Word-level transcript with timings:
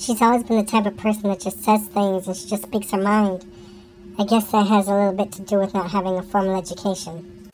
She's 0.00 0.22
always 0.22 0.42
been 0.44 0.56
the 0.56 0.64
type 0.64 0.86
of 0.86 0.96
person 0.96 1.24
that 1.24 1.40
just 1.40 1.62
says 1.62 1.86
things 1.88 2.26
and 2.26 2.34
she 2.34 2.48
just 2.48 2.62
speaks 2.62 2.90
her 2.92 2.96
mind. 2.96 3.44
I 4.18 4.24
guess 4.24 4.50
that 4.50 4.66
has 4.66 4.88
a 4.88 4.94
little 4.94 5.12
bit 5.12 5.30
to 5.32 5.42
do 5.42 5.58
with 5.58 5.74
not 5.74 5.90
having 5.90 6.16
a 6.16 6.22
formal 6.22 6.56
education. 6.56 7.50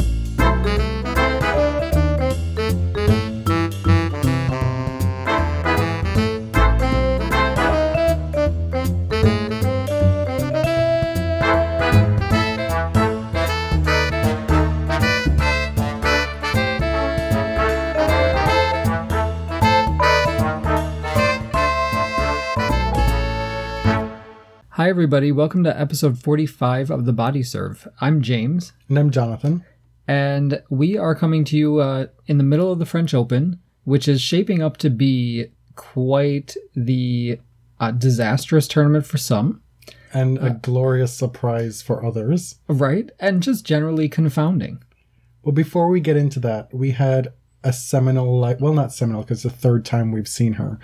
Hi, 24.87 24.91
everybody. 24.91 25.33
Welcome 25.33 25.65
to 25.65 25.77
episode 25.81 26.17
45 26.23 26.93
of 26.93 27.07
The 27.07 27.13
Body 27.13 27.43
Serve. 27.43 27.89
I'm 28.01 28.23
James, 28.23 28.73
And 28.89 28.97
I'm 28.97 29.11
Jonathan. 29.11 29.65
and 30.07 30.63
we 30.71 30.97
are 30.97 31.17
coming 31.17 31.43
to 31.47 31.57
you 31.57 31.79
uh, 31.81 32.07
in 32.29 32.39
the 32.39 32.45
middle 32.45 32.71
of 32.71 32.79
the 32.79 32.87
French 32.87 33.13
Open, 33.13 33.59
which 33.83 34.07
is 34.07 34.21
shaping 34.21 34.63
up 34.63 34.77
to 34.77 34.89
be 34.89 35.47
quite 35.75 36.55
the 36.77 37.41
uh, 37.81 37.91
disastrous 37.91 38.69
tournament 38.69 39.05
for 39.07 39.19
some, 39.19 39.61
And 40.15 40.39
a 40.39 40.51
glorious 40.51 41.13
surprise 41.13 41.83
for 41.83 42.05
others. 42.07 42.61
right? 42.69 43.11
And 43.19 43.43
just 43.43 43.67
generally 43.67 44.09
confounding. 44.09 44.85
Well, 45.43 45.51
before 45.53 45.89
we 45.89 45.99
get 45.99 46.17
into 46.17 46.39
that, 46.39 46.73
we 46.73 46.93
had 46.93 47.33
a 47.65 47.73
seminal, 47.73 48.39
like, 48.39 48.61
well, 48.61 48.73
not 48.73 48.93
seminal 48.93 49.23
because 49.23 49.43
the 49.43 49.51
third 49.51 49.85
time 49.85 50.13
we've 50.13 50.29
seen 50.29 50.53
her, 50.53 50.79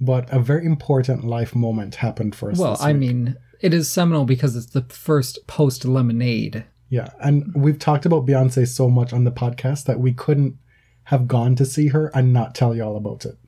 but 0.00 0.32
a 0.32 0.38
very 0.38 0.66
important 0.66 1.24
life 1.24 1.54
moment 1.54 1.96
happened 1.96 2.34
for 2.34 2.50
us. 2.50 2.58
Well, 2.58 2.76
I 2.80 2.92
mean, 2.92 3.36
it 3.60 3.72
is 3.72 3.88
seminal 3.88 4.24
because 4.24 4.56
it's 4.56 4.66
the 4.66 4.82
first 4.82 5.46
post 5.46 5.84
Lemonade. 5.84 6.64
yeah. 6.88 7.10
And 7.20 7.52
we've 7.54 7.78
talked 7.78 8.04
about 8.06 8.26
Beyonce 8.26 8.68
so 8.68 8.90
much 8.90 9.12
on 9.12 9.24
the 9.24 9.32
podcast 9.32 9.84
that 9.84 10.00
we 10.00 10.12
couldn't 10.12 10.58
have 11.04 11.28
gone 11.28 11.54
to 11.56 11.64
see 11.64 11.88
her 11.88 12.10
and 12.14 12.32
not 12.32 12.54
tell 12.54 12.74
you 12.74 12.82
all 12.82 12.96
about 12.96 13.24
it. 13.24 13.38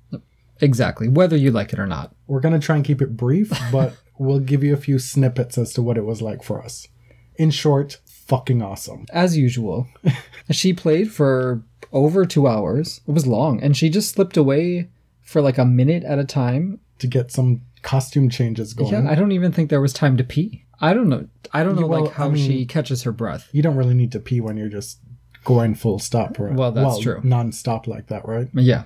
Exactly, 0.60 1.08
whether 1.08 1.36
you 1.36 1.50
like 1.50 1.72
it 1.72 1.78
or 1.78 1.86
not. 1.86 2.14
We're 2.26 2.40
going 2.40 2.58
to 2.58 2.64
try 2.64 2.76
and 2.76 2.84
keep 2.84 3.02
it 3.02 3.16
brief, 3.16 3.52
but 3.72 3.94
we'll 4.18 4.40
give 4.40 4.64
you 4.64 4.72
a 4.72 4.78
few 4.78 4.98
snippets 4.98 5.58
as 5.58 5.72
to 5.74 5.82
what 5.82 5.98
it 5.98 6.04
was 6.04 6.22
like 6.22 6.42
for 6.42 6.62
us. 6.62 6.88
In 7.36 7.50
short, 7.50 8.00
fucking 8.06 8.62
awesome. 8.62 9.04
as 9.12 9.36
usual. 9.36 9.86
she 10.50 10.72
played 10.72 11.12
for 11.12 11.62
over 11.92 12.24
two 12.24 12.46
hours. 12.46 13.02
It 13.06 13.10
was 13.12 13.26
long, 13.26 13.62
and 13.62 13.76
she 13.76 13.90
just 13.90 14.12
slipped 14.12 14.38
away 14.38 14.88
for 15.26 15.42
like 15.42 15.58
a 15.58 15.64
minute 15.64 16.04
at 16.04 16.18
a 16.18 16.24
time. 16.24 16.80
To 17.00 17.06
get 17.06 17.30
some 17.30 17.60
costume 17.82 18.30
changes 18.30 18.72
going. 18.72 18.92
Yeah, 18.92 19.10
I 19.10 19.14
don't 19.14 19.32
even 19.32 19.52
think 19.52 19.68
there 19.68 19.82
was 19.82 19.92
time 19.92 20.16
to 20.16 20.24
pee. 20.24 20.64
I 20.80 20.94
don't 20.94 21.08
know. 21.08 21.28
I 21.52 21.62
don't 21.62 21.76
know 21.76 21.86
well, 21.86 22.04
like 22.04 22.14
how 22.14 22.26
I 22.26 22.30
mean- 22.30 22.46
she 22.46 22.64
catches 22.64 23.02
her 23.02 23.12
breath. 23.12 23.48
you 23.52 23.62
don't 23.62 23.76
really 23.76 23.94
need 23.94 24.12
to 24.12 24.20
pee 24.20 24.40
when 24.40 24.56
you're 24.56 24.68
just 24.70 24.98
going 25.44 25.74
full 25.74 25.98
stop, 25.98 26.38
right? 26.38 26.54
Well, 26.54 26.72
that's 26.72 27.00
true. 27.00 27.20
Non-stop 27.22 27.86
like 27.86 28.06
that, 28.08 28.26
right? 28.26 28.48
Yeah, 28.54 28.84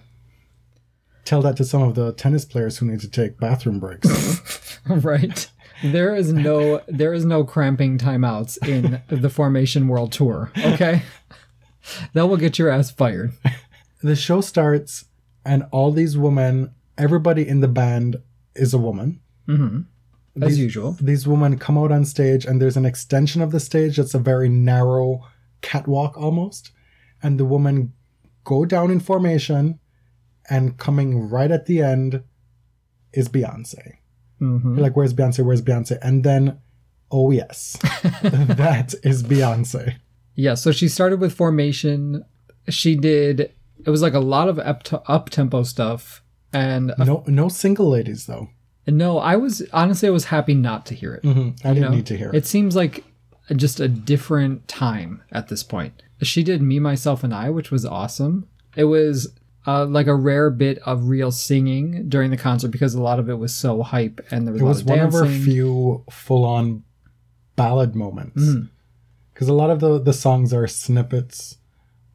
Tell 1.25 1.43
that 1.43 1.57
to 1.59 1.65
some 1.65 1.83
of 1.83 1.95
the 1.95 2.13
tennis 2.13 2.45
players 2.45 2.79
who 2.79 2.87
need 2.87 3.01
to 3.01 3.09
take 3.09 3.39
bathroom 3.39 3.79
breaks. 3.79 4.81
right. 4.89 5.49
There 5.83 6.15
is 6.15 6.33
no 6.33 6.83
there 6.89 7.15
is 7.15 7.25
no 7.25 7.45
cramping 7.45 7.99
timeouts 7.99 8.59
in 8.67 9.01
the 9.09 9.31
Formation 9.31 9.89
World 9.89 10.13
Tour. 10.13 10.51
Okay, 10.59 11.03
that 12.15 12.27
will 12.27 12.37
get 12.37 12.59
your 12.59 12.69
ass 12.69 12.91
fired. 12.91 13.33
the 14.03 14.17
show 14.17 14.41
starts, 14.41 15.05
and 15.45 15.65
all 15.71 15.91
these 15.93 16.17
women, 16.19 16.71
everybody 16.99 17.47
in 17.47 17.61
the 17.61 17.69
band 17.69 18.17
is 18.55 18.75
a 18.75 18.79
woman. 18.79 19.21
hmm 19.47 19.81
As 20.41 20.59
usual. 20.59 20.97
These 21.01 21.27
women 21.27 21.59
come 21.59 21.77
out 21.79 21.93
on 21.93 22.05
stage, 22.05 22.45
and 22.45 22.61
there's 22.61 22.77
an 22.77 22.87
extension 22.87 23.43
of 23.43 23.51
the 23.53 23.61
stage 23.61 23.97
that's 23.97 24.15
a 24.15 24.19
very 24.19 24.49
narrow 24.49 25.27
catwalk 25.63 26.17
almost, 26.17 26.73
and 27.23 27.39
the 27.39 27.45
women 27.45 27.93
go 28.45 28.65
down 28.65 28.91
in 28.91 29.01
formation, 29.01 29.79
and 30.49 30.77
coming 30.79 31.29
right 31.29 31.51
at 31.51 31.67
the 31.67 31.83
end 31.83 32.23
is 33.13 33.29
Beyonce. 33.29 33.95
hmm 34.39 34.79
like, 34.79 34.97
where's 34.97 35.13
Beyonce? 35.15 35.45
Where's 35.45 35.63
Beyonce? 35.63 35.99
And 36.03 36.25
then, 36.25 36.59
oh 37.11 37.31
yes, 37.31 37.77
that 38.23 38.95
is 39.03 39.23
Beyonce. 39.23 39.97
Yeah, 40.35 40.55
so 40.55 40.73
she 40.73 40.89
started 40.89 41.21
with 41.21 41.35
formation. 41.35 42.25
She 42.69 42.95
did 42.97 43.53
it 43.87 43.91
was 43.91 44.03
like 44.03 44.15
a 44.15 44.21
lot 44.21 44.49
of 44.49 44.59
up 44.59 44.83
up 45.09 45.31
tempo 45.31 45.63
stuff, 45.63 46.23
and 46.53 46.93
a- 46.99 47.05
No, 47.05 47.25
no 47.27 47.49
single 47.49 47.89
ladies 47.91 48.27
though. 48.27 48.49
no, 48.87 49.19
I 49.19 49.37
was 49.37 49.63
honestly 49.73 50.09
I 50.09 50.13
was 50.13 50.27
happy 50.27 50.55
not 50.55 50.87
to 50.87 50.95
hear 50.95 51.15
it. 51.15 51.23
hmm 51.25 51.51
I 51.65 51.75
didn't 51.75 51.91
know? 51.91 51.97
need 51.97 52.07
to 52.07 52.17
hear 52.17 52.29
it. 52.31 52.35
It 52.35 52.47
seems 52.47 52.75
like 52.77 53.05
just 53.57 53.81
a 53.81 53.89
different 53.89 54.69
time 54.69 55.23
at 55.33 55.49
this 55.49 55.63
point. 55.63 56.03
She 56.23 56.43
did 56.43 56.61
me, 56.63 56.79
myself, 56.79 57.25
and 57.25 57.35
I, 57.35 57.51
which 57.51 57.71
was 57.71 57.85
awesome. 57.87 58.47
It 58.77 58.85
was 58.85 59.33
uh, 59.67 59.87
like 59.87 60.07
a 60.07 60.15
rare 60.15 60.51
bit 60.51 60.79
of 60.87 61.09
real 61.09 61.31
singing 61.33 62.09
during 62.09 62.31
the 62.31 62.37
concert 62.37 62.69
because 62.71 62.95
a 62.95 63.03
lot 63.03 63.19
of 63.19 63.29
it 63.29 63.35
was 63.39 63.55
so 63.55 63.83
hype 63.83 64.21
and 64.31 64.47
there 64.47 64.53
was 64.55 64.61
It 64.61 64.63
a 64.63 64.67
lot 64.67 64.69
was 64.71 64.81
of 64.83 64.87
one 64.89 64.99
of 65.01 65.11
dancing. 65.13 65.29
our 65.41 65.45
few 65.45 66.05
full-on 66.11 66.83
ballad 67.57 67.95
moments. 67.95 68.43
Mm. 68.43 68.69
Because 69.33 69.49
a 69.49 69.55
lot 69.55 69.71
of 69.71 69.81
the 69.81 69.99
the 69.99 70.13
songs 70.13 70.53
are 70.53 70.67
snippets, 70.67 71.57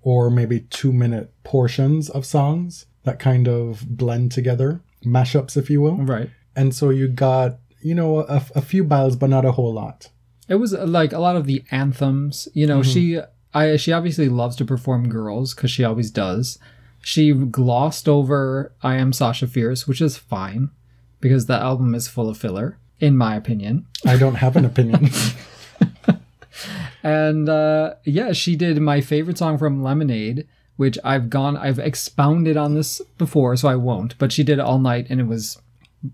or 0.06 0.30
maybe 0.30 0.62
two-minute 0.62 1.34
portions 1.44 2.10
of 2.12 2.26
songs 2.26 2.86
that 3.04 3.20
kind 3.20 3.48
of 3.48 3.98
blend 3.98 4.32
together, 4.32 4.80
mashups, 5.04 5.58
if 5.58 5.70
you 5.70 5.82
will. 5.82 5.98
right. 5.98 6.30
And 6.56 6.74
so 6.74 6.90
you 6.90 7.10
got 7.10 7.58
you 7.82 7.94
know 7.94 8.20
a, 8.20 8.42
a 8.56 8.62
few 8.62 8.86
ballads, 8.86 9.18
but 9.18 9.30
not 9.30 9.44
a 9.44 9.52
whole 9.52 9.74
lot. 9.74 10.10
It 10.48 10.56
was 10.56 10.74
uh, 10.74 10.86
like 10.86 11.12
a 11.12 11.20
lot 11.20 11.36
of 11.36 11.46
the 11.46 11.66
anthems. 11.72 12.48
You 12.54 12.66
know, 12.66 12.82
she 12.82 13.20
I 13.54 13.76
she 13.76 13.92
obviously 13.92 14.30
loves 14.30 14.56
to 14.58 14.66
perform 14.66 15.10
girls 15.10 15.54
because 15.54 15.72
she 15.72 15.84
always 15.84 16.12
does. 16.12 16.58
She 17.02 17.34
glossed 17.34 18.08
over 18.08 18.72
"I 18.82 18.96
Am 18.96 19.12
Sasha 19.12 19.48
Fierce," 19.48 19.88
which 19.88 20.02
is 20.02 20.18
fine 20.18 20.70
because 21.20 21.48
the 21.48 21.58
album 21.58 21.94
is 21.96 22.08
full 22.08 22.30
of 22.30 22.38
filler, 22.38 22.78
in 23.00 23.18
my 23.18 23.36
opinion. 23.36 23.88
I 24.06 24.18
don't 24.18 24.36
have 24.36 24.56
an 24.56 24.66
opinion. 24.66 25.10
And 27.06 27.48
uh, 27.48 27.94
yeah, 28.04 28.34
she 28.34 28.56
did 28.56 28.82
my 28.82 29.00
favorite 29.00 29.38
song 29.38 29.60
from 29.60 29.84
Lemonade, 29.84 30.48
which 30.76 30.98
I've 31.04 31.30
gone 31.30 31.56
I've 31.56 31.78
expounded 31.78 32.58
on 32.58 32.74
this 32.74 33.00
before, 33.20 33.56
so 33.56 33.68
I 33.68 33.76
won't. 33.76 34.18
But 34.18 34.32
she 34.32 34.44
did 34.44 34.58
it 34.58 34.66
all 34.66 34.80
night, 34.80 35.06
and 35.10 35.22
it 35.22 35.28
was 35.28 35.62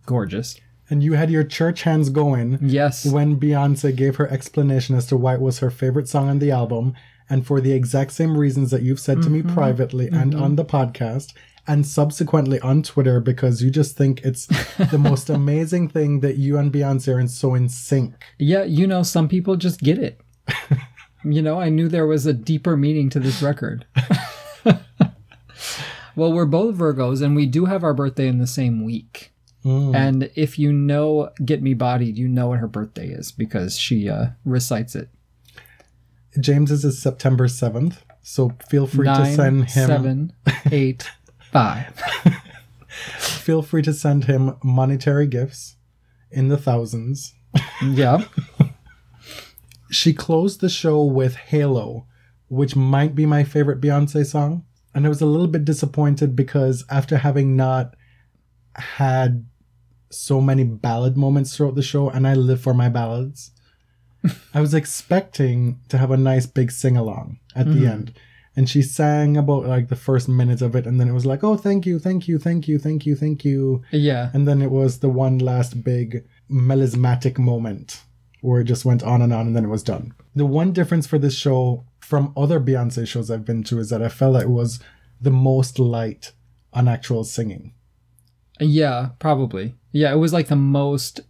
gorgeous. 0.06 0.60
and 0.90 1.02
you 1.02 1.14
had 1.14 1.32
your 1.32 1.46
church 1.46 1.84
hands 1.84 2.10
going 2.10 2.58
Yes, 2.62 3.06
when 3.06 3.40
Beyonce 3.40 3.96
gave 3.96 4.18
her 4.18 4.28
explanation 4.30 4.96
as 4.96 5.06
to 5.08 5.16
why 5.18 5.36
it 5.36 5.42
was 5.42 5.60
her 5.60 5.72
favorite 5.72 6.10
song 6.10 6.28
on 6.30 6.40
the 6.40 6.52
album, 6.52 6.94
and 7.30 7.48
for 7.48 7.62
the 7.62 7.72
exact 7.72 8.12
same 8.12 8.38
reasons 8.38 8.72
that 8.72 8.82
you've 8.82 9.00
said 9.00 9.22
to 9.22 9.30
me 9.30 9.42
privately 9.42 10.08
and 10.10 10.36
on 10.36 10.58
the 10.58 10.66
podcast, 10.66 11.34
and 11.66 11.88
subsequently 11.88 12.60
on 12.60 12.84
Twitter, 12.84 13.22
because 13.22 13.64
you 13.64 13.72
just 13.72 13.96
think 13.96 14.20
it's 14.26 14.48
the 14.92 14.98
most 15.12 15.30
amazing 15.30 15.88
thing 15.88 16.20
that 16.20 16.36
you 16.36 16.58
and 16.58 16.74
Beyonce 16.74 17.16
are 17.16 17.20
in 17.22 17.30
so 17.30 17.56
in 17.56 17.70
sync. 17.70 18.14
yeah, 18.38 18.64
you 18.64 18.86
know, 18.86 19.04
some 19.04 19.30
people 19.30 19.56
just 19.56 19.80
get 19.80 19.98
it. 19.98 20.20
you 21.24 21.42
know, 21.42 21.60
I 21.60 21.70
knew 21.70 21.88
there 21.88 22.08
was 22.08 22.26
a 22.26 22.34
deeper 22.34 22.78
meaning 22.78 23.10
to 23.12 23.20
this 23.20 23.42
record. 23.42 23.86
well, 26.16 26.34
we're 26.34 26.46
both 26.46 26.76
Virgos, 26.76 27.22
and 27.22 27.36
we 27.36 27.46
do 27.46 27.66
have 27.66 27.84
our 27.84 27.94
birthday 27.94 28.28
in 28.28 28.40
the 28.40 28.48
same 28.48 28.84
week. 28.84 29.32
Mm. 29.64 29.96
And 29.96 30.32
if 30.36 30.58
you 30.58 30.74
know 30.74 31.30
Get 31.44 31.62
Me 31.62 31.74
Bodied, 31.74 32.18
you 32.18 32.28
know 32.28 32.48
what 32.48 32.60
her 32.60 32.68
birthday 32.68 33.10
is 33.10 33.32
because 33.32 33.78
she 33.78 34.10
uh, 34.10 34.28
recites 34.44 34.96
it. 34.96 35.10
James's 36.40 36.86
is 36.86 37.02
September 37.02 37.48
7th, 37.48 37.98
so 38.22 38.54
feel 38.70 38.88
free 38.88 39.08
to 39.08 39.26
send 39.36 39.70
him 39.70 39.88
seven, 39.88 40.34
eight, 40.72 41.10
five. 41.52 42.02
feel 43.18 43.62
free 43.62 43.82
to 43.82 43.94
send 43.94 44.26
him 44.26 44.56
monetary 44.64 45.28
gifts 45.28 45.76
in 46.32 46.48
the 46.48 46.58
thousands. 46.58 47.34
Yeah. 47.84 48.24
She 49.92 50.14
closed 50.14 50.62
the 50.62 50.70
show 50.70 51.04
with 51.04 51.36
Halo, 51.36 52.08
which 52.48 52.76
might 52.76 53.14
be 53.14 53.26
my 53.26 53.44
favorite 53.44 53.82
Beyonce 53.82 54.26
song. 54.26 54.66
And 54.96 55.06
I 55.06 55.10
was 55.10 55.22
a 55.22 55.26
little 55.26 55.48
bit 55.48 55.66
disappointed 55.66 56.36
because 56.36 56.84
after 56.90 57.18
having 57.18 57.56
not 57.56 57.96
had 58.76 59.46
so 60.10 60.42
many 60.42 60.64
ballad 60.64 61.18
moments 61.18 61.56
throughout 61.56 61.76
the 61.76 61.82
show, 61.82 62.10
and 62.10 62.28
I 62.28 62.34
live 62.34 62.62
for 62.62 62.74
my 62.74 62.90
ballads, 62.90 63.52
I 64.54 64.62
was 64.62 64.74
expecting 64.74 65.80
to 65.90 65.98
have 65.98 66.12
a 66.12 66.18
nice 66.18 66.46
big 66.46 66.72
sing 66.72 66.98
along 66.98 67.40
at 67.56 67.66
the 67.66 67.74
mm-hmm. 67.74 67.88
end. 67.88 68.14
And 68.56 68.70
she 68.70 68.82
sang 68.82 69.38
about 69.38 69.66
like 69.66 69.88
the 69.88 69.96
first 69.96 70.28
minute 70.28 70.62
of 70.62 70.76
it, 70.76 70.86
and 70.86 71.00
then 71.00 71.08
it 71.08 71.14
was 71.14 71.26
like, 71.26 71.44
oh, 71.44 71.56
thank 71.56 71.86
you, 71.86 72.00
thank 72.00 72.28
you, 72.28 72.38
thank 72.38 72.68
you, 72.68 72.80
thank 72.80 73.06
you, 73.06 73.16
thank 73.16 73.46
you. 73.46 73.82
Yeah. 73.92 74.30
And 74.34 74.46
then 74.48 74.62
it 74.62 74.72
was 74.72 75.00
the 75.00 75.10
one 75.10 75.38
last 75.38 75.84
big 75.84 76.26
melismatic 76.50 77.38
moment 77.40 78.02
where 78.42 78.62
it 78.62 78.66
just 78.66 78.86
went 78.86 79.04
on 79.04 79.22
and 79.22 79.34
on 79.34 79.48
and 79.48 79.56
then 79.56 79.66
it 79.66 79.70
was 79.70 79.84
done. 79.84 80.14
The 80.36 80.46
one 80.46 80.74
difference 80.74 81.08
for 81.08 81.18
this 81.18 81.36
show 81.36 81.86
from 82.00 82.34
other 82.36 82.60
Beyonce 82.60 83.08
shows 83.08 83.32
I've 83.32 83.46
been 83.46 83.64
to 83.66 83.80
is 83.80 83.90
that 83.90 84.02
I 84.02 84.10
felt 84.10 84.34
like 84.34 84.44
it 84.44 84.50
was 84.50 84.80
the 85.20 85.32
most 85.32 85.80
light 85.80 86.32
on 86.74 86.88
actual 86.88 87.24
singing. 87.24 87.74
Yeah, 88.60 89.10
probably. 89.20 89.76
Yeah, 89.92 90.12
it 90.12 90.18
was 90.18 90.34
like 90.34 90.48
the 90.48 90.56
most 90.56 91.22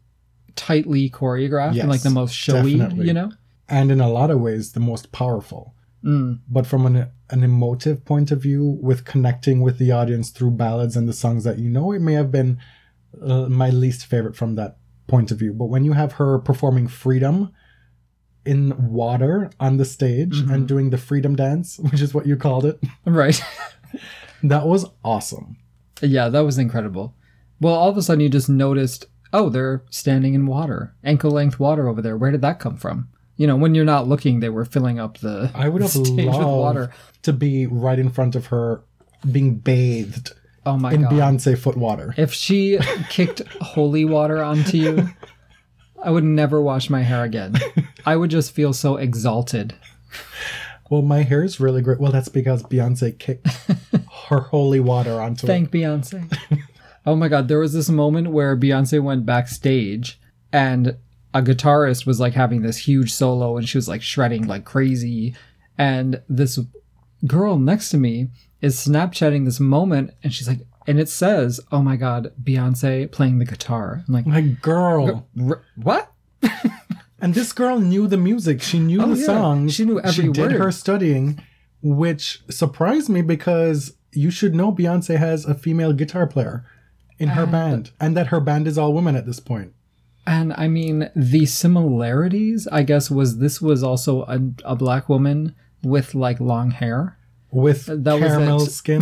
tightly 0.55 1.09
choreographed 1.09 1.79
and 1.79 1.89
like 1.89 2.01
the 2.01 2.09
most 2.09 2.33
showy, 2.33 2.77
definitely. 2.77 3.07
you 3.07 3.13
know? 3.13 3.31
and 3.71 3.89
in 3.89 4.01
a 4.01 4.09
lot 4.09 4.29
of 4.29 4.41
ways 4.41 4.73
the 4.73 4.79
most 4.79 5.11
powerful. 5.11 5.73
Mm. 6.03 6.39
But 6.47 6.67
from 6.67 6.85
an, 6.85 7.09
an 7.29 7.43
emotive 7.43 8.03
point 8.03 8.29
of 8.31 8.41
view, 8.41 8.77
with 8.81 9.05
connecting 9.05 9.61
with 9.61 9.77
the 9.77 9.91
audience 9.91 10.29
through 10.29 10.51
ballads 10.51 10.97
and 10.97 11.07
the 11.07 11.13
songs 11.13 11.45
that 11.45 11.57
you 11.57 11.69
know, 11.69 11.91
it 11.93 12.01
may 12.01 12.13
have 12.13 12.31
been 12.31 12.59
uh, 13.23 13.47
my 13.47 13.69
least 13.69 14.05
favorite 14.05 14.35
from 14.35 14.55
that 14.55 14.77
point 15.11 15.29
of 15.29 15.37
view. 15.37 15.53
But 15.53 15.65
when 15.65 15.83
you 15.85 15.93
have 15.93 16.13
her 16.13 16.39
performing 16.39 16.87
Freedom 16.87 17.51
in 18.45 18.91
water 18.91 19.51
on 19.59 19.77
the 19.77 19.85
stage 19.85 20.37
mm-hmm. 20.41 20.51
and 20.51 20.67
doing 20.67 20.89
the 20.89 20.97
Freedom 20.97 21.35
Dance, 21.35 21.77
which 21.91 22.01
is 22.01 22.13
what 22.15 22.25
you 22.25 22.35
called 22.35 22.65
it, 22.65 22.79
Right. 23.05 23.39
that 24.43 24.65
was 24.65 24.85
awesome. 25.03 25.57
yeah, 26.01 26.29
that 26.29 26.39
was 26.39 26.57
incredible. 26.57 27.13
Well, 27.59 27.75
all 27.75 27.89
of 27.89 27.97
a 27.97 28.01
sudden 28.01 28.21
you 28.21 28.29
just 28.29 28.49
noticed, 28.49 29.05
oh, 29.33 29.49
they're 29.49 29.83
standing 29.91 30.33
in 30.33 30.47
water, 30.47 30.95
ankle 31.03 31.29
length 31.29 31.59
water 31.59 31.87
over 31.87 32.01
there. 32.01 32.17
Where 32.17 32.31
did 32.31 32.41
that 32.41 32.59
come 32.59 32.77
from? 32.77 33.09
You 33.35 33.47
know, 33.47 33.55
when 33.55 33.75
you're 33.75 33.85
not 33.85 34.07
looking, 34.07 34.39
they 34.39 34.49
were 34.49 34.65
filling 34.65 34.99
up 34.99 35.19
the 35.19 35.51
I 35.53 35.67
would 35.67 35.81
have 35.81 35.91
stage 36.03 36.09
with 36.15 36.25
loved 36.25 36.45
water. 36.45 36.93
to 37.23 37.33
be 37.33 37.67
right 37.67 37.99
in 37.99 38.09
front 38.09 38.35
of 38.35 38.47
her 38.47 38.83
being 39.29 39.55
bathed 39.55 40.31
Oh 40.65 40.77
my 40.77 40.93
in 40.93 41.01
god! 41.01 41.11
Beyonce 41.11 41.57
foot 41.57 41.77
water. 41.77 42.13
If 42.17 42.33
she 42.33 42.79
kicked 43.09 43.41
holy 43.61 44.05
water 44.05 44.43
onto 44.43 44.77
you, 44.77 45.09
I 46.03 46.11
would 46.11 46.23
never 46.23 46.61
wash 46.61 46.89
my 46.89 47.01
hair 47.01 47.23
again. 47.23 47.55
I 48.05 48.15
would 48.15 48.29
just 48.29 48.51
feel 48.51 48.73
so 48.73 48.97
exalted. 48.97 49.75
Well, 50.89 51.01
my 51.01 51.23
hair 51.23 51.43
is 51.43 51.59
really 51.59 51.81
great. 51.81 51.99
Well, 51.99 52.11
that's 52.11 52.27
because 52.27 52.63
Beyonce 52.63 53.17
kicked 53.17 53.47
her 54.27 54.41
holy 54.41 54.81
water 54.81 55.21
onto 55.21 55.45
it. 55.45 55.47
Thank 55.47 55.71
Beyonce. 55.71 56.29
oh 57.05 57.15
my 57.15 57.27
god, 57.27 57.47
there 57.47 57.59
was 57.59 57.73
this 57.73 57.89
moment 57.89 58.31
where 58.31 58.57
Beyonce 58.57 59.01
went 59.01 59.25
backstage 59.25 60.19
and 60.51 60.97
a 61.33 61.41
guitarist 61.41 62.05
was 62.05 62.19
like 62.19 62.33
having 62.33 62.61
this 62.61 62.77
huge 62.77 63.13
solo 63.13 63.55
and 63.55 63.69
she 63.69 63.77
was 63.77 63.87
like 63.87 64.01
shredding 64.01 64.47
like 64.47 64.65
crazy. 64.65 65.33
And 65.77 66.21
this 66.27 66.59
girl 67.25 67.57
next 67.57 67.89
to 67.91 67.97
me 67.97 68.27
is 68.61 68.75
Snapchatting 68.77 69.45
this 69.45 69.59
moment 69.59 70.11
and 70.23 70.33
she's 70.33 70.47
like, 70.47 70.59
and 70.87 70.99
it 70.99 71.09
says, 71.09 71.59
oh 71.71 71.81
my 71.81 71.95
god, 71.95 72.31
Beyonce 72.43 73.11
playing 73.11 73.37
the 73.39 73.45
guitar. 73.45 74.03
I'm 74.07 74.13
like, 74.13 74.25
my 74.25 74.41
girl. 74.41 75.27
"R- 75.39 75.63
what? 75.75 76.11
And 77.23 77.35
this 77.35 77.53
girl 77.53 77.79
knew 77.79 78.07
the 78.07 78.17
music. 78.17 78.63
She 78.63 78.79
knew 78.79 78.99
Oh, 78.99 79.13
the 79.13 79.19
yeah. 79.19 79.25
songs. 79.27 79.75
She 79.75 79.85
knew 79.85 79.99
every 79.99 80.11
She 80.25 80.31
did 80.31 80.53
word. 80.53 80.59
her 80.59 80.71
studying, 80.71 81.39
which 81.83 82.41
surprised 82.49 83.09
me 83.09 83.21
because 83.21 83.93
you 84.11 84.31
should 84.31 84.55
know 84.55 84.71
Beyonce 84.71 85.17
has 85.17 85.45
a 85.45 85.53
female 85.53 85.93
guitar 85.93 86.25
player 86.25 86.65
in 87.19 87.29
her 87.29 87.45
band, 87.45 87.91
and 87.99 88.17
that 88.17 88.27
her 88.27 88.39
band 88.39 88.67
is 88.67 88.75
all 88.75 88.91
women 88.91 89.15
at 89.15 89.27
this 89.27 89.39
point. 89.39 89.71
And 90.25 90.51
I 90.57 90.67
mean, 90.67 91.11
the 91.15 91.45
similarities, 91.45 92.67
I 92.71 92.81
guess, 92.81 93.11
was 93.11 93.37
this 93.37 93.61
was 93.61 93.83
also 93.83 94.23
a, 94.23 94.39
a 94.65 94.75
black 94.75 95.07
woman 95.07 95.53
with 95.83 96.15
like 96.15 96.39
long 96.39 96.71
hair. 96.71 97.19
With 97.51 97.85
That 97.85 98.19
caramel 98.19 98.61
skin. 98.61 99.01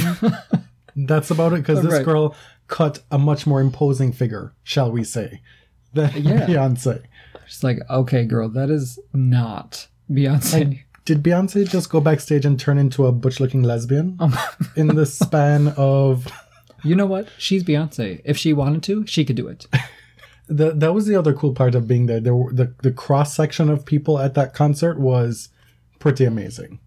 That's 0.96 1.32
about 1.32 1.54
it, 1.54 1.58
because 1.58 1.82
this 1.84 1.94
Right. 1.94 2.06
girl 2.06 2.36
cut 2.68 3.00
a 3.12 3.18
much 3.18 3.48
more 3.48 3.62
imposing 3.62 4.12
figure, 4.12 4.54
shall 4.64 4.92
we 4.92 5.04
say, 5.04 5.42
than 5.94 6.12
Yeah. 6.16 6.46
Beyonce. 6.48 7.02
She's 7.48 7.64
like, 7.64 7.80
okay, 7.90 8.26
girl, 8.26 8.50
that 8.50 8.70
is 8.70 9.00
not 9.14 9.88
Beyonce. 10.12 10.82
Did 11.06 11.24
Beyonce 11.24 11.68
just 11.68 11.90
go 11.90 12.00
backstage 12.02 12.46
and 12.46 12.60
turn 12.60 12.78
into 12.78 13.06
a 13.08 13.12
butch 13.12 13.40
looking 13.40 13.64
lesbian 13.64 14.16
Um, 14.20 14.38
in 14.76 14.88
the 14.88 15.06
span 15.20 15.70
of 15.78 16.28
you 16.84 16.96
know 16.96 17.06
what? 17.08 17.28
She's 17.38 17.64
Beyonce. 17.64 18.22
If 18.24 18.38
she 18.38 18.54
wanted 18.54 18.84
to, 18.84 19.06
she 19.08 19.26
could 19.26 19.36
do 19.36 19.48
it. 19.48 19.68
the, 20.48 20.72
that 20.72 20.94
was 20.94 21.08
the 21.08 21.16
other 21.16 21.34
cool 21.34 21.54
part 21.54 21.76
of 21.76 21.88
being 21.88 22.06
there. 22.06 22.20
There 22.20 22.36
were, 22.36 22.54
the 22.54 22.74
the 22.84 22.92
cross 22.92 23.36
section 23.36 23.70
of 23.70 23.86
people 23.86 24.18
at 24.20 24.34
that 24.36 24.54
concert 24.54 25.00
was 25.00 25.50
pretty 26.00 26.26
amazing. 26.26 26.80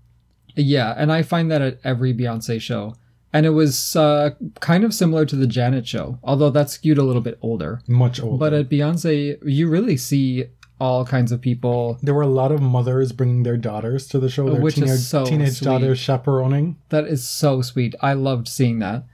Yeah, 0.57 0.95
and 0.97 1.13
I 1.13 1.23
find 1.23 1.51
that 1.51 1.63
at 1.63 1.79
every 1.85 2.15
Beyonce 2.15 2.61
show. 2.61 2.95
And 3.35 3.47
it 3.47 3.51
was 3.51 3.97
uh, 3.97 4.31
kind 4.61 4.85
of 4.85 4.93
similar 4.93 5.25
to 5.25 5.37
the 5.37 5.47
Janet 5.47 5.89
show, 5.89 6.19
although 6.23 6.51
that's 6.51 6.75
skewed 6.75 6.99
a 6.99 7.03
little 7.03 7.23
bit 7.23 7.39
older. 7.41 7.81
Much 7.89 8.21
older. 8.21 8.37
But 8.37 8.53
at 8.53 8.69
Beyonce, 8.69 9.39
you 9.43 9.71
really 9.71 9.97
see 9.97 10.49
all 10.79 11.05
kinds 11.05 11.31
of 11.31 11.41
people. 11.41 11.97
there 12.03 12.13
were 12.13 12.23
a 12.23 12.27
lot 12.27 12.51
of 12.51 12.61
mothers 12.61 13.13
bringing 13.13 13.45
their 13.45 13.57
daughters 13.57 14.07
to 14.09 14.19
the 14.19 14.29
show. 14.29 14.51
Their 14.51 14.61
Which 14.61 14.77
is 14.77 14.85
teenage, 14.85 15.01
so 15.01 15.25
teenage 15.25 15.53
sweet. 15.55 15.65
daughters 15.65 15.99
chaperoning. 15.99 16.77
That 16.89 17.07
is 17.07 17.27
so 17.27 17.63
sweet. 17.63 17.95
I 18.03 18.15
loved 18.15 18.49
seeing 18.49 18.81
that. 18.81 19.05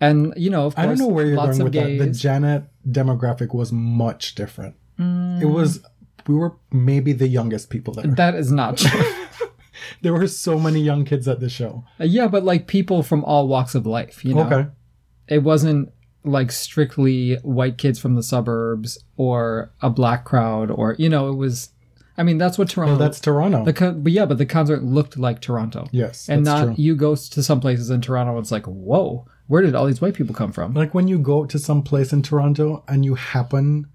And 0.00 0.32
you 0.36 0.50
know, 0.50 0.66
of 0.66 0.76
course, 0.76 0.84
I 0.84 0.86
don't 0.86 0.98
know 0.98 1.08
where 1.08 1.26
you're 1.26 1.36
going 1.36 1.60
of 1.60 1.64
with 1.64 1.72
that. 1.74 1.98
The. 1.98 2.10
Janet 2.10 2.64
demographic 2.88 3.54
was 3.54 3.72
much 3.72 4.34
different. 4.36 4.76
Mm. 4.98 5.42
It 5.42 5.46
was 5.46 5.84
we 6.26 6.34
were 6.34 6.54
maybe 6.70 7.12
the 7.12 7.28
youngest 7.28 7.70
people 7.70 7.94
there. 7.94 8.06
that 8.06 8.34
is 8.34 8.50
not 8.50 8.78
true. 8.78 9.14
there 10.02 10.12
were 10.12 10.26
so 10.26 10.58
many 10.58 10.80
young 10.80 11.04
kids 11.04 11.26
at 11.28 11.40
the 11.40 11.48
show. 11.48 11.84
Uh, 12.00 12.04
yeah, 12.04 12.26
but 12.28 12.44
like 12.44 12.66
people 12.66 13.02
from 13.02 13.24
all 13.24 13.48
walks 13.48 13.74
of 13.74 13.86
life. 13.86 14.24
You 14.24 14.34
know, 14.34 14.42
Okay. 14.46 14.68
it 15.28 15.42
wasn't 15.42 15.90
like 16.24 16.50
strictly 16.52 17.36
white 17.42 17.76
kids 17.78 17.98
from 17.98 18.14
the 18.14 18.22
suburbs 18.22 18.98
or 19.16 19.72
a 19.82 19.90
black 19.90 20.24
crowd 20.24 20.70
or 20.70 20.94
you 20.98 21.08
know, 21.08 21.28
it 21.28 21.34
was. 21.36 21.70
I 22.16 22.22
mean, 22.22 22.38
that's 22.38 22.56
what 22.58 22.68
Toronto. 22.68 22.92
Well, 22.92 22.98
that's 23.00 23.18
Toronto. 23.20 23.64
the 23.64 23.72
con- 23.72 24.02
but 24.02 24.12
yeah, 24.12 24.24
but 24.24 24.38
the 24.38 24.46
concert 24.46 24.84
looked 24.84 25.18
like 25.18 25.40
Toronto. 25.40 25.88
yes, 25.90 26.28
and 26.28 26.44
not 26.44 26.64
true. 26.64 26.74
you 26.78 26.94
go 26.94 27.16
to 27.16 27.42
some 27.42 27.60
places 27.60 27.90
in 27.90 28.00
Toronto. 28.00 28.38
It's 28.38 28.52
like, 28.52 28.66
whoa, 28.66 29.26
where 29.48 29.62
did 29.62 29.74
all 29.74 29.86
these 29.86 30.00
white 30.00 30.14
people 30.14 30.32
come 30.34 30.52
from? 30.52 30.74
like 30.74 30.94
when 30.94 31.08
you 31.08 31.18
go 31.18 31.44
to 31.44 31.58
some 31.58 31.82
place 31.82 32.12
in 32.12 32.22
Toronto 32.22 32.84
and 32.86 33.04
you 33.04 33.16
happen 33.16 33.86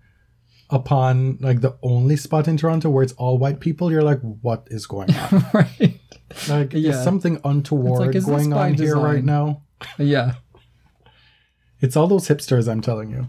upon 0.69 1.38
like 1.42 1.62
the 1.62 1.77
only 1.81 2.16
spot 2.16 2.48
in 2.48 2.57
Toronto 2.57 2.89
where 2.89 3.04
it's 3.04 3.13
all 3.13 3.38
white 3.38 3.60
people, 3.60 3.92
you're 3.92 4.04
like, 4.04 4.19
what 4.42 4.68
is 4.69 4.86
going 4.86 5.13
on? 5.16 5.45
right? 5.54 6.00
like, 6.48 6.74
Yeah. 6.74 6.92
is 6.92 7.04
something 7.04 7.39
untoward 7.44 8.16
is 8.16 8.25
going 8.25 8.54
on 8.54 8.74
here 8.75 8.98
right 8.98 9.24
now? 9.24 9.63
Yeah. 9.98 10.33
It's 11.81 11.95
all 11.95 12.07
those 12.07 12.27
hipsters, 12.27 12.69
I'm 12.69 12.81
telling 12.81 13.10
you. 13.12 13.27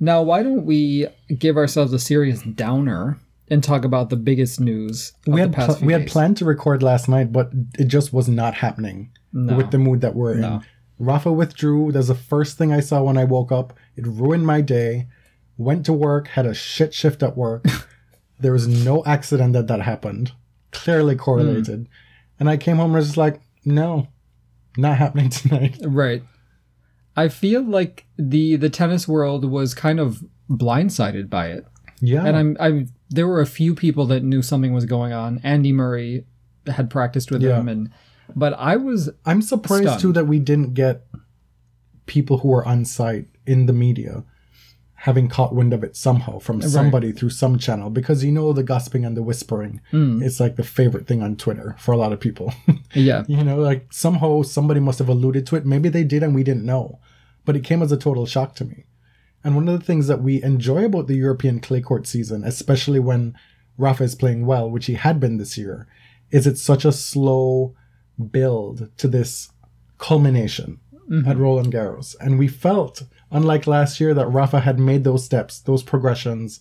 Now, 0.00 0.22
why 0.22 0.42
don't 0.42 0.64
we 0.64 1.08
give 1.38 1.56
ourselves 1.58 1.92
a 1.92 1.98
serious 1.98 2.40
downer 2.42 3.18
and 3.50 3.62
talk 3.62 3.84
about 3.84 4.08
the 4.10 4.16
biggest 4.16 4.60
news 4.60 5.12
We 5.26 5.40
had 5.40 5.52
pl- 5.52 5.76
we 5.82 5.92
had 5.92 6.06
planned 6.06 6.36
to 6.38 6.44
record 6.44 6.82
last 6.82 7.08
night, 7.08 7.32
but 7.32 7.50
it 7.78 7.84
just 7.88 8.12
was 8.14 8.28
not 8.28 8.54
happening 8.54 9.10
No. 9.32 9.56
with 9.56 9.70
the 9.70 9.78
mood 9.78 10.00
that 10.00 10.14
we're 10.14 10.34
No. 10.34 10.54
in. 10.54 10.60
Rafa 10.98 11.30
withdrew. 11.32 11.92
That's 11.92 12.08
the 12.08 12.14
first 12.14 12.56
thing 12.58 12.72
I 12.72 12.80
saw 12.80 13.02
when 13.02 13.18
I 13.18 13.24
woke 13.24 13.52
up. 13.52 13.74
It 13.96 14.06
ruined 14.06 14.46
my 14.46 14.60
day. 14.62 15.08
Went 15.58 15.84
to 15.86 15.92
work, 15.92 16.28
had 16.28 16.46
a 16.46 16.54
shit 16.54 16.94
shift 16.94 17.22
at 17.22 17.36
work. 17.36 17.66
there 18.40 18.52
was 18.52 18.66
no 18.66 19.04
accident 19.04 19.52
that 19.52 19.66
that 19.66 19.82
happened. 19.82 20.32
Clearly 20.70 21.16
correlated. 21.16 21.80
Hmm. 21.80 21.92
And 22.40 22.48
I 22.48 22.56
came 22.56 22.76
home 22.76 22.86
and 22.86 22.94
was 22.94 23.06
just 23.06 23.16
like, 23.16 23.40
no, 23.64 24.08
not 24.76 24.96
happening 24.96 25.28
tonight. 25.30 25.78
Right. 25.82 26.22
I 27.16 27.28
feel 27.28 27.62
like 27.62 28.06
the 28.16 28.54
the 28.56 28.70
tennis 28.70 29.08
world 29.08 29.44
was 29.44 29.74
kind 29.74 29.98
of 29.98 30.24
blindsided 30.48 31.28
by 31.28 31.48
it. 31.48 31.66
Yeah. 32.00 32.24
And 32.24 32.36
I'm 32.36 32.56
I'm 32.60 32.88
there 33.10 33.26
were 33.26 33.40
a 33.40 33.46
few 33.46 33.74
people 33.74 34.06
that 34.06 34.22
knew 34.22 34.40
something 34.42 34.72
was 34.72 34.84
going 34.86 35.12
on. 35.12 35.40
Andy 35.42 35.72
Murray 35.72 36.24
had 36.68 36.88
practiced 36.90 37.30
with 37.32 37.42
Yeah. 37.42 37.58
him 37.58 37.68
and 37.68 37.90
but 38.36 38.52
I 38.54 38.76
was 38.76 39.10
I'm 39.26 39.42
surprised 39.42 39.84
Stunned. 39.84 40.00
too 40.00 40.12
that 40.12 40.26
we 40.28 40.38
didn't 40.38 40.74
get 40.74 41.06
people 42.06 42.38
who 42.38 42.48
were 42.48 42.64
on 42.64 42.84
site 42.84 43.26
in 43.46 43.66
the 43.66 43.72
media 43.72 44.22
having 45.02 45.28
caught 45.28 45.54
wind 45.54 45.72
of 45.72 45.84
it 45.84 45.94
somehow 45.96 46.40
from 46.40 46.60
somebody 46.60 47.12
through 47.12 47.30
some 47.30 47.56
channel 47.56 47.88
because 47.88 48.24
you 48.24 48.32
know 48.32 48.52
the 48.52 48.64
gossiping 48.64 49.04
and 49.04 49.16
the 49.16 49.22
whispering 49.22 49.80
Hmm. 49.92 50.20
it's 50.22 50.40
like 50.40 50.56
the 50.56 50.64
favorite 50.64 51.06
thing 51.06 51.22
on 51.22 51.36
Twitter 51.36 51.76
for 51.78 51.92
a 51.92 51.96
lot 51.96 52.12
of 52.12 52.18
people. 52.18 52.52
yeah. 52.94 53.22
you 53.28 53.44
know, 53.44 53.58
like 53.58 53.92
somehow 53.92 54.42
somebody 54.42 54.80
must 54.80 54.98
have 54.98 55.08
alluded 55.08 55.46
to 55.46 55.56
it. 55.56 55.64
Maybe 55.64 55.88
they 55.88 56.02
did 56.02 56.22
and 56.24 56.34
we 56.34 56.42
didn't 56.42 56.66
know. 56.66 56.98
But 57.44 57.54
it 57.56 57.62
came 57.64 57.80
as 57.80 57.92
a 57.92 57.96
total 57.96 58.26
shock 58.26 58.56
to 58.56 58.64
me. 58.64 58.86
And 59.44 59.54
one 59.54 59.68
of 59.68 59.78
the 59.78 59.86
things 59.86 60.08
that 60.08 60.20
we 60.20 60.42
enjoy 60.42 60.84
about 60.84 61.06
the 61.06 61.14
European 61.14 61.60
clay 61.60 61.80
court 61.80 62.06
season, 62.08 62.42
especially 62.44 62.98
when 62.98 63.36
Rafa 63.78 64.02
is 64.02 64.16
playing 64.16 64.46
well, 64.46 64.68
which 64.68 64.86
he 64.86 64.94
had 64.94 65.20
been 65.20 65.38
this 65.38 65.56
year, 65.56 65.86
is 66.32 66.44
it's 66.46 66.60
such 66.60 66.84
a 66.84 66.90
slow 66.92 67.76
build 68.32 68.90
to 68.98 69.06
this 69.06 69.50
culmination 69.98 70.80
at 71.08 71.14
mm-hmm. 71.14 71.40
Roland 71.40 71.72
Garros. 71.72 72.14
And 72.20 72.38
we 72.38 72.48
felt, 72.48 73.02
unlike 73.30 73.66
last 73.66 73.98
year, 73.98 74.12
that 74.14 74.26
Rafa 74.26 74.60
had 74.60 74.78
made 74.78 75.04
those 75.04 75.24
steps, 75.24 75.58
those 75.58 75.82
progressions, 75.82 76.60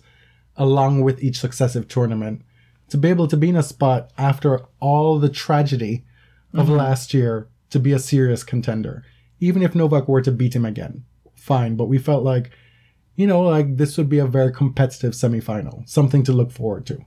along 0.56 1.02
with 1.02 1.22
each 1.22 1.40
successive 1.40 1.88
tournament, 1.88 2.44
to 2.90 2.98
be 2.98 3.10
able 3.10 3.28
to 3.28 3.38
be 3.38 3.50
in 3.50 3.58
a 3.58 3.64
spot 3.64 4.12
after 4.18 4.62
all 4.80 5.20
the 5.20 5.30
tragedy 5.30 6.06
of 6.54 6.68
mm-hmm. 6.68 6.78
last 6.78 7.14
year 7.14 7.50
to 7.70 7.80
be 7.80 7.92
a 7.92 8.00
serious 8.00 8.44
contender. 8.44 9.04
Even 9.40 9.62
if 9.62 9.76
Novak 9.76 10.08
were 10.08 10.22
to 10.22 10.32
beat 10.32 10.56
him 10.56 10.66
again, 10.66 11.04
fine. 11.36 11.76
But 11.76 11.86
we 11.86 11.98
felt 11.98 12.24
like, 12.24 12.52
you 13.16 13.28
know, 13.28 13.42
like 13.42 13.78
this 13.78 13.98
would 13.98 14.10
be 14.10 14.20
a 14.20 14.26
very 14.26 14.54
competitive 14.54 15.14
semifinal, 15.14 15.88
something 15.90 16.24
to 16.24 16.32
look 16.32 16.52
forward 16.52 16.86
to. 16.86 17.00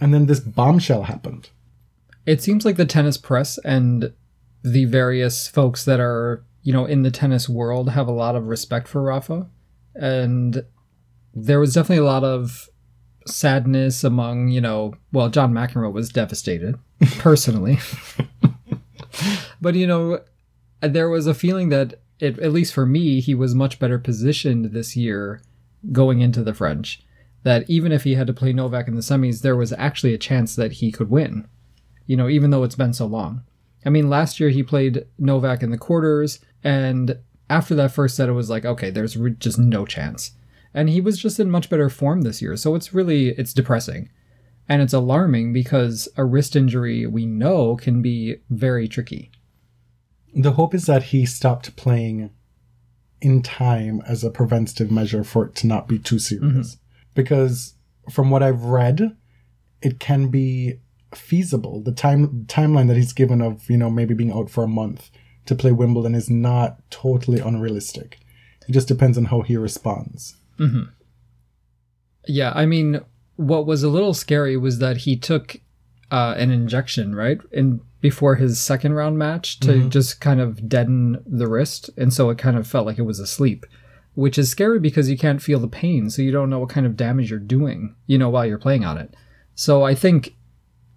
And 0.00 0.14
then 0.14 0.26
this 0.26 0.40
bombshell 0.40 1.04
happened. 1.04 1.50
It 2.24 2.42
seems 2.42 2.64
like 2.64 2.76
the 2.76 2.86
tennis 2.86 3.18
press 3.18 3.58
and 3.58 4.12
the 4.64 4.86
various 4.86 5.46
folks 5.46 5.84
that 5.84 6.00
are, 6.00 6.44
you 6.66 6.72
know, 6.72 6.84
in 6.84 7.02
the 7.02 7.10
tennis 7.12 7.48
world 7.48 7.90
have 7.90 8.08
a 8.08 8.12
lot 8.12 8.34
of 8.34 8.48
respect 8.48 8.88
for 8.88 9.00
Rafa. 9.02 9.46
and 9.94 10.64
there 11.32 11.60
was 11.60 11.74
definitely 11.74 12.02
a 12.02 12.10
lot 12.10 12.24
of 12.24 12.68
sadness 13.26 14.02
among 14.02 14.48
you 14.48 14.60
know 14.60 14.94
well 15.12 15.28
john 15.28 15.52
mcenroe 15.52 15.92
was 15.92 16.08
devastated 16.08 16.78
personally 17.18 17.78
but 19.60 19.74
you 19.74 19.86
know 19.86 20.20
there 20.80 21.08
was 21.08 21.26
a 21.26 21.34
feeling 21.34 21.68
that 21.68 22.00
it, 22.20 22.38
at 22.38 22.52
least 22.52 22.72
for 22.72 22.86
me 22.86 23.20
he 23.20 23.34
was 23.34 23.54
much 23.54 23.78
better 23.78 23.98
positioned 23.98 24.66
this 24.66 24.96
year 24.96 25.42
going 25.92 26.20
into 26.20 26.42
the 26.42 26.54
french 26.54 27.02
that 27.42 27.68
even 27.68 27.92
if 27.92 28.04
he 28.04 28.14
had 28.14 28.28
to 28.28 28.32
play 28.32 28.52
novak 28.52 28.86
in 28.86 28.94
the 28.94 29.00
semis 29.00 29.42
there 29.42 29.56
was 29.56 29.72
actually 29.72 30.14
a 30.14 30.18
chance 30.18 30.54
that 30.56 30.72
he 30.72 30.92
could 30.92 31.10
win 31.10 31.46
you 32.06 32.16
know 32.16 32.28
even 32.28 32.50
though 32.50 32.62
it's 32.62 32.76
been 32.76 32.92
so 32.92 33.06
long 33.06 33.42
i 33.84 33.90
mean 33.90 34.08
last 34.08 34.38
year 34.38 34.50
he 34.50 34.62
played 34.62 35.04
novak 35.18 35.62
in 35.64 35.70
the 35.70 35.78
quarters 35.78 36.38
and 36.66 37.18
after 37.48 37.74
that 37.76 37.92
first 37.92 38.16
set 38.16 38.28
it 38.28 38.32
was 38.32 38.50
like 38.50 38.64
okay 38.64 38.90
there's 38.90 39.16
re- 39.16 39.34
just 39.38 39.58
no 39.58 39.86
chance. 39.86 40.32
And 40.74 40.90
he 40.90 41.00
was 41.00 41.18
just 41.18 41.40
in 41.40 41.50
much 41.50 41.70
better 41.70 41.88
form 41.88 42.22
this 42.22 42.42
year. 42.42 42.54
So 42.56 42.74
it's 42.74 42.92
really 42.92 43.28
it's 43.30 43.54
depressing. 43.54 44.10
And 44.68 44.82
it's 44.82 44.92
alarming 44.92 45.52
because 45.52 46.08
a 46.16 46.24
wrist 46.24 46.56
injury 46.56 47.06
we 47.06 47.24
know 47.24 47.76
can 47.76 48.02
be 48.02 48.36
very 48.50 48.88
tricky. 48.88 49.30
The 50.34 50.52
hope 50.52 50.74
is 50.74 50.84
that 50.86 51.04
he 51.04 51.24
stopped 51.24 51.76
playing 51.76 52.30
in 53.22 53.42
time 53.42 54.02
as 54.06 54.22
a 54.22 54.30
preventative 54.30 54.90
measure 54.90 55.24
for 55.24 55.46
it 55.46 55.54
to 55.56 55.66
not 55.66 55.88
be 55.88 55.98
too 55.98 56.18
serious. 56.18 56.74
Mm-hmm. 56.74 56.80
Because 57.14 57.74
from 58.10 58.30
what 58.30 58.42
I've 58.42 58.64
read, 58.64 59.16
it 59.80 59.98
can 59.98 60.28
be 60.28 60.80
feasible. 61.14 61.80
The 61.80 61.92
time 61.92 62.44
timeline 62.48 62.88
that 62.88 62.96
he's 62.96 63.14
given 63.14 63.40
of, 63.40 63.70
you 63.70 63.78
know, 63.78 63.88
maybe 63.88 64.14
being 64.14 64.32
out 64.32 64.50
for 64.50 64.64
a 64.64 64.68
month 64.68 65.10
to 65.46 65.54
play 65.54 65.72
Wimbledon 65.72 66.14
is 66.14 66.30
not 66.30 66.78
totally 66.90 67.40
unrealistic. 67.40 68.18
It 68.68 68.72
just 68.72 68.88
depends 68.88 69.16
on 69.16 69.26
how 69.26 69.42
he 69.42 69.56
responds. 69.56 70.36
Yeah, 72.26 72.52
I 72.54 72.66
mean, 72.66 73.00
what 73.36 73.66
was 73.66 73.82
a 73.82 73.88
little 73.88 74.14
scary 74.14 74.56
was 74.56 74.78
that 74.78 74.98
he 74.98 75.16
took 75.16 75.58
uh, 76.10 76.34
an 76.36 76.50
injection, 76.50 77.14
right? 77.14 77.38
Before 78.00 78.36
his 78.36 78.60
second 78.60 78.94
round 78.94 79.18
match 79.18 79.58
to 79.60 79.88
just 79.88 80.20
kind 80.20 80.40
of 80.40 80.68
deaden 80.68 81.22
the 81.26 81.48
wrist, 81.48 81.90
and 81.96 82.12
so 82.12 82.30
it 82.30 82.38
kind 82.38 82.56
of 82.56 82.66
felt 82.66 82.86
like 82.86 82.98
it 82.98 83.02
was 83.02 83.18
asleep, 83.18 83.66
which 84.14 84.38
is 84.38 84.48
scary 84.48 84.78
because 84.78 85.10
you 85.10 85.18
can't 85.18 85.42
feel 85.42 85.58
the 85.58 85.68
pain, 85.68 86.10
so 86.10 86.22
you 86.22 86.30
don't 86.30 86.50
know 86.50 86.58
what 86.60 86.68
kind 86.68 86.86
of 86.86 86.96
damage 86.96 87.30
you're 87.30 87.38
doing, 87.40 87.96
you 88.06 88.18
know, 88.18 88.28
while 88.28 88.46
you're 88.46 88.58
playing 88.58 88.84
on 88.84 88.98
it. 88.98 89.14
So 89.54 89.82
I 89.82 89.94
think 89.94 90.35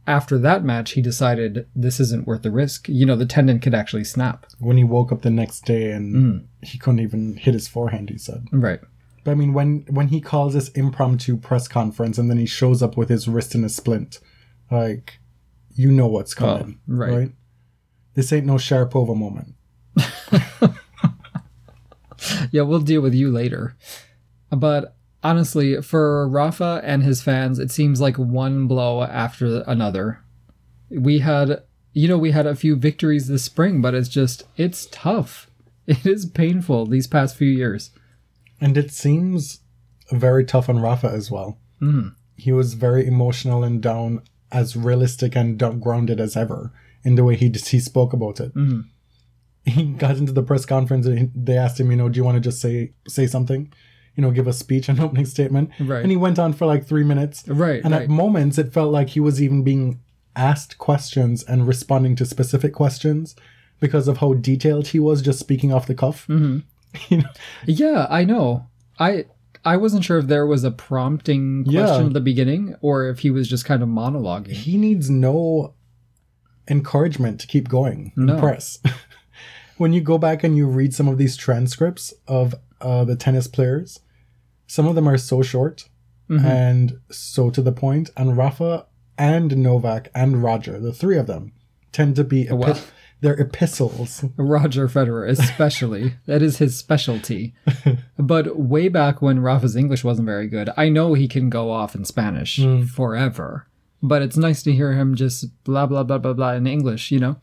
after 0.09 0.37
that 0.39 0.63
match, 0.63 0.91
he 0.91 1.01
decided 1.01 1.67
this 1.75 1.99
isn't 1.99 2.27
worth 2.27 2.41
the 2.41 2.51
risk. 2.51 2.89
You 2.89 3.05
know, 3.05 3.15
the 3.15 3.25
tendon 3.25 3.59
could 3.59 3.75
actually 3.75 4.03
snap. 4.03 4.45
When 4.59 4.77
he 4.77 4.83
woke 4.83 5.11
up 5.11 5.21
the 5.21 5.29
next 5.29 5.65
day 5.65 5.91
and 5.91 6.15
mm. 6.15 6.45
he 6.61 6.77
couldn't 6.77 6.99
even 6.99 7.37
hit 7.37 7.53
his 7.53 7.67
forehand, 7.67 8.09
he 8.09 8.17
said. 8.17 8.47
Right. 8.51 8.79
But 9.23 9.31
I 9.31 9.35
mean, 9.35 9.53
when 9.53 9.85
when 9.89 10.07
he 10.07 10.19
calls 10.19 10.53
this 10.53 10.69
impromptu 10.69 11.37
press 11.37 11.67
conference 11.67 12.17
and 12.17 12.29
then 12.29 12.37
he 12.37 12.45
shows 12.45 12.81
up 12.81 12.97
with 12.97 13.09
his 13.09 13.27
wrist 13.27 13.53
in 13.53 13.63
a 13.63 13.69
splint, 13.69 14.19
like, 14.71 15.19
you 15.75 15.91
know 15.91 16.07
what's 16.07 16.33
oh, 16.33 16.39
coming, 16.39 16.79
right. 16.87 17.31
This 18.15 18.33
ain't 18.33 18.45
no 18.45 18.55
Sharapova 18.55 19.15
moment. 19.15 19.55
Yeah, 22.51 22.63
we'll 22.63 22.79
deal 22.79 23.01
with 23.01 23.13
you 23.13 23.31
later. 23.31 23.75
But 24.49 24.95
honestly, 25.23 25.81
for 25.81 26.27
Rafa 26.27 26.81
and 26.83 27.03
his 27.03 27.21
fans, 27.21 27.59
it 27.59 27.71
seems 27.71 27.99
like 28.01 28.17
one 28.17 28.67
blow 28.67 29.03
after 29.03 29.61
another. 29.67 30.23
We 30.89 31.19
had, 31.19 31.63
you 31.93 32.07
know, 32.07 32.17
we 32.17 32.31
had 32.31 32.47
a 32.47 32.55
few 32.55 32.75
victories 32.75 33.27
this 33.27 33.43
spring, 33.43 33.81
but 33.81 33.93
it's 33.93 34.09
just, 34.09 34.43
it's 34.57 34.87
tough. 34.91 35.45
It 35.87 36.05
is 36.05 36.27
painful 36.27 36.85
these 36.85 37.07
past 37.07 37.35
few 37.35 37.49
years. 37.49 37.89
And 38.61 38.77
it 38.77 38.91
seems 38.91 39.61
very 40.11 40.45
tough 40.45 40.69
on 40.69 40.79
Rafa 40.79 41.07
as 41.07 41.31
well. 41.31 41.57
Mhm. 41.81 42.13
He 42.35 42.51
was 42.51 42.75
very 42.75 43.07
emotional 43.07 43.63
and 43.63 43.81
down, 43.81 44.21
as 44.51 44.75
realistic 44.75 45.35
and 45.35 45.57
grounded 45.81 46.19
as 46.19 46.37
ever 46.37 46.71
in 47.03 47.15
the 47.15 47.23
way 47.23 47.35
he 47.35 47.49
he 47.49 47.79
spoke 47.79 48.13
about 48.13 48.39
it. 48.39 48.53
Mhm. 48.53 48.85
He 49.65 49.85
got 49.93 50.17
into 50.17 50.31
the 50.31 50.43
press 50.43 50.65
conference 50.65 51.05
and 51.07 51.31
they 51.35 51.57
asked 51.57 51.79
him, 51.79 51.89
you 51.89 51.97
know, 51.97 52.09
do 52.09 52.17
you 52.17 52.23
want 52.23 52.35
to 52.35 52.41
just 52.49 52.61
say 52.61 52.93
say 53.07 53.25
something, 53.25 53.71
you 54.15 54.21
know, 54.21 54.31
give 54.31 54.47
a 54.47 54.53
speech, 54.53 54.89
an 54.89 54.99
opening 55.05 55.25
statement, 55.25 55.69
Right. 55.79 56.01
and 56.01 56.11
he 56.11 56.17
went 56.17 56.39
on 56.39 56.53
for 56.53 56.65
like 56.65 56.85
three 56.85 57.03
minutes. 57.03 57.47
Right. 57.47 57.83
And 57.83 57.93
right. 57.93 58.03
at 58.03 58.09
moments, 58.09 58.57
it 58.57 58.73
felt 58.73 58.91
like 58.91 59.09
he 59.09 59.19
was 59.19 59.41
even 59.41 59.63
being 59.63 59.99
asked 60.35 60.77
questions 60.77 61.43
and 61.43 61.67
responding 61.67 62.15
to 62.17 62.25
specific 62.25 62.73
questions 62.73 63.35
because 63.79 64.07
of 64.07 64.17
how 64.17 64.33
detailed 64.33 64.87
he 64.87 64.99
was 64.99 65.21
just 65.21 65.39
speaking 65.39 65.71
off 65.73 65.87
the 65.87 65.95
cuff. 65.95 66.25
Mhm. 66.27 66.63
You 67.09 67.17
know? 67.19 67.29
Yeah, 67.65 68.07
I 68.09 68.23
know. 68.23 68.67
I 68.99 69.25
I 69.65 69.77
wasn't 69.77 70.03
sure 70.05 70.17
if 70.19 70.27
there 70.27 70.45
was 70.47 70.63
a 70.63 70.71
prompting 70.71 71.63
question 71.65 71.75
Yeah. 72.01 72.05
at 72.07 72.13
the 72.13 72.21
beginning 72.21 72.75
or 72.81 73.09
if 73.09 73.19
he 73.19 73.29
was 73.29 73.47
just 73.47 73.65
kind 73.65 73.83
of 73.83 73.89
monologuing. 73.89 74.51
He 74.53 74.77
needs 74.77 75.09
no 75.09 75.73
encouragement 76.67 77.39
to 77.41 77.47
keep 77.47 77.67
going 77.69 78.11
No. 78.15 78.39
press. 78.39 78.79
when 79.77 79.93
you 79.93 80.01
go 80.01 80.17
back 80.17 80.43
and 80.43 80.55
you 80.57 80.67
read 80.67 80.93
some 80.93 81.07
of 81.07 81.17
these 81.17 81.35
transcripts 81.37 82.13
of 82.27 82.55
uh, 82.81 83.03
the 83.05 83.15
tennis 83.15 83.47
players, 83.47 83.99
some 84.67 84.87
of 84.87 84.95
them 84.95 85.07
are 85.07 85.17
so 85.17 85.41
short 85.41 85.89
Mhm. 86.29 86.45
and 86.45 86.93
so 87.09 87.49
to 87.49 87.61
the 87.61 87.71
point. 87.71 88.09
And 88.15 88.37
Rafa 88.37 88.85
and 89.17 89.57
Novak 89.57 90.09
and 90.13 90.43
Roger, 90.43 90.79
the 90.79 90.93
three 90.93 91.17
of 91.17 91.25
them, 91.27 91.51
tend 91.91 92.15
to 92.17 92.23
be 92.23 92.43
epi- 92.47 92.55
Wow. 92.55 92.77
they're 93.21 93.33
epistles. 93.39 94.23
Roger 94.37 94.87
Federer, 94.87 95.27
especially. 95.27 96.13
that 96.27 96.41
is 96.43 96.59
his 96.59 96.77
specialty. 96.77 97.53
But 98.17 98.59
way 98.59 98.89
back 98.89 99.21
when 99.21 99.39
Rafa's 99.39 99.75
English 99.75 100.03
wasn't 100.03 100.27
very 100.27 100.47
good, 100.47 100.69
I 100.77 100.89
know 100.89 101.15
he 101.15 101.27
can 101.27 101.49
go 101.49 101.71
off 101.71 101.95
in 101.95 102.05
Spanish 102.05 102.59
forever. 102.93 103.65
But 104.01 104.21
it's 104.21 104.37
nice 104.37 104.63
to 104.63 104.71
hear 104.71 104.93
him 104.93 105.15
just 105.15 105.45
blah, 105.65 105.85
blah, 105.87 106.03
blah, 106.03 106.19
blah, 106.19 106.33
blah 106.33 106.53
in 106.53 106.67
English, 106.67 107.11
you 107.11 107.19
know? 107.19 107.37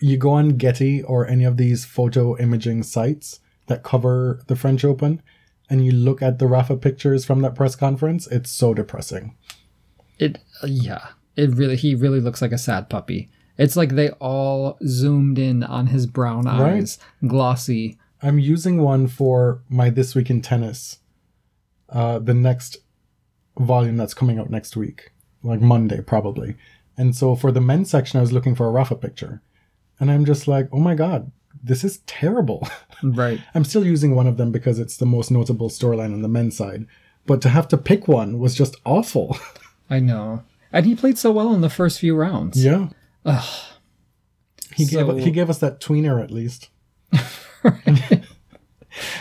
you 0.00 0.16
go 0.16 0.30
on 0.30 0.56
Getty 0.56 1.02
or 1.02 1.28
any 1.28 1.44
of 1.44 1.58
these 1.58 1.84
photo 1.84 2.38
imaging 2.38 2.82
sites 2.84 3.38
that 3.68 3.82
cover 3.82 4.42
the 4.48 4.56
French 4.56 4.84
Open, 4.84 5.22
and 5.70 5.84
you 5.84 5.92
look 5.92 6.20
at 6.20 6.38
the 6.38 6.46
Rafa 6.46 6.76
pictures 6.76 7.24
from 7.24 7.40
that 7.42 7.54
press 7.54 7.76
conference, 7.76 8.26
it's 8.26 8.50
so 8.50 8.74
depressing. 8.74 9.36
It, 10.18 10.38
yeah. 10.66 11.08
It 11.36 11.54
really, 11.54 11.76
he 11.76 11.94
really 11.94 12.20
looks 12.20 12.42
like 12.42 12.52
a 12.52 12.58
sad 12.58 12.90
puppy. 12.90 13.30
It's 13.56 13.76
like 13.76 13.90
they 13.90 14.10
all 14.10 14.78
zoomed 14.86 15.38
in 15.38 15.62
on 15.62 15.88
his 15.88 16.06
brown 16.06 16.46
eyes, 16.46 16.98
glossy. 17.26 17.98
I'm 18.22 18.38
using 18.38 18.82
one 18.82 19.06
for 19.06 19.62
my 19.68 19.90
This 19.90 20.14
Week 20.14 20.30
in 20.30 20.42
Tennis, 20.42 20.98
uh, 21.88 22.18
the 22.18 22.34
next 22.34 22.78
volume 23.58 23.96
that's 23.96 24.14
coming 24.14 24.38
out 24.38 24.50
next 24.50 24.76
week, 24.76 25.12
like 25.42 25.60
Monday 25.60 26.00
probably. 26.00 26.56
And 26.96 27.14
so 27.14 27.36
for 27.36 27.52
the 27.52 27.60
men's 27.60 27.90
section, 27.90 28.18
I 28.18 28.22
was 28.22 28.32
looking 28.32 28.54
for 28.54 28.66
a 28.66 28.70
Rafa 28.70 28.96
picture. 28.96 29.42
And 30.00 30.10
I'm 30.10 30.24
just 30.24 30.48
like, 30.48 30.68
oh 30.72 30.78
my 30.78 30.94
God, 30.94 31.30
this 31.62 31.84
is 31.84 31.98
terrible. 32.06 32.66
Right. 33.00 33.40
I'm 33.54 33.62
still 33.64 33.86
using 33.86 34.16
one 34.16 34.26
of 34.26 34.38
them 34.38 34.50
because 34.50 34.80
it's 34.80 34.96
the 34.96 35.06
most 35.06 35.30
notable 35.30 35.68
storyline 35.70 36.12
on 36.12 36.20
the 36.22 36.26
men's 36.28 36.56
side. 36.56 36.84
But 37.26 37.40
to 37.42 37.48
have 37.48 37.68
to 37.68 37.76
pick 37.78 38.08
one 38.08 38.40
was 38.40 38.56
just 38.56 38.74
awful. 38.84 39.38
I 39.88 40.00
know. 40.00 40.42
And 40.72 40.84
he 40.84 40.96
played 40.96 41.16
so 41.16 41.30
well 41.30 41.54
in 41.54 41.60
the 41.60 41.70
first 41.70 42.00
few 42.00 42.16
rounds. 42.16 42.62
yeah. 42.64 42.88
He 44.74 44.84
So- 44.84 45.12
gave 45.14 45.24
he 45.24 45.30
gave 45.30 45.48
us 45.48 45.58
that 45.58 45.80
tweener 45.80 46.20
at 46.20 46.32
least. 46.32 46.70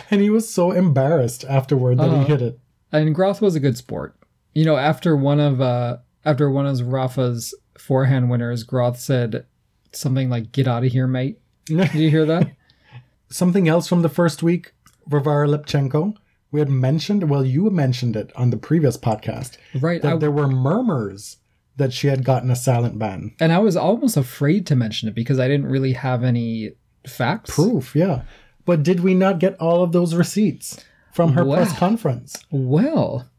and 0.09 0.21
he 0.21 0.29
was 0.29 0.51
so 0.51 0.71
embarrassed 0.71 1.45
afterward 1.45 1.97
that 1.99 2.09
Uh-huh. 2.09 2.19
he 2.21 2.25
hit 2.25 2.41
it. 2.41 2.59
and 2.91 3.13
Groth 3.13 3.41
was 3.41 3.55
a 3.55 3.59
good 3.59 3.77
sport. 3.77 4.15
You 4.53 4.65
know, 4.65 4.77
after 4.77 5.15
one 5.15 5.39
of 5.39 5.61
uh 5.61 5.97
after 6.25 6.49
one 6.49 6.65
of 6.65 6.81
Rafa's 6.81 7.53
forehand 7.77 8.29
winners, 8.29 8.63
Groth 8.63 8.99
said 8.99 9.45
something 9.91 10.29
like 10.29 10.51
"Get 10.51 10.67
out 10.67 10.83
of 10.83 10.91
here, 10.91 11.07
mate." 11.07 11.39
Did 11.67 11.93
you 11.93 12.09
hear 12.09 12.25
that? 12.25 12.51
Something 13.29 13.67
else 13.67 13.87
from 13.87 14.01
the 14.01 14.09
first 14.09 14.41
week, 14.41 14.73
Varvara 15.07 15.47
Lepchenko. 15.47 16.15
We 16.51 16.59
had 16.61 16.69
mentioned, 16.69 17.29
well, 17.29 17.45
you 17.45 17.69
mentioned 17.69 18.15
it 18.15 18.31
on 18.35 18.51
the 18.51 18.57
previous 18.57 18.97
podcast, 18.97 19.57
right. 19.81 20.01
that 20.01 20.13
I, 20.13 20.17
there 20.17 20.31
were 20.31 20.47
murmurs 20.47 21.37
that 21.75 21.93
she 21.93 22.07
had 22.07 22.23
gotten 22.23 22.49
a 22.49 22.55
silent 22.55 22.97
ban. 22.97 23.35
and 23.39 23.51
I 23.51 23.59
was 23.59 23.75
almost 23.75 24.17
afraid 24.17 24.65
to 24.67 24.75
mention 24.75 25.09
it 25.09 25.15
because 25.15 25.39
I 25.39 25.47
didn't 25.47 25.67
really 25.67 25.93
have 25.93 26.23
any 26.23 26.71
facts. 27.05 27.53
Proof, 27.53 27.95
yeah. 27.95 28.23
But 28.65 28.83
did 28.83 29.01
we 29.01 29.13
not 29.13 29.39
get 29.39 29.59
all 29.59 29.83
of 29.83 29.91
those 29.91 30.15
receipts 30.15 30.83
from 31.13 31.33
her 31.33 31.45
press 31.45 31.77
conference? 31.77 32.43
Well, 32.49 33.29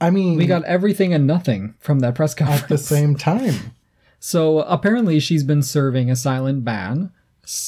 I 0.00 0.10
mean, 0.10 0.36
we 0.36 0.46
got 0.46 0.64
everything 0.64 1.14
and 1.14 1.26
nothing 1.26 1.74
from 1.78 2.00
that 2.00 2.14
press 2.14 2.34
conference. 2.34 2.62
at 2.62 2.68
the 2.68 2.78
same 2.78 3.16
time. 3.16 3.54
So 4.24 4.60
apparently, 4.60 5.18
she's 5.18 5.42
been 5.42 5.64
serving 5.64 6.08
a 6.08 6.14
silent 6.14 6.64
ban 6.64 7.10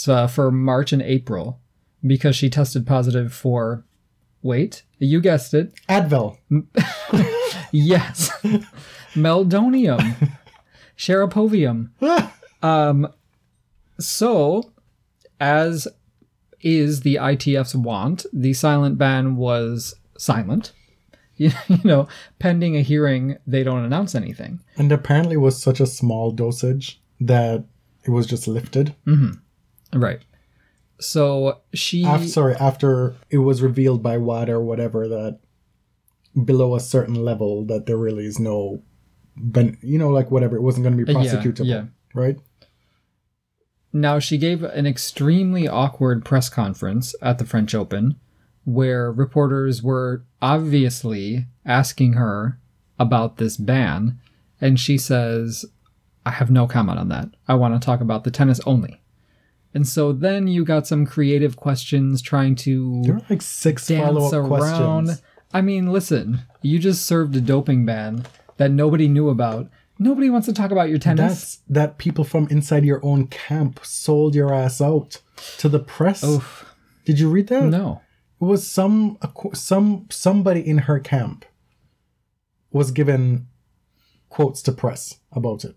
uh, 0.09 0.27
for 0.27 0.51
March 0.51 0.93
and 0.93 1.03
April 1.03 1.61
because 2.07 2.37
she 2.37 2.51
tested 2.51 2.87
positive 2.87 3.33
for. 3.33 3.85
Wait, 4.43 4.83
you 4.99 5.21
guessed 5.21 5.55
it. 5.55 5.73
Advil. 5.89 6.37
Yes. 7.73 8.31
Meldonium. 9.15 10.31
Sharapovium. 10.97 11.91
Um, 12.63 13.09
so, 14.01 14.73
as 15.39 15.87
is 16.63 17.03
the 17.03 17.17
ITF's 17.17 17.75
want. 17.75 18.25
The 18.33 18.55
silent 18.55 18.97
ban 18.97 19.37
was 19.37 19.97
silent. 20.17 20.73
You 21.37 21.51
know, 21.83 22.09
pending 22.39 22.77
a 22.77 22.81
hearing, 22.81 23.37
they 23.47 23.65
don't 23.65 23.85
announce 23.85 24.15
anything. 24.15 24.61
And 24.77 24.91
apparently, 24.93 25.35
it 25.35 25.41
was 25.41 25.61
such 25.61 25.81
a 25.81 25.87
small 25.87 26.31
dosage 26.31 27.03
that 27.21 27.65
it 28.05 28.11
was 28.11 28.27
just 28.27 28.47
lifted. 28.49 28.95
Right. 29.95 30.21
So 31.01 31.61
she. 31.73 32.05
After, 32.05 32.29
sorry, 32.29 32.55
after 32.57 33.17
it 33.31 33.39
was 33.39 33.63
revealed 33.63 34.03
by 34.03 34.17
WAD 34.19 34.49
or 34.49 34.61
whatever 34.61 35.09
that 35.09 35.41
below 36.45 36.75
a 36.75 36.81
certain 36.81 37.15
level 37.15 37.65
that 37.67 37.87
there 37.87 37.97
really 37.97 38.27
is 38.27 38.39
no, 38.39 38.83
ben, 39.37 39.79
you 39.83 39.99
know, 39.99 40.11
like 40.11 40.31
whatever, 40.31 40.57
it 40.57 40.63
wasn't 40.63 40.85
going 40.85 40.97
to 40.97 41.05
be 41.05 41.15
Uh, 41.15 41.21
yeah, 41.21 41.33
prosecutable, 41.33 41.67
yeah. 41.67 41.85
right? 42.13 42.37
Now, 43.93 44.19
she 44.19 44.39
gave 44.39 44.65
an 44.65 44.87
extremely 44.87 45.69
awkward 45.69 46.25
press 46.25 46.49
conference 46.49 47.15
at 47.23 47.39
the 47.39 47.47
French 47.47 47.75
Open 47.75 48.17
where 48.65 49.13
reporters 49.13 49.83
were 49.83 50.25
obviously 50.43 51.47
asking 51.65 52.15
her 52.15 52.59
about 52.99 53.37
this 53.37 53.57
ban. 53.57 54.19
And 54.61 54.81
she 54.81 54.99
says, 54.99 55.65
I 56.27 56.31
have 56.31 56.51
no 56.51 56.67
comment 56.67 56.99
on 56.99 57.09
that. 57.11 57.29
I 57.47 57.55
want 57.55 57.81
to 57.81 57.85
talk 57.85 58.01
about 58.01 58.25
the 58.25 58.31
tennis 58.31 58.61
only. 58.67 59.01
And 59.75 59.87
so 59.87 60.13
then 60.13 60.47
you 60.47 60.65
got 60.65 60.87
some 60.87 61.05
creative 61.05 61.57
questions 61.57 62.23
trying 62.23 62.55
to 62.57 63.03
There 63.05 63.15
were 63.15 63.23
like 63.29 63.43
six 63.43 63.87
dance 63.89 64.05
follow-up 64.07 64.33
around. 64.33 64.49
questions. 64.49 65.23
I 65.53 65.61
mean, 65.61 65.93
listen, 65.93 66.43
you 66.63 66.79
just 66.79 67.05
served 67.05 67.35
a 67.37 67.41
doping 67.41 67.85
ban 67.85 68.25
that 68.57 68.71
nobody 68.71 69.09
knew 69.09 69.29
about. 69.29 69.69
Nobody 69.99 70.31
wants 70.31 70.47
to 70.47 70.53
talk 70.53 70.71
about 70.71 70.89
your 70.89 70.99
tennis. 70.99 71.23
That's 71.33 71.59
that 71.69 71.99
people 71.99 72.25
from 72.25 72.49
inside 72.49 72.85
your 72.85 73.05
own 73.05 73.27
camp 73.29 73.81
sold 73.85 74.35
your 74.35 74.53
ass 74.53 74.81
out 74.81 75.21
to 75.59 75.69
the 75.69 75.79
press. 75.81 76.25
Oof. 76.25 76.75
Did 77.05 77.19
you 77.19 77.29
read 77.29 77.49
that? 77.49 77.65
No. 77.65 78.01
It 78.41 78.45
was 78.45 78.67
some 78.67 79.19
some 79.53 80.07
somebody 80.11 80.61
in 80.61 80.79
her 80.79 80.99
camp 80.99 81.45
was 82.73 82.91
given 82.91 83.47
quotes 84.29 84.63
to 84.63 84.73
press 84.73 85.19
about 85.33 85.65
it. 85.65 85.77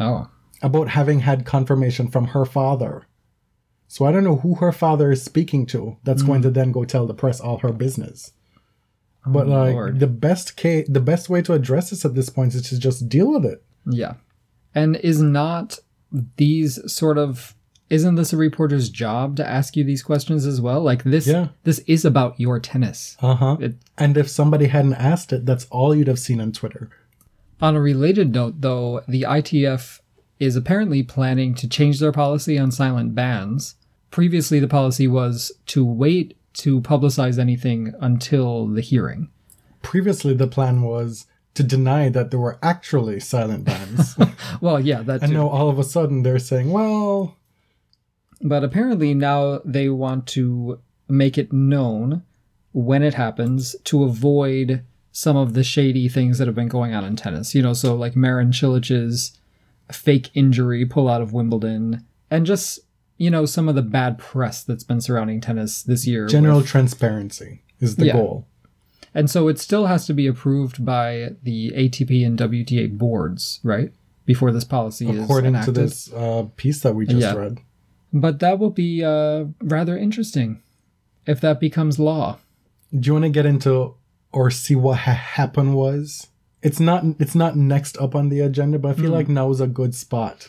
Oh. 0.00 0.28
About 0.64 0.88
having 0.88 1.20
had 1.20 1.44
confirmation 1.44 2.08
from 2.08 2.28
her 2.28 2.44
father. 2.44 2.94
So 3.86 4.06
I 4.06 4.12
don't 4.12 4.24
know 4.24 4.36
who 4.36 4.54
her 4.56 4.72
father 4.72 5.12
is 5.12 5.22
speaking 5.22 5.66
to 5.66 5.98
that's 6.04 6.22
going 6.22 6.42
to 6.42 6.50
then 6.50 6.72
go 6.72 6.84
tell 6.84 7.06
the 7.06 7.14
press 7.22 7.38
all 7.40 7.58
her 7.58 7.72
business. 7.72 8.32
But 9.26 9.46
like 9.46 9.72
Hmm. 9.72 9.76
Oh, 9.78 9.80
Lord. 9.80 10.00
the 10.00 10.06
best 10.06 10.56
case, 10.56 10.86
the 10.88 11.00
best 11.12 11.28
way 11.28 11.42
to 11.42 11.52
address 11.52 11.90
this 11.90 12.04
at 12.04 12.14
this 12.14 12.30
point 12.30 12.54
is 12.54 12.62
to 12.70 12.78
just 12.78 13.08
deal 13.08 13.30
with 13.32 13.44
it. 13.44 13.62
Yeah. 13.86 14.14
And 14.74 14.96
is 14.96 15.20
not 15.20 15.78
these 16.36 16.80
sort 16.92 17.18
of 17.18 17.54
isn't 17.90 18.14
this 18.14 18.32
a 18.32 18.36
reporter's 18.38 18.88
job 18.88 19.36
to 19.36 19.46
ask 19.48 19.76
you 19.76 19.84
these 19.84 20.02
questions 20.02 20.46
as 20.46 20.58
well? 20.60 20.80
Like 20.82 21.04
this 21.04 21.26
Yeah. 21.26 21.48
this 21.64 21.80
is 21.80 22.04
about 22.06 22.40
your 22.40 22.58
tennis. 22.58 23.16
Uh 23.20 23.34
huh. 23.34 23.56
It- 23.60 23.76
And 23.98 24.16
if 24.16 24.28
somebody 24.30 24.66
hadn't 24.66 24.94
asked 24.94 25.32
it, 25.32 25.44
that's 25.46 25.66
all 25.70 25.94
you'd 25.94 26.08
have 26.08 26.18
seen 26.18 26.40
on 26.40 26.52
Twitter. 26.52 26.88
On 27.60 27.76
a 27.76 27.80
related 27.80 28.32
note 28.34 28.60
though, 28.62 29.02
the 29.06 29.22
ITF 29.28 30.00
is 30.38 30.56
apparently 30.56 31.02
planning 31.02 31.54
to 31.54 31.68
change 31.68 32.00
their 32.00 32.12
policy 32.12 32.58
on 32.58 32.70
silent 32.70 33.14
bans. 33.14 33.76
Previously 34.10 34.60
the 34.60 34.68
policy 34.68 35.06
was 35.06 35.52
to 35.66 35.84
wait 35.84 36.36
to 36.54 36.80
publicize 36.82 37.38
anything 37.38 37.94
until 38.00 38.66
the 38.66 38.80
hearing. 38.80 39.28
Previously, 39.82 40.34
the 40.34 40.46
plan 40.46 40.82
was 40.82 41.26
to 41.54 41.62
deny 41.62 42.08
that 42.08 42.30
there 42.30 42.40
were 42.40 42.58
actually 42.62 43.20
silent 43.20 43.64
bans. 43.64 44.16
Well, 44.60 44.80
yeah, 44.80 45.02
that 45.02 45.22
and 45.22 45.32
too. 45.32 45.38
now 45.38 45.48
all 45.48 45.68
of 45.68 45.78
a 45.78 45.84
sudden 45.84 46.22
they're 46.22 46.38
saying, 46.38 46.70
well, 46.70 47.36
But 48.40 48.62
apparently 48.64 49.14
now 49.14 49.60
they 49.64 49.88
want 49.88 50.26
to 50.28 50.80
make 51.08 51.36
it 51.36 51.52
known 51.52 52.22
when 52.72 53.02
it 53.02 53.14
happens 53.14 53.76
to 53.84 54.04
avoid 54.04 54.84
some 55.12 55.36
of 55.36 55.54
the 55.54 55.64
shady 55.64 56.08
things 56.08 56.38
that 56.38 56.46
have 56.46 56.54
been 56.54 56.68
going 56.68 56.94
on 56.94 57.04
in 57.04 57.16
tennis. 57.16 57.54
You 57.54 57.62
know, 57.62 57.72
so 57.72 57.94
like 57.94 58.16
Marin 58.16 58.52
Cilic's 58.52 59.38
fake 59.92 60.30
injury 60.34 60.84
pull 60.86 61.08
out 61.08 61.20
of 61.22 61.32
Wimbledon 61.32 62.04
and 62.30 62.46
just, 62.46 62.80
you 63.18 63.30
know, 63.30 63.44
some 63.46 63.68
of 63.68 63.74
the 63.74 63.82
bad 63.82 64.18
press 64.18 64.64
that's 64.64 64.84
been 64.84 65.00
surrounding 65.00 65.40
tennis 65.40 65.82
this 65.82 66.06
year. 66.06 66.26
general 66.26 66.58
with- 66.58 66.66
transparency 66.66 67.62
is 67.80 67.96
the 67.96 68.06
Yeah. 68.06 68.12
goal. 68.14 68.46
and 69.16 69.30
so 69.30 69.46
it 69.46 69.60
still 69.60 69.86
has 69.86 70.06
to 70.06 70.12
be 70.12 70.26
approved 70.26 70.84
by 70.84 71.30
the 71.44 71.70
ATP 71.76 72.24
and 72.24 72.36
WTA 72.36 72.86
boards, 72.88 73.60
right? 73.62 73.92
Before 74.26 74.50
this 74.50 74.64
policy 74.64 75.08
is 75.08 75.22
According 75.22 75.54
to 75.62 75.70
this 75.70 76.12
uh, 76.12 76.46
piece 76.56 76.80
that 76.80 76.94
we 76.96 77.06
just 77.06 77.20
Yeah. 77.20 77.34
read. 77.34 77.58
But 78.12 78.40
that 78.40 78.58
will 78.58 78.70
be 78.70 79.04
uh, 79.04 79.44
rather 79.60 79.96
interesting 79.96 80.62
if 81.26 81.40
that 81.42 81.60
becomes 81.60 81.98
law. 82.00 82.38
Do 82.92 83.06
you 83.08 83.12
want 83.12 83.24
to 83.24 83.28
get 83.28 83.46
into 83.46 83.94
or 84.32 84.50
see 84.50 84.74
what 84.74 84.98
ha- 85.00 85.12
happened 85.12 85.74
was? 85.76 86.26
It's 86.64 86.80
not 86.80 87.04
it's 87.20 87.34
not 87.34 87.56
next 87.56 87.96
up 87.98 88.14
on 88.14 88.30
the 88.30 88.40
agenda, 88.40 88.78
but 88.78 88.88
I 88.88 88.94
feel 88.94 89.04
mm-hmm. 89.04 89.12
like 89.12 89.28
now 89.28 89.50
is 89.50 89.60
a 89.60 89.66
good 89.66 89.94
spot 89.94 90.48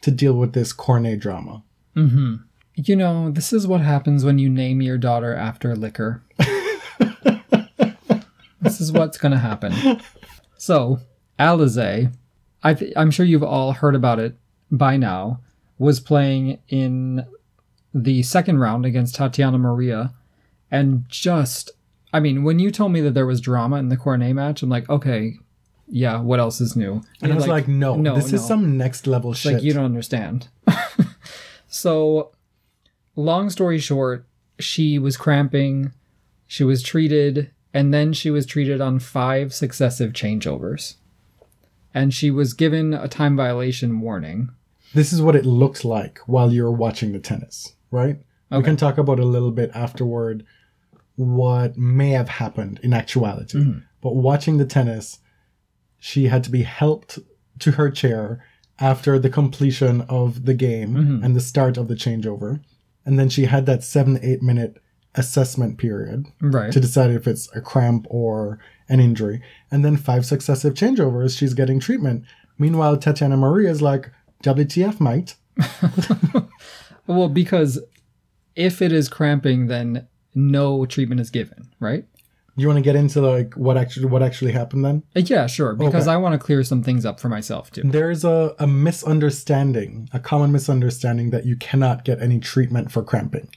to 0.00 0.10
deal 0.10 0.32
with 0.32 0.54
this 0.54 0.72
Cornet 0.72 1.20
drama. 1.20 1.62
Mm-hmm. 1.94 2.36
You 2.76 2.96
know, 2.96 3.30
this 3.30 3.52
is 3.52 3.66
what 3.66 3.82
happens 3.82 4.24
when 4.24 4.38
you 4.38 4.48
name 4.48 4.80
your 4.80 4.96
daughter 4.96 5.34
after 5.34 5.76
liquor. 5.76 6.22
this 8.60 8.80
is 8.80 8.90
what's 8.90 9.18
going 9.18 9.32
to 9.32 9.38
happen. 9.38 10.00
So, 10.56 11.00
Alizé, 11.38 12.14
I 12.62 12.74
th- 12.74 12.92
I'm 12.96 13.10
sure 13.10 13.26
you've 13.26 13.42
all 13.42 13.72
heard 13.72 13.94
about 13.94 14.18
it 14.18 14.36
by 14.70 14.96
now, 14.96 15.40
was 15.78 16.00
playing 16.00 16.58
in 16.68 17.26
the 17.92 18.22
second 18.22 18.60
round 18.60 18.86
against 18.86 19.14
Tatiana 19.14 19.58
Maria, 19.58 20.14
and 20.70 21.04
just, 21.08 21.70
I 22.12 22.20
mean, 22.20 22.44
when 22.44 22.58
you 22.58 22.70
told 22.70 22.92
me 22.92 23.00
that 23.02 23.12
there 23.12 23.26
was 23.26 23.40
drama 23.40 23.76
in 23.76 23.88
the 23.88 23.96
Cornet 23.96 24.34
match, 24.34 24.62
I'm 24.62 24.70
like, 24.70 24.88
okay, 24.88 25.38
yeah, 25.90 26.20
what 26.20 26.40
else 26.40 26.60
is 26.60 26.76
new? 26.76 27.02
And 27.20 27.32
I 27.32 27.36
was 27.36 27.48
like, 27.48 27.68
no, 27.68 27.96
no, 27.96 28.14
this 28.14 28.32
is 28.32 28.46
some 28.46 28.76
next 28.76 29.06
level 29.06 29.32
It's 29.32 29.40
shit. 29.40 29.54
Like 29.54 29.62
you 29.62 29.72
don't 29.72 29.84
understand. 29.84 30.48
so, 31.68 32.32
long 33.16 33.50
story 33.50 33.78
short, 33.78 34.26
she 34.58 34.98
was 34.98 35.16
cramping, 35.16 35.92
she 36.46 36.64
was 36.64 36.82
treated, 36.82 37.50
and 37.74 37.92
then 37.92 38.12
she 38.12 38.30
was 38.30 38.46
treated 38.46 38.80
on 38.80 38.98
five 38.98 39.52
successive 39.52 40.12
changeovers. 40.12 40.96
And 41.92 42.14
she 42.14 42.30
was 42.30 42.54
given 42.54 42.94
a 42.94 43.08
time 43.08 43.36
violation 43.36 44.00
warning. 44.00 44.50
this 44.94 45.12
is 45.12 45.20
what 45.20 45.34
it 45.34 45.44
looks 45.44 45.84
like 45.84 46.18
while 46.26 46.52
you're 46.52 46.70
watching 46.70 47.12
the 47.12 47.18
tennis, 47.18 47.74
right? 47.90 48.20
We 48.50 48.62
can 48.62 48.76
talk 48.76 48.98
about 48.98 49.20
a 49.20 49.24
little 49.24 49.52
bit 49.52 49.70
afterward 49.74 50.44
what 51.14 51.76
may 51.76 52.10
have 52.10 52.28
happened 52.28 52.80
in 52.82 52.92
actuality. 52.92 53.58
Mm-hmm. 53.58 53.78
But 54.00 54.16
watching 54.16 54.56
the 54.56 54.64
tennis, 54.64 55.18
she 56.00 56.24
had 56.26 56.42
to 56.44 56.50
be 56.50 56.62
helped 56.62 57.18
to 57.60 57.72
her 57.72 57.90
chair 57.90 58.44
after 58.80 59.18
the 59.18 59.30
completion 59.30 60.00
of 60.08 60.46
the 60.46 60.54
game 60.54 60.94
Mm-hmm. 60.94 61.24
and 61.24 61.36
the 61.36 61.40
start 61.40 61.76
of 61.76 61.86
the 61.88 61.94
changeover. 61.94 62.60
And 63.06 63.18
then 63.18 63.28
she 63.28 63.44
had 63.44 63.66
that 63.66 63.84
seven, 63.84 64.18
eight 64.22 64.42
minute 64.42 64.82
assessment 65.14 65.76
period 65.78 66.26
Right. 66.40 66.72
to 66.72 66.80
decide 66.80 67.10
if 67.10 67.26
it's 67.26 67.54
a 67.54 67.60
cramp 67.60 68.06
or 68.10 68.58
an 68.88 68.98
injury. 69.00 69.42
And 69.70 69.84
then 69.84 69.96
five 69.96 70.24
successive 70.26 70.74
changeovers, 70.74 71.36
she's 71.38 71.54
getting 71.54 71.78
treatment. 71.80 72.24
Meanwhile, 72.58 72.96
Tatiana 72.98 73.36
Maria 73.36 73.70
is 73.70 73.82
like, 73.82 74.10
WTF, 74.42 75.00
mate. 75.00 75.34
Well, 77.06 77.28
because 77.28 77.80
if 78.54 78.80
it 78.80 78.92
is 78.92 79.08
cramping, 79.08 79.66
then 79.66 80.06
no 80.34 80.86
treatment 80.86 81.20
is 81.20 81.30
given, 81.30 81.70
right? 81.80 82.04
You 82.56 82.66
want 82.66 82.78
to 82.78 82.82
get 82.82 82.96
into 82.96 83.20
like 83.20 83.54
what 83.54 83.76
actually 83.76 84.06
what 84.06 84.22
actually 84.22 84.52
happened 84.52 84.84
then? 84.84 85.02
Uh, 85.16 85.20
Yeah, 85.24 85.46
sure. 85.46 85.74
Because 85.74 86.06
Okay. 86.06 86.14
I 86.14 86.16
want 86.16 86.32
to 86.34 86.38
clear 86.44 86.62
some 86.64 86.82
things 86.82 87.06
up 87.06 87.20
for 87.20 87.28
myself 87.28 87.70
too. 87.70 87.82
There's 87.84 88.24
a, 88.24 88.54
a 88.58 88.66
misunderstanding, 88.66 90.08
a 90.12 90.20
common 90.20 90.52
misunderstanding 90.52 91.30
that 91.30 91.46
you 91.46 91.56
cannot 91.56 92.04
get 92.04 92.20
any 92.22 92.40
treatment 92.40 92.90
for 92.90 93.02
cramping. 93.02 93.48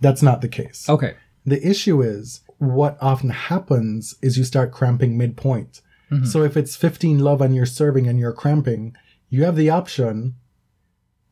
That's 0.00 0.22
not 0.22 0.40
the 0.40 0.48
case. 0.48 0.88
Okay. 0.88 1.14
The 1.44 1.64
issue 1.66 2.00
is 2.02 2.40
what 2.58 2.96
often 3.00 3.30
happens 3.30 4.14
is 4.22 4.38
you 4.38 4.44
start 4.44 4.72
cramping 4.72 5.16
midpoint. 5.18 5.80
So 6.24 6.42
if 6.42 6.58
it's 6.58 6.76
15 6.76 7.20
love 7.20 7.40
and 7.40 7.54
you're 7.56 7.64
serving 7.64 8.06
and 8.06 8.18
you're 8.20 8.34
cramping, 8.34 8.94
you 9.30 9.44
have 9.44 9.56
the 9.56 9.70
option 9.70 10.34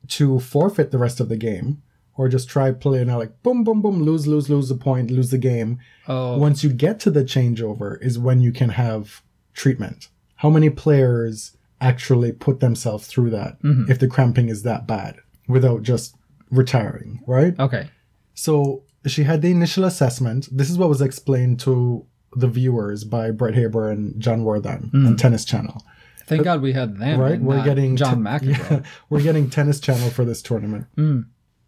to 0.09 0.41
forfeit 0.41 0.91
the 0.91 0.97
rest 0.97 1.21
of 1.21 1.29
the 1.29 1.37
game 1.37 1.83
or 2.21 2.29
just 2.29 2.51
try 2.51 2.71
playing 2.71 3.09
out 3.09 3.19
like 3.19 3.43
boom, 3.43 3.65
boom, 3.65 3.81
boom, 3.81 4.03
lose, 4.03 4.27
lose, 4.27 4.51
lose 4.51 4.69
the 4.69 4.75
point, 4.75 5.11
lose 5.11 5.31
the 5.31 5.39
game. 5.39 5.79
Oh, 6.07 6.37
Once 6.37 6.63
you 6.63 6.71
get 6.71 7.01
to 7.01 7.11
the 7.11 7.25
changeover 7.25 7.97
is 8.03 8.19
when 8.19 8.43
you 8.43 8.53
can 8.53 8.69
have 8.69 9.23
treatment. 9.55 10.09
How 10.37 10.51
many 10.51 10.69
players 10.69 11.57
actually 11.81 12.33
put 12.33 12.61
themselves 12.61 13.07
through 13.07 13.31
that 13.31 13.59
mm-hmm. 13.63 13.91
if 13.91 13.99
the 13.99 14.07
cramping 14.07 14.51
is 14.51 14.65
that 14.65 14.87
bad 14.87 15.17
without 15.49 15.83
just 15.83 16.15
retiring, 16.51 17.23
right? 17.27 17.59
okay. 17.59 17.89
So 18.35 18.83
she 19.07 19.23
had 19.23 19.41
the 19.41 19.51
initial 19.51 19.85
assessment. 19.85 20.47
This 20.53 20.69
is 20.69 20.77
what 20.77 20.91
was 20.91 21.01
explained 21.01 21.59
to 21.61 22.05
the 22.37 22.49
viewers 22.49 23.03
by 23.03 23.31
Brett 23.31 23.55
Haber 23.55 23.91
and 23.91 24.21
Jon 24.21 24.45
Wertheim 24.45 24.93
on 24.93 25.15
mm. 25.15 25.19
Tennis 25.19 25.47
Channel. 25.47 25.83
Thank 26.27 26.45
God 26.45 26.61
we 26.61 26.75
had 26.75 26.99
them. 26.99 27.19
Right? 27.19 27.41
We're 27.41 27.65
getting 27.65 27.97
John 27.97 28.23
te- 28.23 28.31
McEnroe. 28.49 28.71
yeah, 28.71 28.83
we're 29.09 29.23
getting 29.23 29.49
Tennis 29.49 29.81
Channel 29.81 30.11
for 30.11 30.27
this 30.27 30.43
tournament. 30.43 30.85
Mm. 30.99 31.25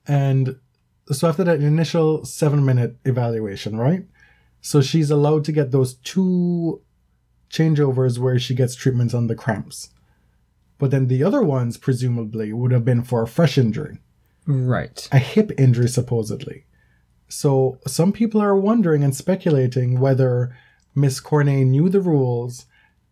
And 0.06 0.56
so 1.10 1.28
after 1.28 1.44
that 1.44 1.60
initial 1.60 2.24
seven 2.24 2.64
minute 2.64 2.96
evaluation, 3.04 3.76
right? 3.76 4.04
So 4.60 4.80
she's 4.80 5.10
allowed 5.10 5.44
to 5.46 5.52
get 5.52 5.70
those 5.70 5.94
two 5.94 6.80
changeovers 7.50 8.18
where 8.18 8.38
she 8.38 8.54
gets 8.54 8.74
treatments 8.74 9.14
on 9.14 9.26
the 9.26 9.34
cramps. 9.34 9.90
But 10.78 10.90
then 10.90 11.06
the 11.08 11.22
other 11.22 11.42
ones, 11.42 11.76
presumably, 11.76 12.52
would 12.52 12.72
have 12.72 12.84
been 12.84 13.02
for 13.02 13.22
a 13.22 13.28
fresh 13.28 13.58
injury, 13.58 13.98
Right. 14.46 15.08
a 15.12 15.18
hip 15.18 15.52
injury, 15.58 15.88
supposedly. 15.88 16.64
So 17.28 17.78
some 17.86 18.12
people 18.12 18.40
are 18.40 18.56
wondering 18.56 19.02
and 19.04 19.14
speculating 19.14 20.00
whether 20.00 20.56
Miss 20.94 21.20
Cornet 21.20 21.66
knew 21.66 21.88
the 21.88 22.00
rules 22.00 22.66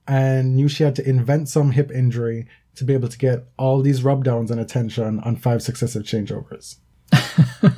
and 0.06 0.56
knew 0.56 0.68
she 0.68 0.82
had 0.84 0.96
to 0.96 1.08
invent 1.08 1.48
some 1.48 1.70
hip 1.72 1.90
injury 1.92 2.46
to 2.80 2.84
be 2.84 2.92
able 2.94 3.08
to 3.08 3.18
get 3.18 3.46
all 3.56 3.80
these 3.80 4.02
rub 4.02 4.24
downs 4.24 4.50
and 4.50 4.60
attention 4.60 5.20
on 5.20 5.36
five 5.36 5.62
successive 5.62 6.02
changeovers. 6.02 6.76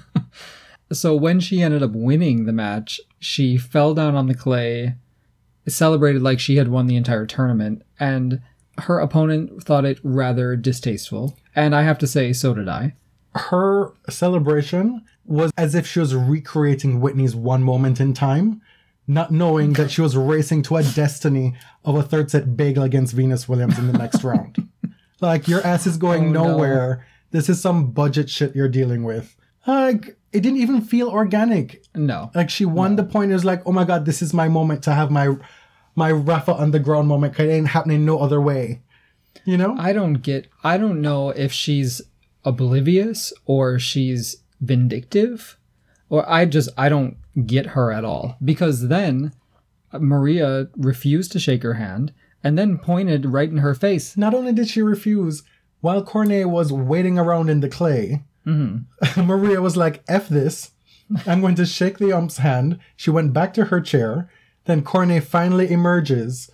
So 0.93 1.17
when 1.17 1.41
she 1.41 1.63
ended 1.63 1.83
up 1.83 1.93
winning 1.93 2.45
the 2.45 2.53
match, 2.53 3.01
she 3.19 3.57
fell 3.57 3.95
down 3.95 4.15
on 4.15 4.27
the 4.27 4.35
clay, 4.35 4.97
celebrated 5.67 6.21
like 6.21 6.39
she 6.39 6.57
had 6.57 6.69
won 6.69 6.87
the 6.87 6.97
entire 6.97 7.25
tournament, 7.25 7.81
and 7.99 8.43
her 8.77 8.99
opponent 8.99 9.65
thought 9.65 9.87
it 9.87 9.99
rather 10.03 10.55
distasteful. 10.55 11.39
And 11.57 11.75
I 11.75 11.83
have 11.83 11.97
to 11.99 12.07
say, 12.07 12.35
so 12.35 12.53
did 12.53 12.69
I. 12.69 12.93
her 13.35 13.93
celebration 14.11 15.03
was 15.25 15.51
as 15.57 15.75
if 15.75 15.87
she 15.87 16.01
was 16.01 16.15
recreating 16.15 17.01
Whitney's 17.01 17.35
one 17.35 17.63
moment 17.63 18.01
in 18.01 18.13
time, 18.13 18.61
not 19.07 19.31
knowing 19.31 19.73
that 19.75 19.91
she 19.91 20.03
was 20.03 20.17
racing 20.17 20.63
to 20.65 20.77
a 20.77 20.83
destiny 20.83 21.55
of 21.85 21.95
a 21.95 22.03
third 22.03 22.31
set 22.31 22.57
bagel 22.57 22.83
against 22.83 23.15
Venus 23.15 23.49
Williams 23.49 23.79
in 23.79 23.87
the 23.87 23.99
next 23.99 24.23
round. 24.31 24.69
Like 25.23 25.49
your 25.49 25.67
ass 25.67 25.87
is 25.87 25.97
going 25.97 26.29
Oh, 26.29 26.33
no. 26.33 26.45
nowhere. 26.49 27.07
This 27.31 27.49
is 27.49 27.61
some 27.61 27.93
budget 27.93 28.29
shit 28.29 28.55
you're 28.55 28.69
dealing 28.69 29.05
with. 29.05 29.35
Like 29.67 30.17
it 30.33 30.41
didn't 30.41 30.59
even 30.59 30.81
feel 30.83 31.09
organic. 31.09 31.85
No. 31.95 32.31
Like 32.35 32.51
she 32.51 32.65
won 32.65 32.97
the 32.97 33.05
point. 33.05 33.31
It 33.31 33.35
was 33.35 33.45
like, 33.45 33.63
oh 33.65 33.73
my 33.73 33.85
god, 33.85 34.05
this 34.05 34.21
is 34.23 34.35
my 34.35 34.49
moment 34.49 34.83
to 34.85 34.93
have 34.93 35.11
my 35.11 35.37
my 35.95 36.11
Rafa 36.11 36.53
on 36.55 36.71
the 36.73 36.79
ground 36.79 37.09
moment. 37.09 37.35
'cause 37.35 37.47
It 37.47 37.51
ain't 37.53 37.69
happening 37.69 38.05
no 38.05 38.19
other 38.19 38.41
way. 38.41 38.83
You 39.45 39.57
know? 39.57 39.77
I 39.79 39.93
don't 39.93 40.15
get, 40.15 40.47
I 40.63 40.77
don't 40.79 41.01
know 41.01 41.31
if 41.31 41.53
she's 41.53 42.01
oblivious 42.45 43.33
or 43.47 43.79
she's 43.79 44.37
vindictive, 44.61 45.59
or 46.09 46.29
I 46.31 46.45
just, 46.45 46.69
I 46.77 46.89
don't 46.89 47.17
get 47.47 47.67
her 47.69 47.91
at 47.93 48.05
all. 48.05 48.37
Because 48.45 48.89
then 48.89 49.33
uh, 49.93 49.99
Maria 49.99 50.69
refused 50.77 51.33
to 51.33 51.41
shake 51.41 51.63
her 51.63 51.75
hand 51.75 52.13
and 52.43 52.59
then 52.59 52.79
pointed 52.79 53.27
right 53.27 53.49
in 53.49 53.59
her 53.59 53.75
face. 53.75 54.17
Not 54.17 54.35
only 54.35 54.53
did 54.53 54.69
she 54.69 54.83
refuse, 54.83 55.43
while 55.81 56.03
Cornet 56.03 56.49
was 56.49 56.73
waiting 56.73 57.19
around 57.19 57.51
in 57.51 57.61
the 57.61 57.69
clay, 57.69 58.23
mm-hmm. 58.47 59.21
Maria 59.27 59.61
was 59.61 59.77
like, 59.77 60.03
F 60.09 60.29
this. 60.29 60.71
I'm 61.27 61.41
going 61.41 61.57
to 61.57 61.67
shake 61.67 61.99
the 61.99 62.13
ump's 62.13 62.39
hand. 62.39 62.79
She 62.97 63.11
went 63.11 63.33
back 63.33 63.53
to 63.55 63.67
her 63.67 63.81
chair. 63.81 64.31
Then 64.65 64.83
Cornet 64.83 65.25
finally 65.25 65.71
emerges 65.71 66.51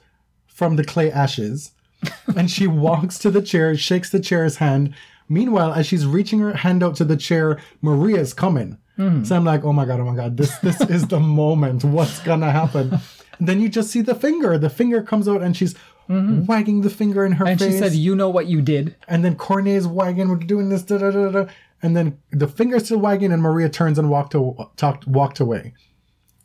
from 0.47 0.77
the 0.77 0.85
clay 0.85 1.13
ashes 1.13 1.73
and 2.37 2.51
she 2.51 2.67
walks 2.67 3.19
to 3.19 3.31
the 3.31 3.43
chair, 3.43 3.77
shakes 3.77 4.11
the 4.11 4.21
chair's 4.21 4.57
hand. 4.57 4.95
Meanwhile, 5.29 5.75
as 5.75 5.87
she's 5.87 6.07
reaching 6.07 6.41
her 6.41 6.55
hand 6.55 6.83
out 6.83 6.97
to 6.97 7.05
the 7.05 7.17
chair, 7.17 7.59
Maria's 7.83 8.33
coming. 8.33 8.79
Mm-hmm. 8.99 9.25
So 9.25 9.37
I'm 9.37 9.45
like, 9.45 9.65
oh 9.65 9.73
my 9.73 9.85
god, 9.85 10.01
oh 10.01 10.05
my 10.05 10.17
god, 10.17 10.37
this 10.37 10.57
this 10.59 10.81
is 10.83 11.07
the 11.07 11.21
moment. 11.21 11.85
What's 11.85 12.19
gonna 12.21 12.51
happen? 12.51 12.99
And 13.39 13.49
then 13.49 13.61
you 13.61 13.69
just 13.69 13.91
see 13.91 14.01
the 14.01 14.15
finger. 14.15 14.59
The 14.59 14.71
finger 14.71 15.03
comes 15.03 15.29
out 15.29 15.43
and 15.43 15.57
she's 15.57 15.75
mm-hmm. 16.09 16.45
wagging 16.47 16.81
the 16.83 16.91
finger 16.91 17.25
in 17.25 17.33
her 17.33 17.45
face. 17.45 17.53
And 17.53 17.61
face. 17.61 17.73
she 17.73 17.79
said, 17.79 17.93
You 17.93 18.17
know 18.17 18.29
what 18.29 18.47
you 18.47 18.63
did. 18.63 18.97
And 19.07 19.25
then 19.25 19.37
Cornet's 19.37 19.87
wagging, 19.87 20.29
we're 20.29 20.37
doing 20.37 20.69
this, 20.69 20.83
da 20.83 20.99
da 20.99 21.11
da 21.11 21.31
da. 21.31 21.47
And 21.83 21.97
then 21.97 22.19
the 22.33 22.49
finger's 22.49 22.87
still 22.87 22.99
wagging, 22.99 23.31
and 23.31 23.41
Maria 23.41 23.69
turns 23.69 23.99
and 24.01 24.11
walked 24.11 24.33
to, 24.33 24.69
talked, 24.77 25.07
walked 25.07 25.39
away. 25.39 25.75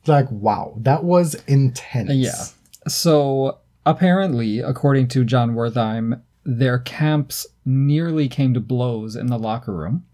Like, 0.05 0.29
wow, 0.29 0.75
that 0.77 1.03
was 1.03 1.35
intense. 1.47 2.11
Yeah. 2.11 2.45
So 2.87 3.59
apparently, 3.85 4.59
according 4.59 5.07
to 5.09 5.23
Jon 5.23 5.55
Wertheim, 5.55 6.21
their 6.45 6.77
camps 6.77 7.47
nearly 7.65 8.27
came 8.27 8.53
to 8.53 8.59
blows 8.59 9.15
in 9.15 9.27
the 9.27 9.39
locker 9.39 9.73
room. 9.73 10.05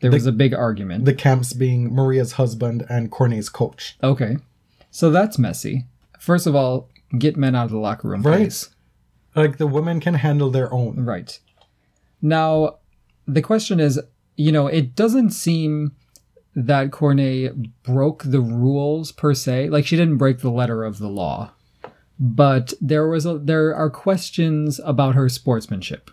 There 0.00 0.10
was 0.10 0.26
a 0.26 0.32
big 0.32 0.52
argument. 0.52 1.04
The 1.04 1.14
camps 1.14 1.52
being 1.52 1.94
Maria's 1.94 2.32
husband 2.32 2.84
and 2.88 3.10
Cornet's 3.10 3.48
coach. 3.48 3.96
okay. 4.02 4.36
So 4.90 5.10
that's 5.10 5.38
messy. 5.38 5.86
First 6.22 6.46
of 6.46 6.54
all, 6.54 6.88
get 7.18 7.36
men 7.36 7.56
out 7.56 7.64
of 7.64 7.72
the 7.72 7.78
locker 7.78 8.06
room, 8.06 8.22
Right. 8.22 8.42
please. 8.42 8.70
Like 9.34 9.58
the 9.58 9.66
women 9.66 9.98
can 9.98 10.14
handle 10.14 10.50
their 10.52 10.72
own. 10.72 11.04
Right. 11.04 11.36
Now, 12.20 12.76
the 13.26 13.42
question 13.42 13.80
is, 13.80 14.00
you 14.36 14.52
know, 14.52 14.68
it 14.68 14.94
doesn't 14.94 15.30
seem 15.30 15.96
that 16.54 16.92
Cornet 16.92 17.82
broke 17.82 18.22
the 18.22 18.40
rules 18.40 19.10
per 19.10 19.34
se. 19.34 19.70
Like 19.70 19.84
she 19.84 19.96
didn't 19.96 20.18
break 20.18 20.38
the 20.38 20.50
letter 20.52 20.84
of 20.84 20.98
the 20.98 21.08
law. 21.08 21.54
But 22.20 22.72
there 22.80 23.08
was 23.08 23.26
a 23.26 23.38
there 23.38 23.74
are 23.74 23.90
questions 23.90 24.80
about 24.84 25.16
her 25.16 25.28
sportsmanship. 25.28 26.08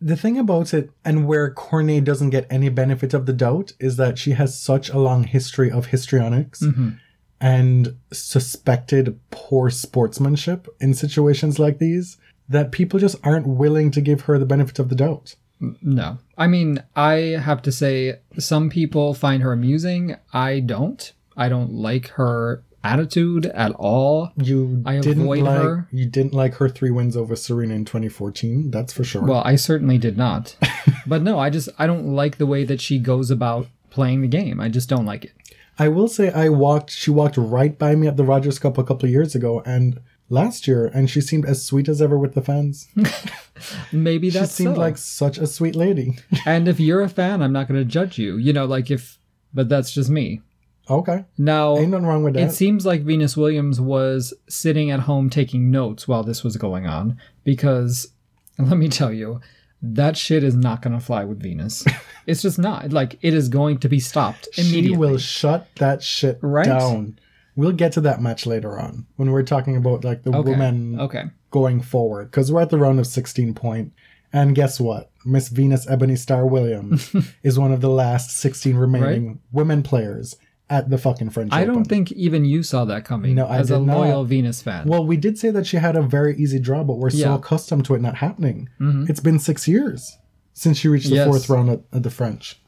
The 0.00 0.16
thing 0.16 0.38
about 0.38 0.72
it, 0.72 0.90
and 1.04 1.26
where 1.26 1.50
Cornet 1.50 2.04
doesn't 2.04 2.30
get 2.30 2.46
any 2.48 2.70
benefit 2.70 3.12
of 3.12 3.26
the 3.26 3.34
doubt, 3.34 3.74
is 3.78 3.96
that 3.96 4.16
she 4.16 4.30
has 4.30 4.58
such 4.58 4.88
a 4.88 4.98
long 4.98 5.24
history 5.24 5.70
of 5.70 5.88
histrionics 5.88 6.62
mm-hmm. 6.62 6.92
And 7.40 7.96
suspected 8.12 9.18
poor 9.30 9.70
sportsmanship 9.70 10.68
in 10.80 10.94
situations 10.94 11.58
like 11.58 11.78
these 11.78 12.18
that 12.48 12.72
people 12.72 12.98
just 12.98 13.16
aren't 13.22 13.46
willing 13.46 13.90
to 13.92 14.00
give 14.00 14.22
her 14.22 14.38
the 14.38 14.44
benefit 14.44 14.78
of 14.78 14.88
the 14.88 14.94
doubt. 14.96 15.36
No. 15.82 16.18
I 16.36 16.46
mean, 16.46 16.82
I 16.96 17.14
have 17.14 17.62
to 17.62 17.72
say 17.72 18.18
some 18.38 18.70
people 18.70 19.14
find 19.14 19.42
her 19.42 19.52
amusing. 19.52 20.16
I 20.32 20.60
don't. 20.60 21.12
I 21.36 21.48
don't 21.48 21.72
like 21.72 22.08
her 22.08 22.64
attitude 22.82 23.46
at 23.46 23.72
all. 23.72 24.32
You 24.36 24.82
I 24.86 24.98
didn't 25.00 25.22
avoid 25.22 25.42
like 25.42 25.62
her. 25.62 25.88
you 25.92 26.06
didn't 26.06 26.34
like 26.34 26.54
her 26.54 26.68
three 26.68 26.90
wins 26.90 27.16
over 27.16 27.36
Serena 27.36 27.74
in 27.74 27.84
2014. 27.84 28.70
That's 28.70 28.92
for 28.92 29.04
sure. 29.04 29.22
Well, 29.22 29.42
I 29.44 29.56
certainly 29.56 29.98
did 29.98 30.16
not. 30.16 30.56
but 31.06 31.22
no, 31.22 31.38
I 31.38 31.50
just 31.50 31.68
I 31.78 31.86
don't 31.86 32.14
like 32.14 32.38
the 32.38 32.46
way 32.46 32.64
that 32.64 32.80
she 32.80 32.98
goes 32.98 33.30
about 33.30 33.68
playing 33.90 34.22
the 34.22 34.28
game. 34.28 34.60
I 34.60 34.68
just 34.68 34.88
don't 34.88 35.06
like 35.06 35.24
it. 35.24 35.32
I 35.80 35.88
will 35.88 36.08
say 36.08 36.30
I 36.30 36.50
walked. 36.50 36.90
She 36.90 37.10
walked 37.10 37.38
right 37.38 37.76
by 37.78 37.94
me 37.94 38.06
at 38.06 38.18
the 38.18 38.24
Rogers 38.24 38.58
Cup 38.58 38.76
a 38.76 38.84
couple 38.84 39.06
of 39.06 39.12
years 39.12 39.34
ago, 39.34 39.62
and 39.64 39.98
last 40.28 40.68
year, 40.68 40.86
and 40.86 41.08
she 41.08 41.22
seemed 41.22 41.46
as 41.46 41.64
sweet 41.64 41.88
as 41.88 42.02
ever 42.02 42.18
with 42.18 42.34
the 42.34 42.42
fans. 42.42 42.86
Maybe 43.92 44.28
she 44.28 44.44
seemed 44.44 44.74
so. 44.74 44.80
like 44.80 44.98
such 44.98 45.38
a 45.38 45.46
sweet 45.46 45.74
lady. 45.74 46.18
and 46.46 46.68
if 46.68 46.80
you're 46.80 47.00
a 47.00 47.08
fan, 47.08 47.40
I'm 47.40 47.54
not 47.54 47.66
going 47.66 47.80
to 47.80 47.86
judge 47.86 48.18
you. 48.18 48.36
You 48.36 48.52
know, 48.52 48.66
like 48.66 48.90
if 48.90 49.18
but 49.54 49.70
that's 49.70 49.90
just 49.90 50.10
me. 50.10 50.42
okay, 50.90 51.24
Now, 51.38 51.78
ain't 51.78 51.90
nothing 51.90 52.06
wrong 52.06 52.24
with 52.24 52.34
that. 52.34 52.48
It 52.48 52.52
seems 52.52 52.84
like 52.84 53.00
Venus 53.00 53.34
Williams 53.34 53.80
was 53.80 54.34
sitting 54.50 54.90
at 54.90 55.00
home 55.00 55.30
taking 55.30 55.70
notes 55.70 56.06
while 56.06 56.22
this 56.22 56.44
was 56.44 56.58
going 56.58 56.86
on 56.86 57.18
because 57.42 58.12
let 58.58 58.76
me 58.76 58.90
tell 58.90 59.12
you, 59.12 59.40
that 59.82 60.16
shit 60.16 60.44
is 60.44 60.54
not 60.54 60.82
going 60.82 60.98
to 60.98 61.04
fly 61.04 61.24
with 61.24 61.42
Venus. 61.42 61.84
it's 62.26 62.42
just 62.42 62.58
not. 62.58 62.92
Like 62.92 63.18
it 63.22 63.34
is 63.34 63.48
going 63.48 63.78
to 63.78 63.88
be 63.88 64.00
stopped 64.00 64.48
immediately. 64.58 64.88
she 64.90 64.96
will 64.96 65.18
shut 65.18 65.68
that 65.76 66.02
shit 66.02 66.38
Right? 66.42 66.66
down. 66.66 67.18
We'll 67.56 67.72
get 67.72 67.92
to 67.92 68.00
that 68.02 68.22
match 68.22 68.46
later 68.46 68.78
on 68.78 69.06
when 69.16 69.30
we're 69.30 69.42
talking 69.42 69.76
about 69.76 70.04
like 70.04 70.22
the 70.22 70.34
okay. 70.34 70.50
women 70.50 71.00
Okay. 71.00 71.24
going 71.50 71.80
forward 71.80 72.30
because 72.30 72.50
we're 72.52 72.60
at 72.62 72.70
the 72.70 72.78
round 72.78 72.98
of 73.00 73.06
16 73.06 73.54
point 73.54 73.92
and 74.32 74.54
guess 74.54 74.78
what 74.78 75.10
miss 75.26 75.48
venus 75.48 75.86
ebony 75.90 76.14
Starr 76.16 76.46
williams 76.46 77.14
is 77.42 77.58
one 77.58 77.72
of 77.72 77.80
the 77.80 77.90
last 77.90 78.30
16 78.38 78.76
remaining 78.76 79.40
women 79.52 79.82
players 79.82 80.36
at 80.70 80.88
the 80.88 80.96
fucking 80.96 81.28
french 81.30 81.52
I 81.52 81.62
Open. 81.62 81.74
don't 81.74 81.84
think 81.84 82.12
even 82.12 82.44
you 82.44 82.62
saw 82.62 82.84
that 82.86 83.04
coming 83.04 83.34
No, 83.34 83.46
I 83.46 83.58
as 83.58 83.70
a 83.70 83.78
did 83.78 83.86
not. 83.86 83.98
loyal 83.98 84.24
Venus 84.24 84.62
fan. 84.62 84.86
well 84.88 85.04
we 85.04 85.16
did 85.16 85.36
say 85.36 85.50
that 85.50 85.66
she 85.66 85.76
had 85.78 85.96
a 85.96 86.02
very 86.02 86.36
easy 86.36 86.58
draw 86.60 86.84
but 86.84 86.94
we're 86.98 87.10
so 87.10 87.18
Yeah. 87.18 87.34
Accustomed 87.34 87.84
to 87.86 87.94
it 87.94 88.00
not 88.00 88.14
happening 88.16 88.68
it's 88.78 89.20
been 89.20 89.38
six 89.40 89.66
years 89.68 90.16
since 90.54 90.78
she 90.78 90.88
reached 90.88 91.08
the 91.10 91.16
Yes. 91.16 91.26
fourth 91.26 91.48
round 91.50 91.68
at, 91.70 91.80
at 91.92 92.02
the 92.04 92.10
french 92.10 92.60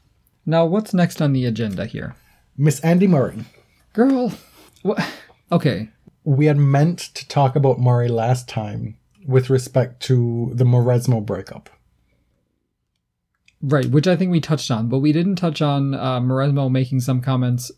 now, 0.45 0.65
what's 0.65 0.93
next 0.93 1.21
on 1.21 1.31
the 1.31 1.45
agenda 1.45 1.85
here? 1.85 2.15
miss 2.57 2.79
andy 2.81 3.07
murray 3.07 3.45
Girl, 3.93 4.33
what? 4.81 5.01
Okay. 5.51 5.89
we 6.25 6.45
had 6.47 6.57
meant 6.57 6.99
to 6.99 7.27
talk 7.27 7.55
about 7.55 7.79
murray 7.79 8.09
last 8.09 8.49
time 8.49 8.97
with 9.25 9.49
respect 9.49 10.01
to 10.03 10.51
the 10.53 10.65
Mauresmo 10.65 11.25
breakup 11.25 11.69
Right, 13.61 13.85
which 13.89 14.07
I 14.07 14.17
think 14.17 14.29
we 14.29 14.41
touched 14.41 14.69
on, 14.71 14.89
but 14.89 14.99
we 14.99 15.13
didn't 15.13 15.37
touch 15.37 15.61
on 15.61 15.93
uh, 15.93 16.19
Mauresmo 16.19 16.69
making 16.69 16.99
some 16.99 17.21
comments, 17.21 17.71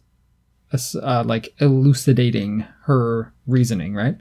uh, 0.74 1.24
like 1.26 1.54
elucidating 1.60 2.66
her 2.84 3.34
reasoning, 3.48 3.94
right? 3.94 4.18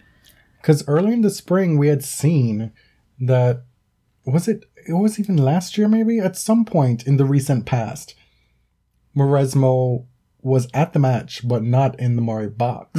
Because 0.60 0.86
earlier 0.88 1.12
in 1.12 1.20
the 1.22 1.30
spring, 1.30 1.78
we 1.78 1.88
had 1.88 2.02
seen 2.04 2.72
that 3.20 3.64
was 4.26 4.48
it? 4.48 4.64
It 4.86 4.94
was 4.94 5.18
even 5.18 5.36
last 5.36 5.76
year, 5.78 5.88
maybe 5.88 6.18
at 6.18 6.36
some 6.36 6.64
point 6.64 7.06
in 7.06 7.16
the 7.16 7.24
recent 7.24 7.66
past. 7.66 8.14
Mauresmo 9.16 10.06
was 10.42 10.68
at 10.74 10.92
the 10.92 10.98
match, 10.98 11.46
but 11.46 11.62
not 11.62 11.98
in 12.00 12.16
the 12.16 12.22
Murray 12.22 12.48
box. 12.48 12.98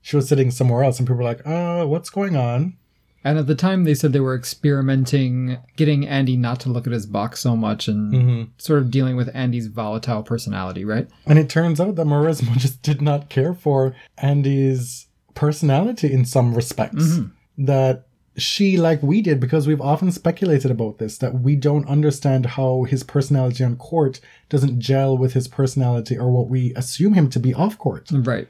She 0.00 0.16
was 0.16 0.28
sitting 0.28 0.50
somewhere 0.50 0.82
else, 0.82 0.98
and 0.98 1.06
people 1.06 1.18
were 1.18 1.24
like, 1.24 1.46
"Uh, 1.46 1.84
what's 1.86 2.10
going 2.10 2.36
on?" 2.36 2.76
And 3.22 3.38
at 3.38 3.46
the 3.46 3.54
time, 3.54 3.84
they 3.84 3.94
said 3.94 4.12
they 4.12 4.20
were 4.20 4.34
experimenting, 4.34 5.58
getting 5.76 6.06
Andy 6.08 6.36
not 6.36 6.58
to 6.60 6.70
look 6.70 6.86
at 6.86 6.92
his 6.92 7.04
box 7.06 7.40
so 7.40 7.54
much 7.56 7.86
and 7.88 8.12
Mm-hmm. 8.14 8.42
sort 8.56 8.78
of 8.80 8.90
dealing 8.90 9.14
with 9.16 9.30
Andy's 9.34 9.66
volatile 9.66 10.22
personality, 10.22 10.84
right? 10.84 11.06
And 11.26 11.38
it 11.38 11.48
turns 11.50 11.80
out 11.80 11.96
that 11.96 12.06
Mauresmo 12.06 12.54
just 12.56 12.80
did 12.82 13.02
not 13.02 13.28
care 13.28 13.52
for 13.54 13.94
Andy's 14.18 15.06
personality 15.34 16.12
in 16.12 16.24
some 16.24 16.54
respects. 16.54 17.18
That 17.58 18.06
she, 18.36 18.78
like 18.78 19.02
we 19.02 19.20
did, 19.20 19.38
because 19.38 19.66
we've 19.66 19.80
often 19.82 20.10
speculated 20.12 20.70
about 20.70 20.96
this, 20.98 21.18
that 21.18 21.34
we 21.40 21.56
don't 21.56 21.86
understand 21.88 22.46
how 22.46 22.84
his 22.84 23.02
personality 23.02 23.62
on 23.64 23.76
court 23.76 24.18
doesn't 24.48 24.80
gel 24.80 25.18
with 25.18 25.34
his 25.34 25.46
personality 25.46 26.16
or 26.16 26.30
what 26.30 26.48
we 26.48 26.72
assume 26.74 27.12
him 27.12 27.28
to 27.30 27.38
be 27.40 27.52
off 27.52 27.76
court. 27.76 28.08
Right. 28.10 28.48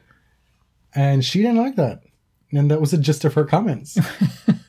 And 0.95 1.25
she 1.25 1.41
didn't 1.41 1.57
like 1.57 1.75
that. 1.75 2.03
And 2.53 2.69
that 2.71 2.79
was 2.81 2.91
the 2.91 2.97
gist 2.97 3.25
of 3.25 3.33
her 3.33 3.43
comments. 3.45 3.97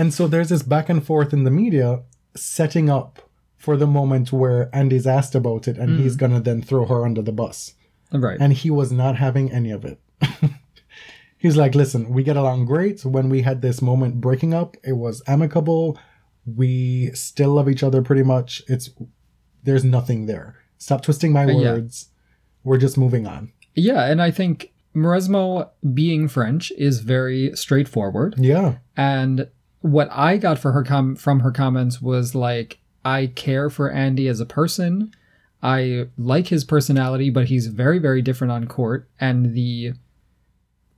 and 0.00 0.14
so 0.14 0.26
there's 0.26 0.48
this 0.48 0.62
back 0.62 0.88
and 0.88 1.04
forth 1.04 1.34
in 1.34 1.44
the 1.44 1.50
media 1.50 2.00
setting 2.34 2.88
up 2.88 3.28
for 3.58 3.76
the 3.76 3.86
moment 3.86 4.32
where 4.32 4.74
Andy's 4.74 5.06
asked 5.06 5.34
about 5.34 5.68
it 5.68 5.76
and 5.76 6.00
he's 6.00 6.16
mm. 6.16 6.20
going 6.20 6.32
to 6.32 6.40
then 6.40 6.62
throw 6.62 6.86
her 6.86 7.04
under 7.04 7.20
the 7.20 7.32
bus. 7.32 7.74
Right. 8.10 8.38
And 8.40 8.54
he 8.54 8.70
was 8.70 8.90
not 8.90 9.16
having 9.16 9.52
any 9.52 9.70
of 9.70 9.84
it. 9.84 10.00
he 11.36 11.46
was 11.46 11.58
like, 11.58 11.74
listen, 11.74 12.08
we 12.08 12.22
get 12.22 12.38
along 12.38 12.64
great. 12.64 13.04
When 13.04 13.28
we 13.28 13.42
had 13.42 13.60
this 13.60 13.82
moment 13.82 14.22
breaking 14.22 14.54
up, 14.54 14.78
it 14.82 14.94
was 14.94 15.22
amicable. 15.26 15.98
We 16.46 17.10
still 17.12 17.50
love 17.50 17.68
each 17.68 17.82
other 17.82 18.00
pretty 18.00 18.22
much. 18.22 18.62
It's 18.68 18.88
there's 19.64 19.84
nothing 19.84 20.24
there. 20.24 20.56
Stop 20.78 21.02
twisting 21.02 21.34
my 21.34 21.44
yeah. 21.44 21.72
words. 21.72 22.08
We're 22.64 22.78
just 22.78 22.96
moving 22.96 23.26
on. 23.26 23.52
yeah, 23.74 24.06
and 24.06 24.22
I 24.22 24.30
think 24.30 24.72
Mauresmo 24.94 25.68
being 25.92 26.26
French 26.26 26.72
is 26.78 27.00
very 27.00 27.54
straightforward. 27.54 28.36
Yeah. 28.38 28.78
And 28.96 29.48
what 29.80 30.08
I 30.12 30.36
got 30.36 30.58
for 30.58 30.72
her 30.72 30.82
com- 30.82 31.16
from 31.16 31.40
her 31.40 31.50
comments 31.50 32.00
was 32.00 32.34
like, 32.34 32.78
I 33.04 33.28
care 33.28 33.70
for 33.70 33.90
Andy 33.90 34.28
as 34.28 34.40
a 34.40 34.46
person. 34.46 35.12
I 35.62 36.08
like 36.16 36.48
his 36.48 36.64
personality, 36.64 37.30
but 37.30 37.46
he's 37.46 37.66
very, 37.66 37.98
very 37.98 38.22
different 38.22 38.52
on 38.52 38.66
court, 38.66 39.08
and 39.20 39.54
the 39.54 39.92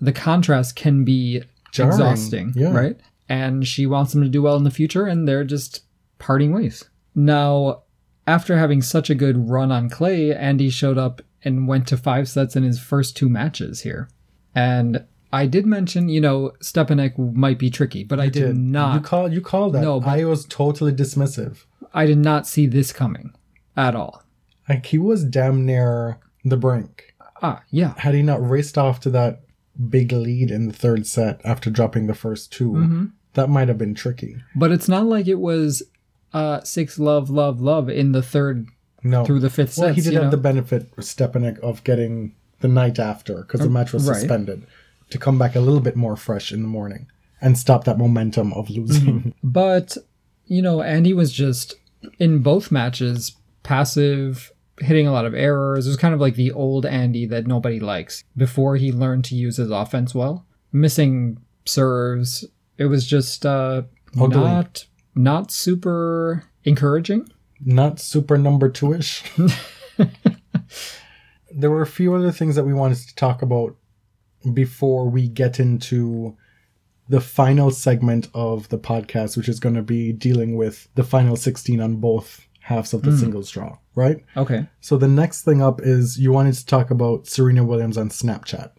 the 0.00 0.12
contrast 0.12 0.74
can 0.76 1.04
be 1.04 1.42
Jarring, 1.70 1.92
exhausting, 1.92 2.52
yeah. 2.56 2.72
right? 2.72 3.00
And 3.28 3.66
she 3.66 3.86
wants 3.86 4.14
him 4.14 4.22
to 4.22 4.28
do 4.28 4.42
well 4.42 4.56
in 4.56 4.64
the 4.64 4.70
future, 4.70 5.06
and 5.06 5.26
they're 5.26 5.44
just 5.44 5.82
parting 6.18 6.52
ways. 6.52 6.84
Now, 7.14 7.82
after 8.26 8.56
having 8.56 8.82
such 8.82 9.10
a 9.10 9.14
good 9.14 9.48
run 9.48 9.70
on 9.72 9.88
clay, 9.88 10.34
Andy 10.34 10.70
showed 10.70 10.98
up 10.98 11.22
and 11.44 11.68
went 11.68 11.86
to 11.88 11.96
five 11.96 12.28
sets 12.28 12.56
in 12.56 12.62
his 12.62 12.80
first 12.80 13.16
two 13.16 13.28
matches 13.28 13.80
here. 13.80 14.08
And 14.54 15.04
I 15.32 15.46
did 15.46 15.64
mention, 15.66 16.08
you 16.08 16.20
know, 16.20 16.52
Stepanek 16.62 17.16
might 17.34 17.58
be 17.58 17.70
tricky, 17.70 18.04
but 18.04 18.20
I 18.20 18.28
did, 18.28 18.48
You 18.48 18.62
not 18.62 19.02
call 19.04 19.32
you 19.32 19.40
call 19.40 19.70
that. 19.70 19.80
No, 19.82 20.00
but- 20.00 20.08
I 20.08 20.24
was 20.24 20.44
totally 20.44 20.92
dismissive. 20.92 21.64
I 21.94 22.06
did 22.06 22.18
not 22.18 22.46
see 22.46 22.66
this 22.66 22.92
coming 22.92 23.32
at 23.76 23.94
all. 23.94 24.22
Like 24.68 24.86
he 24.86 24.98
was 24.98 25.24
damn 25.24 25.66
near 25.66 26.18
the 26.44 26.56
brink. 26.56 27.14
Ah, 27.42 27.62
yeah. 27.70 27.94
Had 27.98 28.14
he 28.14 28.22
not 28.22 28.46
raced 28.48 28.78
off 28.78 29.00
to 29.00 29.10
that 29.10 29.40
big 29.88 30.12
lead 30.12 30.50
in 30.50 30.68
the 30.68 30.72
third 30.72 31.06
set 31.06 31.40
after 31.44 31.70
dropping 31.70 32.06
the 32.06 32.14
first 32.14 32.52
2 32.52 32.70
Mm-hmm. 32.72 33.04
that 33.34 33.48
might 33.48 33.68
have 33.68 33.78
been 33.78 33.94
tricky. 33.94 34.36
But 34.54 34.70
it's 34.72 34.88
not 34.88 35.06
like 35.06 35.26
it 35.28 35.40
was 35.40 35.82
uh 36.34 36.60
six 36.62 36.98
love, 36.98 37.28
love, 37.30 37.60
love 37.60 37.88
in 37.90 38.12
the 38.12 38.22
third 38.22 38.68
No. 39.02 39.24
through 39.24 39.40
the 39.40 39.50
fifth 39.50 39.76
well, 39.76 39.88
sets. 39.88 39.96
he 39.96 40.02
did 40.02 40.12
you 40.12 40.18
have 40.18 40.26
know? 40.26 40.30
the 40.30 40.36
benefit, 40.42 40.94
Stepanek, 40.96 41.58
of 41.60 41.84
getting 41.84 42.34
the 42.60 42.68
night 42.68 42.98
after 42.98 43.42
because 43.42 43.60
the 43.60 43.68
match 43.68 43.92
was 43.92 44.06
right. 44.08 44.16
suspended 44.18 44.66
to 45.12 45.18
come 45.18 45.38
back 45.38 45.54
a 45.54 45.60
little 45.60 45.80
bit 45.80 45.96
more 45.96 46.16
fresh 46.16 46.52
in 46.52 46.62
the 46.62 46.68
morning 46.68 47.06
and 47.40 47.58
stop 47.58 47.84
that 47.84 47.98
momentum 47.98 48.52
of 48.54 48.70
losing. 48.70 49.34
But, 49.42 49.96
you 50.46 50.62
know, 50.62 50.82
Andy 50.82 51.14
was 51.14 51.32
just 51.32 51.74
in 52.18 52.40
both 52.40 52.70
matches 52.70 53.32
passive, 53.62 54.52
hitting 54.78 55.06
a 55.06 55.12
lot 55.12 55.26
of 55.26 55.34
errors. 55.34 55.86
It 55.86 55.90
was 55.90 55.96
kind 55.96 56.14
of 56.14 56.20
like 56.20 56.34
the 56.34 56.52
old 56.52 56.86
Andy 56.86 57.26
that 57.26 57.46
nobody 57.46 57.80
likes 57.80 58.24
before 58.36 58.76
he 58.76 58.92
learned 58.92 59.24
to 59.26 59.34
use 59.34 59.56
his 59.56 59.70
offense 59.70 60.14
well. 60.14 60.46
Missing 60.72 61.38
serves. 61.64 62.44
It 62.78 62.86
was 62.86 63.06
just 63.06 63.46
uh 63.46 63.82
Ugly. 64.20 64.36
not 64.36 64.86
not 65.14 65.50
super 65.50 66.44
encouraging. 66.64 67.30
Not 67.64 68.00
super 68.00 68.36
number 68.36 68.68
two 68.68 68.94
ish. 68.94 69.22
there 71.54 71.70
were 71.70 71.82
a 71.82 71.86
few 71.86 72.14
other 72.14 72.32
things 72.32 72.56
that 72.56 72.64
we 72.64 72.72
wanted 72.72 72.98
to 72.98 73.14
talk 73.14 73.42
about 73.42 73.76
before 74.52 75.08
we 75.08 75.28
get 75.28 75.60
into 75.60 76.36
the 77.08 77.20
final 77.20 77.70
segment 77.70 78.28
of 78.34 78.68
the 78.68 78.78
podcast, 78.78 79.36
which 79.36 79.48
is 79.48 79.60
going 79.60 79.74
to 79.74 79.82
be 79.82 80.12
dealing 80.12 80.56
with 80.56 80.88
the 80.94 81.04
final 81.04 81.36
16 81.36 81.80
on 81.80 81.96
both 81.96 82.46
halves 82.60 82.94
of 82.94 83.02
the 83.02 83.16
singles 83.16 83.50
draw, 83.50 83.76
right? 83.94 84.24
Okay. 84.36 84.66
So 84.80 84.96
the 84.96 85.08
next 85.08 85.42
thing 85.42 85.60
up 85.60 85.80
is 85.82 86.18
you 86.18 86.32
wanted 86.32 86.54
to 86.54 86.64
talk 86.64 86.90
about 86.90 87.26
Serena 87.26 87.64
Williams 87.64 87.98
on 87.98 88.08
Snapchat. 88.08 88.70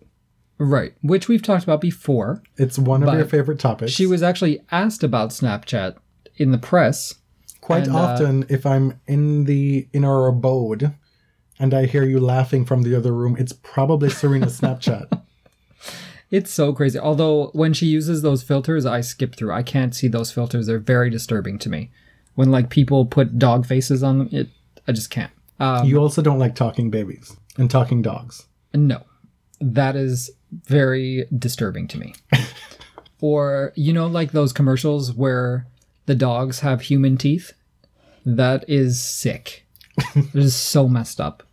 Right. 0.57 0.93
Which 1.01 1.27
we've 1.27 1.41
talked 1.41 1.63
about 1.63 1.81
before. 1.81 2.41
It's 2.57 2.79
one 2.79 3.03
of 3.03 3.13
your 3.13 3.25
favorite 3.25 3.59
topics. 3.59 3.91
She 3.91 4.05
was 4.05 4.23
actually 4.23 4.61
asked 4.71 5.03
about 5.03 5.29
Snapchat 5.29 5.97
in 6.37 6.51
the 6.51 6.57
press. 6.57 7.15
quite 7.61 7.87
and, 7.87 7.95
uh, 7.95 7.99
often 7.99 8.45
if 8.49 8.65
I'm 8.65 8.99
in 9.07 9.43
the 9.45 9.87
in 9.93 10.03
our 10.03 10.27
abode 10.27 10.93
and 11.59 11.73
I 11.73 11.85
hear 11.85 12.03
you 12.03 12.19
laughing 12.19 12.65
from 12.65 12.83
the 12.83 12.95
other 12.95 13.13
room, 13.13 13.35
it's 13.37 13.53
probably 13.53 14.09
Serena's 14.09 14.59
Snapchat. 14.59 15.21
It's 16.33 16.51
so 16.51 16.73
crazy. 16.73 16.97
Although 16.97 17.51
when 17.53 17.73
she 17.73 17.85
uses 17.85 18.23
those 18.23 18.41
filters, 18.41 18.87
I 18.87 19.01
skip 19.01 19.35
through. 19.35 19.53
I 19.53 19.61
can't 19.61 19.93
see 19.93 20.07
those 20.07 20.31
filters. 20.31 20.65
They're 20.65 20.79
very 20.79 21.11
disturbing 21.11 21.59
to 21.59 21.69
me. 21.69 21.91
When 22.33 22.49
like 22.49 22.71
people 22.71 23.05
put 23.05 23.37
dog 23.37 23.67
faces 23.67 24.01
on 24.01 24.17
them, 24.17 24.29
it 24.31 24.49
I 24.87 24.93
just 24.93 25.11
can't. 25.11 25.29
Um, 25.59 25.85
you 25.85 25.99
also 25.99 26.23
don't 26.23 26.39
like 26.39 26.55
talking 26.55 26.89
babies 26.89 27.37
and 27.59 27.69
talking 27.69 28.01
dogs. 28.01 28.47
no, 28.73 29.03
that 29.61 29.95
is 29.95 30.31
very 30.65 31.27
disturbing 31.37 31.87
to 31.89 31.99
me. 31.99 32.15
or 33.21 33.71
you 33.75 33.93
know, 33.93 34.07
like 34.07 34.31
those 34.31 34.51
commercials 34.51 35.13
where 35.13 35.67
the 36.07 36.15
dogs 36.15 36.61
have 36.61 36.81
human 36.81 37.15
teeth. 37.15 37.53
That 38.25 38.67
is 38.67 38.99
sick. 38.99 39.67
it 40.15 40.33
is 40.33 40.55
so 40.55 40.87
messed 40.87 41.21
up. 41.21 41.43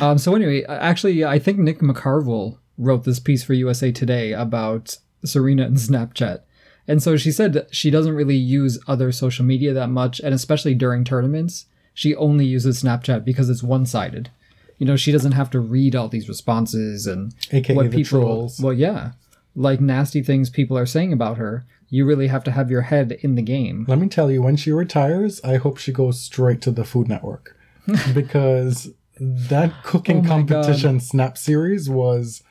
Um, 0.00 0.16
so 0.16 0.34
anyway, 0.34 0.64
actually, 0.64 1.22
I 1.22 1.38
think 1.38 1.58
Nick 1.58 1.80
McCarville 1.80 2.56
wrote 2.78 3.04
this 3.04 3.20
piece 3.20 3.42
for 3.44 3.54
USA 3.54 3.92
Today 3.92 4.32
about 4.32 4.98
Serena 5.24 5.64
and 5.64 5.76
Snapchat. 5.78 6.40
And 6.88 7.02
so 7.02 7.16
she 7.16 7.30
said 7.30 7.66
she 7.70 7.90
doesn't 7.90 8.14
really 8.14 8.36
use 8.36 8.78
other 8.88 9.12
social 9.12 9.44
media 9.44 9.72
that 9.72 9.88
much, 9.88 10.20
and 10.20 10.34
especially 10.34 10.74
during 10.74 11.04
tournaments, 11.04 11.66
she 11.94 12.14
only 12.16 12.44
uses 12.44 12.82
Snapchat 12.82 13.24
because 13.24 13.48
it's 13.48 13.62
one-sided. 13.62 14.30
You 14.78 14.86
know, 14.86 14.96
she 14.96 15.12
doesn't 15.12 15.32
have 15.32 15.50
to 15.50 15.60
read 15.60 15.94
all 15.94 16.08
these 16.08 16.28
responses 16.28 17.06
and 17.06 17.34
AKA 17.52 17.86
the 17.88 18.02
trolls. 18.02 18.58
Well, 18.60 18.72
yeah, 18.72 19.12
like 19.54 19.80
nasty 19.80 20.22
things 20.22 20.50
people 20.50 20.76
are 20.76 20.86
saying 20.86 21.12
about 21.12 21.36
her. 21.36 21.64
You 21.88 22.04
really 22.04 22.28
have 22.28 22.42
to 22.44 22.50
have 22.50 22.70
your 22.70 22.80
head 22.82 23.12
in 23.20 23.36
the 23.36 23.42
game. 23.42 23.84
Let 23.86 23.98
me 23.98 24.08
tell 24.08 24.30
you, 24.30 24.42
when 24.42 24.56
she 24.56 24.72
retires, 24.72 25.40
I 25.44 25.56
hope 25.58 25.76
she 25.78 25.92
goes 25.92 26.20
straight 26.20 26.60
to 26.62 26.70
the 26.72 26.84
Food 26.84 27.06
Network. 27.08 27.56
because 28.14 28.90
that 29.20 29.72
cooking 29.84 30.18
Oh 30.18 30.22
my 30.22 30.42
God. 30.42 30.48
competition 30.48 31.00
snap 31.00 31.36
series 31.38 31.88
was 31.90 32.42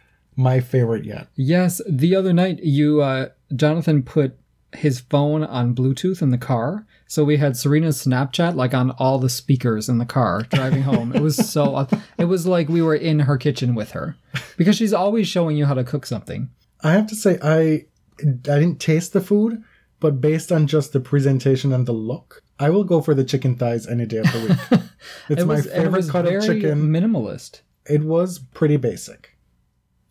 my 0.41 0.59
favorite 0.59 1.05
yet. 1.05 1.27
Yes, 1.35 1.81
the 1.87 2.15
other 2.15 2.33
night 2.33 2.59
you 2.63 3.01
uh 3.01 3.29
Jonathan 3.55 4.03
put 4.03 4.37
his 4.73 5.01
phone 5.01 5.43
on 5.43 5.75
Bluetooth 5.75 6.21
in 6.21 6.29
the 6.29 6.37
car. 6.37 6.85
So 7.05 7.25
we 7.25 7.35
had 7.37 7.57
Serena's 7.57 8.05
Snapchat 8.05 8.55
like 8.55 8.73
on 8.73 8.91
all 8.91 9.19
the 9.19 9.29
speakers 9.29 9.89
in 9.89 9.97
the 9.97 10.05
car 10.05 10.43
driving 10.49 10.83
home. 10.83 11.13
It 11.13 11.21
was 11.21 11.35
so 11.35 11.87
it 12.17 12.25
was 12.25 12.47
like 12.47 12.69
we 12.69 12.81
were 12.81 12.95
in 12.95 13.19
her 13.21 13.37
kitchen 13.37 13.75
with 13.75 13.91
her 13.91 14.15
because 14.57 14.77
she's 14.77 14.93
always 14.93 15.27
showing 15.27 15.57
you 15.57 15.65
how 15.65 15.73
to 15.73 15.83
cook 15.83 16.05
something. 16.05 16.49
I 16.81 16.93
have 16.93 17.07
to 17.07 17.15
say, 17.15 17.37
I 17.43 17.85
I 18.23 18.59
didn't 18.59 18.79
taste 18.79 19.11
the 19.13 19.19
food, 19.21 19.61
but 19.99 20.21
based 20.21 20.51
on 20.51 20.67
just 20.67 20.93
the 20.93 20.99
presentation 21.01 21.73
and 21.73 21.85
the 21.85 21.91
look, 21.91 22.41
I 22.59 22.69
will 22.69 22.85
go 22.85 23.01
for 23.01 23.13
the 23.13 23.23
chicken 23.25 23.55
thighs 23.57 23.87
any 23.87 24.05
day 24.05 24.17
of 24.19 24.31
the 24.31 24.39
week. 24.47 24.81
It's 25.29 25.41
It 25.41 25.45
my 25.47 25.55
was, 25.55 25.65
it 25.65 25.71
favorite 25.73 25.91
was 25.97 26.11
cut 26.11 26.25
of 26.27 26.43
chicken. 26.45 26.83
minimalist. 26.89 27.61
It 27.87 28.03
was 28.03 28.39
pretty 28.39 28.77
basic. 28.77 29.30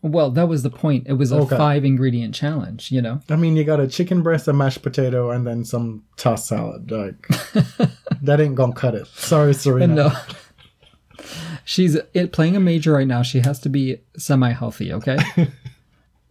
Well, 0.03 0.31
that 0.31 0.49
was 0.49 0.63
the 0.63 0.71
point. 0.71 1.07
It 1.07 1.15
was 1.15 1.31
a 1.31 1.37
Okay. 1.37 1.57
five 1.57 1.85
ingredient 1.85 2.35
challenge, 2.35 2.91
you 2.91 3.03
know. 3.03 3.21
I 3.29 3.37
mean, 3.37 3.57
you 3.57 3.65
got 3.65 3.81
a 3.81 3.87
chicken 3.87 4.23
breast, 4.23 4.49
a 4.49 4.53
mashed 4.53 4.83
potato, 4.83 5.31
and 5.31 5.47
then 5.47 5.65
some 5.65 6.05
tossed 6.17 6.47
salad. 6.49 6.91
Like 6.91 7.29
that 8.23 8.41
ain't 8.41 8.55
gonna 8.55 8.73
cut 8.73 8.95
it. 8.95 9.07
Sorry, 9.09 9.53
Serena. 9.53 9.95
No. 9.95 10.13
She's 11.65 11.99
playing 12.33 12.57
a 12.57 12.61
major 12.61 12.93
right 12.93 13.07
now. 13.07 13.23
She 13.23 13.41
has 13.41 13.61
to 13.61 13.69
be 13.69 13.99
semi 14.17 14.53
healthy, 14.53 14.93
okay? 14.95 15.19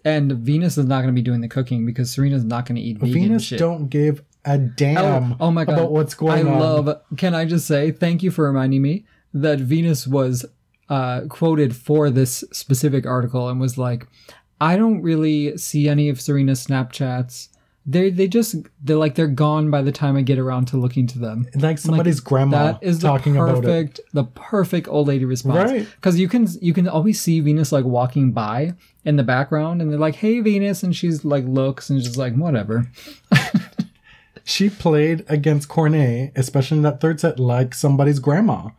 and 0.05 0.31
Venus 0.31 0.77
is 0.77 0.85
not 0.85 1.01
to 1.09 1.13
be 1.13 1.21
doing 1.21 1.41
the 1.41 1.47
cooking 1.47 1.85
because 1.85 2.09
Serena's 2.11 2.43
not 2.43 2.65
to 2.77 2.81
eat 2.81 2.97
vegan 2.97 3.13
Venus 3.13 3.43
shit. 3.43 3.59
don't 3.59 3.87
give 3.87 4.23
a 4.45 4.57
damn 4.57 5.33
oh, 5.33 5.37
oh 5.41 5.51
my 5.51 5.65
god! 5.65 5.73
about 5.73 5.91
what's 5.91 6.15
going 6.15 6.47
I 6.47 6.51
on. 6.51 6.57
I 6.57 6.59
love. 6.59 7.01
Can 7.17 7.35
I 7.35 7.45
just 7.45 7.67
say 7.67 7.91
thank 7.91 8.23
you 8.23 8.31
for 8.31 8.45
reminding 8.45 8.81
me 8.81 9.05
that 9.33 9.59
Venus 9.59 10.07
was 10.07 10.45
uh, 10.89 11.21
quoted 11.29 11.75
for 11.75 12.09
this 12.09 12.43
specific 12.51 13.05
article 13.05 13.49
and 13.49 13.59
was 13.59 13.77
like, 13.77 14.07
"I 14.59 14.77
don't 14.77 15.01
really 15.01 15.57
see 15.57 15.87
any 15.87 16.09
of 16.09 16.19
Serena's 16.19 16.65
Snapchats 16.65 17.49
they 17.89 18.11
they 18.11 18.27
just 18.27 18.55
they're 18.83 18.97
like 18.97 19.15
they're 19.15 19.27
gone 19.27 19.71
by 19.71 19.81
the 19.81 19.91
time 19.91 20.15
I 20.15 20.21
get 20.21 20.37
around 20.37 20.65
to 20.67 20.77
looking 20.77 21.07
to 21.07 21.19
them. 21.19 21.47
Like 21.55 21.79
somebody's 21.79 22.19
grandma 22.19 22.73
That 22.73 22.83
is 22.83 22.99
the 22.99 23.07
talking 23.07 23.35
about 23.35 23.49
it. 23.49 23.63
perfect, 23.63 23.99
the 24.13 24.25
perfect 24.25 24.87
old 24.87 25.07
lady 25.07 25.25
response. 25.25 25.71
Right. 25.71 25.87
Because 25.95 26.19
you 26.19 26.27
can 26.27 26.47
you 26.61 26.71
can 26.73 26.87
always 26.87 27.19
see 27.19 27.39
Venus 27.39 27.71
like 27.71 27.85
walking 27.85 28.31
by 28.31 28.73
in 29.05 29.15
the 29.15 29.23
background, 29.23 29.81
and 29.81 29.91
they're 29.91 29.99
like, 29.99 30.15
"Hey, 30.15 30.39
Venus," 30.39 30.83
and 30.83 30.95
she's 30.95 31.25
like 31.25 31.45
looks 31.45 31.89
and 31.89 32.01
just 32.01 32.17
like 32.17 32.35
whatever. 32.35 32.85
She 34.45 34.67
played 34.71 35.25
against 35.27 35.69
Cornet, 35.69 36.31
especially 36.35 36.77
in 36.77 36.83
that 36.83 36.99
third 36.99 37.19
set, 37.19 37.39
like 37.39 37.75
somebody's 37.75 38.17
grandma, 38.17 38.69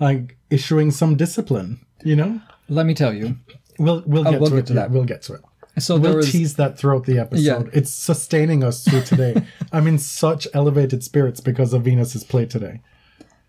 like 0.00 0.36
issuing 0.50 0.90
some 0.90 1.16
discipline. 1.16 1.80
You 2.02 2.16
know, 2.16 2.40
Let 2.68 2.86
me 2.86 2.94
tell 2.94 3.12
you. 3.12 3.36
we'll 3.78 4.02
we'll 4.06 4.24
get 4.24 4.40
we'll 4.40 4.50
to 4.50 4.56
get 4.56 4.64
it. 4.64 4.66
to 4.68 4.72
that. 4.74 4.90
We'll 4.90 5.04
get 5.04 5.22
to 5.22 5.34
it. 5.34 5.40
So 5.78 5.96
We'll 5.98 6.16
was 6.16 6.32
tease 6.32 6.56
that 6.56 6.76
throughout 6.78 7.04
the 7.06 7.18
episode. 7.18 7.66
Yeah. 7.66 7.70
It's 7.72 7.90
sustaining 7.92 8.64
us 8.64 8.84
through 8.84 9.02
today. 9.02 9.42
I'm 9.72 9.86
in 9.86 9.98
such 9.98 10.48
elevated 10.52 11.04
spirits 11.04 11.40
because 11.40 11.72
of 11.72 11.84
Venus's 11.84 12.24
play 12.24 12.44
today. 12.46 12.80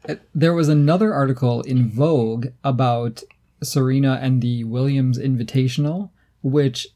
Uh, 0.08 0.16
there 0.36 0.54
was 0.54 0.70
another 0.70 1.14
article 1.14 1.62
in 1.62 1.90
Vogue 1.90 2.48
about 2.64 3.24
Serena 3.64 4.20
and 4.22 4.42
the 4.42 4.64
Williams 4.64 5.18
Invitational, 5.18 6.12
which 6.42 6.88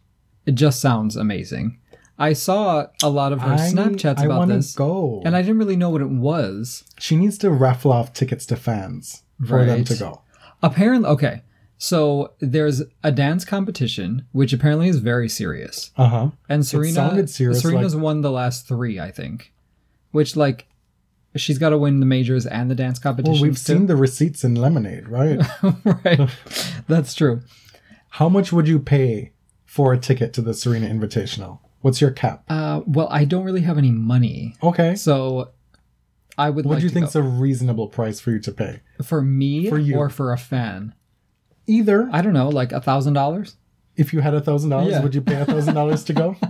it 0.46 0.54
just 0.56 0.80
sounds 0.80 1.15
amazing. 1.15 1.80
I 2.18 2.34
saw 2.34 2.88
a 3.04 3.10
lot 3.10 3.34
of 3.34 3.41
her 3.41 3.54
I- 3.54 3.58
Snapchats 3.58 4.24
about 4.24 4.38
wanna 4.39 4.56
this, 4.58 4.74
go. 4.74 5.22
and 5.26 5.36
I 5.36 5.41
didn't 5.41 5.58
really 5.58 5.76
know 5.76 5.89
what 5.89 6.02
it 6.02 6.10
was. 6.10 6.84
She 6.98 7.15
needs 7.18 7.38
to 7.39 7.50
raffle 7.50 7.91
off 7.91 8.13
tickets 8.13 8.46
to 8.48 8.56
fans 8.56 9.24
for 9.48 9.65
them 9.65 9.84
to 9.86 9.95
go. 9.95 10.21
Apparently, 10.63 11.10
okay. 11.10 11.41
So 11.78 12.34
there's 12.39 12.82
a 13.04 13.12
dance 13.12 13.43
competition, 13.43 14.26
which 14.32 14.54
apparently 14.54 14.88
is 14.88 15.00
very 15.00 15.28
serious, 15.28 15.91
Uh 15.98 16.08
huh. 16.08 16.30
and 16.48 16.65
Serena 16.65 16.93
sounded 16.93 17.30
serious, 17.30 17.62
Serena's 17.62 17.93
like- 17.95 18.04
won 18.04 18.21
the 18.21 18.32
last 18.32 18.67
three, 18.67 19.00
I 19.00 19.12
think. 19.12 19.52
Which 20.12 20.38
like, 20.38 20.67
she's 21.36 21.58
got 21.58 21.69
to 21.71 21.78
win 21.78 22.00
the 22.00 22.06
majors 22.06 22.45
and 22.45 22.71
the 22.71 22.76
dance 22.76 22.98
competition. 22.98 23.34
Well, 23.34 23.41
we've 23.41 23.58
seen 23.58 23.88
the 23.88 23.98
receipts 23.98 24.45
in 24.45 24.56
Lemonade, 24.56 25.10
right? 25.10 25.41
right. 26.06 26.30
That's 26.88 27.13
true. 27.13 27.41
How 28.12 28.30
much 28.30 28.54
would 28.54 28.69
you 28.69 28.80
pay 28.80 29.34
for 29.65 29.91
a 29.91 29.98
ticket 29.98 30.32
to 30.36 30.41
the 30.41 30.54
Serena 30.54 30.88
Invitational? 30.88 31.60
What's 31.82 32.00
your 32.00 32.12
cap? 32.12 32.45
Uh, 32.48 32.82
well, 32.88 33.10
I 33.12 33.26
don't 33.26 33.43
really 33.43 33.62
have 33.62 33.78
any 33.78 33.91
money, 33.91 34.56
Okay. 34.63 34.95
so 34.95 35.52
I 36.38 36.50
would 36.50 36.65
What 36.65 36.74
like 36.74 36.80
do 36.80 36.86
you 36.86 36.89
to 36.89 36.93
think's 36.93 37.13
go. 37.13 37.19
a 37.21 37.24
reasonable 37.24 37.88
price 37.88 38.19
for 38.19 38.32
you 38.32 38.39
to 38.39 38.52
pay? 38.52 38.82
for 39.04 39.21
me 39.21 39.69
for 39.69 39.78
you? 39.78 39.95
or 39.95 40.10
for 40.10 40.34
a 40.34 40.38
fan. 40.38 40.93
Either. 41.67 42.10
I 42.12 42.21
don't 42.21 42.34
know, 42.34 42.50
like 42.50 42.71
a 42.71 42.82
thousand 42.82 43.13
dollars. 43.13 43.56
If 43.95 44.13
you 44.13 44.19
had 44.19 44.34
a 44.34 44.41
thousand 44.41 44.69
dollars, 44.71 45.02
would 45.02 45.15
you 45.15 45.21
pay 45.21 45.36
a 45.41 45.45
thousand 45.45 45.74
dollars 45.76 46.04
to 46.06 46.13
go? 46.13 46.36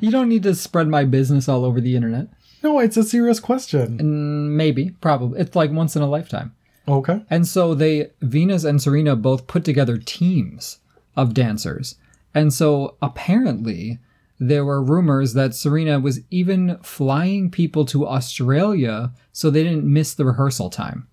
You 0.00 0.10
don't 0.10 0.28
need 0.28 0.42
to 0.44 0.54
spread 0.54 0.86
my 0.86 1.04
business 1.04 1.48
all 1.48 1.64
over 1.64 1.80
the 1.80 1.96
internet. 1.96 2.28
No, 2.62 2.78
it's 2.78 2.96
a 2.96 3.02
serious 3.02 3.40
question. 3.40 3.98
Mm, 3.98 4.50
Maybe, 4.56 4.90
probably. 5.00 5.40
It's 5.40 5.56
like 5.56 5.70
once 5.72 5.96
in 5.96 6.02
a 6.02 6.06
lifetime. 6.06 6.54
Okay. 6.86 7.22
And 7.30 7.46
so 7.48 7.74
they, 7.74 8.10
Venus 8.20 8.62
and 8.64 8.80
Serena, 8.80 9.16
both 9.16 9.46
put 9.46 9.64
together 9.64 9.96
teams 9.96 10.78
of 11.16 11.34
dancers. 11.34 11.96
And 12.34 12.52
so 12.52 12.96
apparently, 13.02 13.98
there 14.38 14.64
were 14.64 14.82
rumors 14.82 15.32
that 15.34 15.54
Serena 15.54 15.98
was 16.00 16.20
even 16.30 16.78
flying 16.82 17.50
people 17.50 17.84
to 17.86 18.06
Australia 18.06 19.12
so 19.32 19.50
they 19.50 19.62
didn't 19.64 19.84
miss 19.90 20.14
the 20.14 20.24
rehearsal 20.24 20.70
time. 20.70 21.08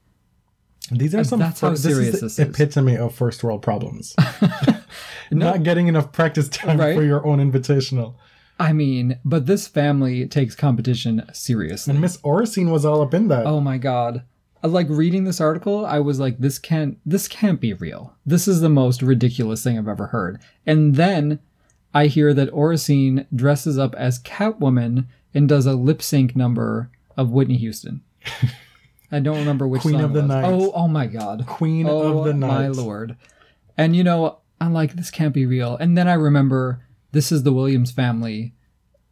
These 0.91 1.15
are 1.15 1.23
some. 1.23 1.39
That's 1.39 1.62
how 1.62 1.75
serious 1.75 2.12
this 2.12 2.21
this 2.21 2.31
is 2.31 2.36
the 2.38 2.43
is. 2.43 2.49
epitome 2.49 2.97
of 2.97 3.15
first 3.15 3.43
world 3.43 3.62
problems. 3.62 4.13
Not 5.31 5.63
getting 5.63 5.88
enough 5.88 6.12
practice 6.12 6.49
time 6.49 6.79
Right. 6.79 6.95
for 6.95 7.03
your 7.03 7.25
own 7.25 7.39
invitational. 7.39 8.15
I 8.59 8.73
mean, 8.73 9.17
but 9.25 9.45
this 9.45 9.67
family 9.67 10.27
takes 10.27 10.55
competition 10.55 11.23
seriously. 11.33 11.91
And 11.91 12.01
Miss 12.01 12.17
Oracene 12.17 12.71
was 12.71 12.86
all 12.86 13.01
up 13.01 13.13
in 13.13 13.27
that. 13.29 13.45
Oh 13.45 13.59
my 13.59 13.77
god. 13.77 14.23
Uh, 14.63 14.67
Like 14.67 14.88
reading 14.89 15.23
this 15.23 15.41
article, 15.41 15.86
I 15.86 15.99
was 15.99 16.19
like, 16.19 16.38
this 16.39 16.59
can't 16.59 16.97
this 17.05 17.27
can't 17.27 17.59
be 17.62 17.73
real. 17.73 18.13
This 18.25 18.47
is 18.47 18.62
the 18.62 18.69
most 18.69 19.01
ridiculous 19.01 19.63
thing 19.63 19.77
I've 19.77 19.88
ever 19.88 20.07
heard. 20.07 20.39
And 20.65 20.95
then 20.95 21.39
I 21.93 22.08
hear 22.08 22.34
that 22.34 22.51
Oracene 22.51 23.27
dresses 23.36 23.77
up 23.77 23.93
as 23.95 24.19
Catwoman 24.19 25.06
and 25.34 25.47
does 25.47 25.65
a 25.65 25.73
lip 25.73 26.01
sync 26.01 26.36
number 26.36 26.89
of 27.15 27.32
Whitney 27.32 27.58
Houston. 27.58 28.01
I 29.12 29.19
don't 29.19 29.38
remember 29.38 29.67
which 29.67 29.82
Queen 29.82 30.01
of 30.01 30.13
the 30.13 30.21
was. 30.21 30.29
Night. 30.29 30.45
Oh, 30.45 30.71
oh 30.73 30.88
my 30.88 31.06
god. 31.06 31.45
Queen 31.45 31.88
oh, 31.88 32.19
of 32.19 32.25
the 32.25 32.34
night. 32.34 32.47
my 32.47 32.67
lord. 32.69 33.15
And 33.77 33.95
you 33.95 34.03
know, 34.03 34.39
I'm 34.60 34.73
like, 34.73 34.93
this 34.93 35.12
can't 35.12 35.34
be 35.34 35.45
real. 35.45 35.77
And 35.77 35.97
then 35.97 36.08
I 36.08 36.13
remember 36.13 36.84
this 37.12 37.32
is 37.32 37.43
the 37.43 37.53
Williams 37.53 37.91
family. 37.91 38.53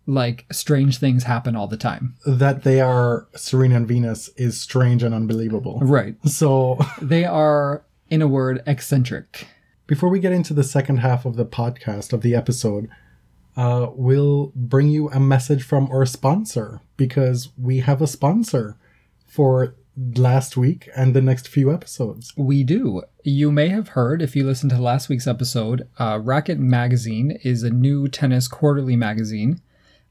Like 0.08 0.46
strange 0.52 0.98
things 0.98 1.24
happen 1.24 1.56
all 1.56 1.68
the 1.68 1.78
time. 1.78 2.16
That 2.26 2.64
they 2.64 2.82
are 2.82 3.28
Serena 3.36 3.76
and 3.76 3.88
Venus 3.88 4.30
is 4.30 4.60
strange 4.60 5.04
and 5.04 5.14
unbelievable. 5.14 5.80
Right. 5.82 6.16
So, 6.26 6.80
They 7.02 7.24
are, 7.24 7.84
in 8.10 8.24
a 8.24 8.28
word, 8.28 8.64
eccentric. 8.66 9.48
Before 9.92 10.08
we 10.08 10.22
get 10.22 10.32
into 10.32 10.54
the 10.54 10.64
second 10.64 11.00
half 11.00 11.26
of 11.26 11.36
the 11.36 11.46
podcast, 11.46 12.14
of 12.14 12.22
the 12.22 12.34
episode, 12.34 12.88
uh, 13.58 13.88
we'll 13.94 14.54
bring 14.56 14.88
you 14.88 15.10
a 15.10 15.20
message 15.20 15.64
from 15.64 15.92
our 15.92 16.06
sponsor 16.06 16.80
because 16.96 17.50
we 17.58 17.80
have 17.80 18.02
a 18.02 18.08
sponsor 18.08 18.78
for 19.28 19.76
last 20.16 20.56
week 20.56 20.88
and 20.96 21.14
the 21.14 21.22
next 21.22 21.50
few 21.50 21.74
episodes. 21.74 22.32
We 22.38 22.64
do. 22.64 23.04
You 23.26 23.52
may 23.52 23.68
have 23.68 23.90
heard, 23.90 24.22
if 24.22 24.34
you 24.34 24.46
listened 24.46 24.70
to 24.70 24.78
last 24.78 25.10
week's 25.10 25.28
episode, 25.28 25.86
uh, 26.00 26.20
Racquet 26.20 26.58
Magazine 26.58 27.38
is 27.44 27.62
a 27.62 27.70
new 27.70 28.08
tennis 28.08 28.48
quarterly 28.48 28.96
magazine. 28.96 29.60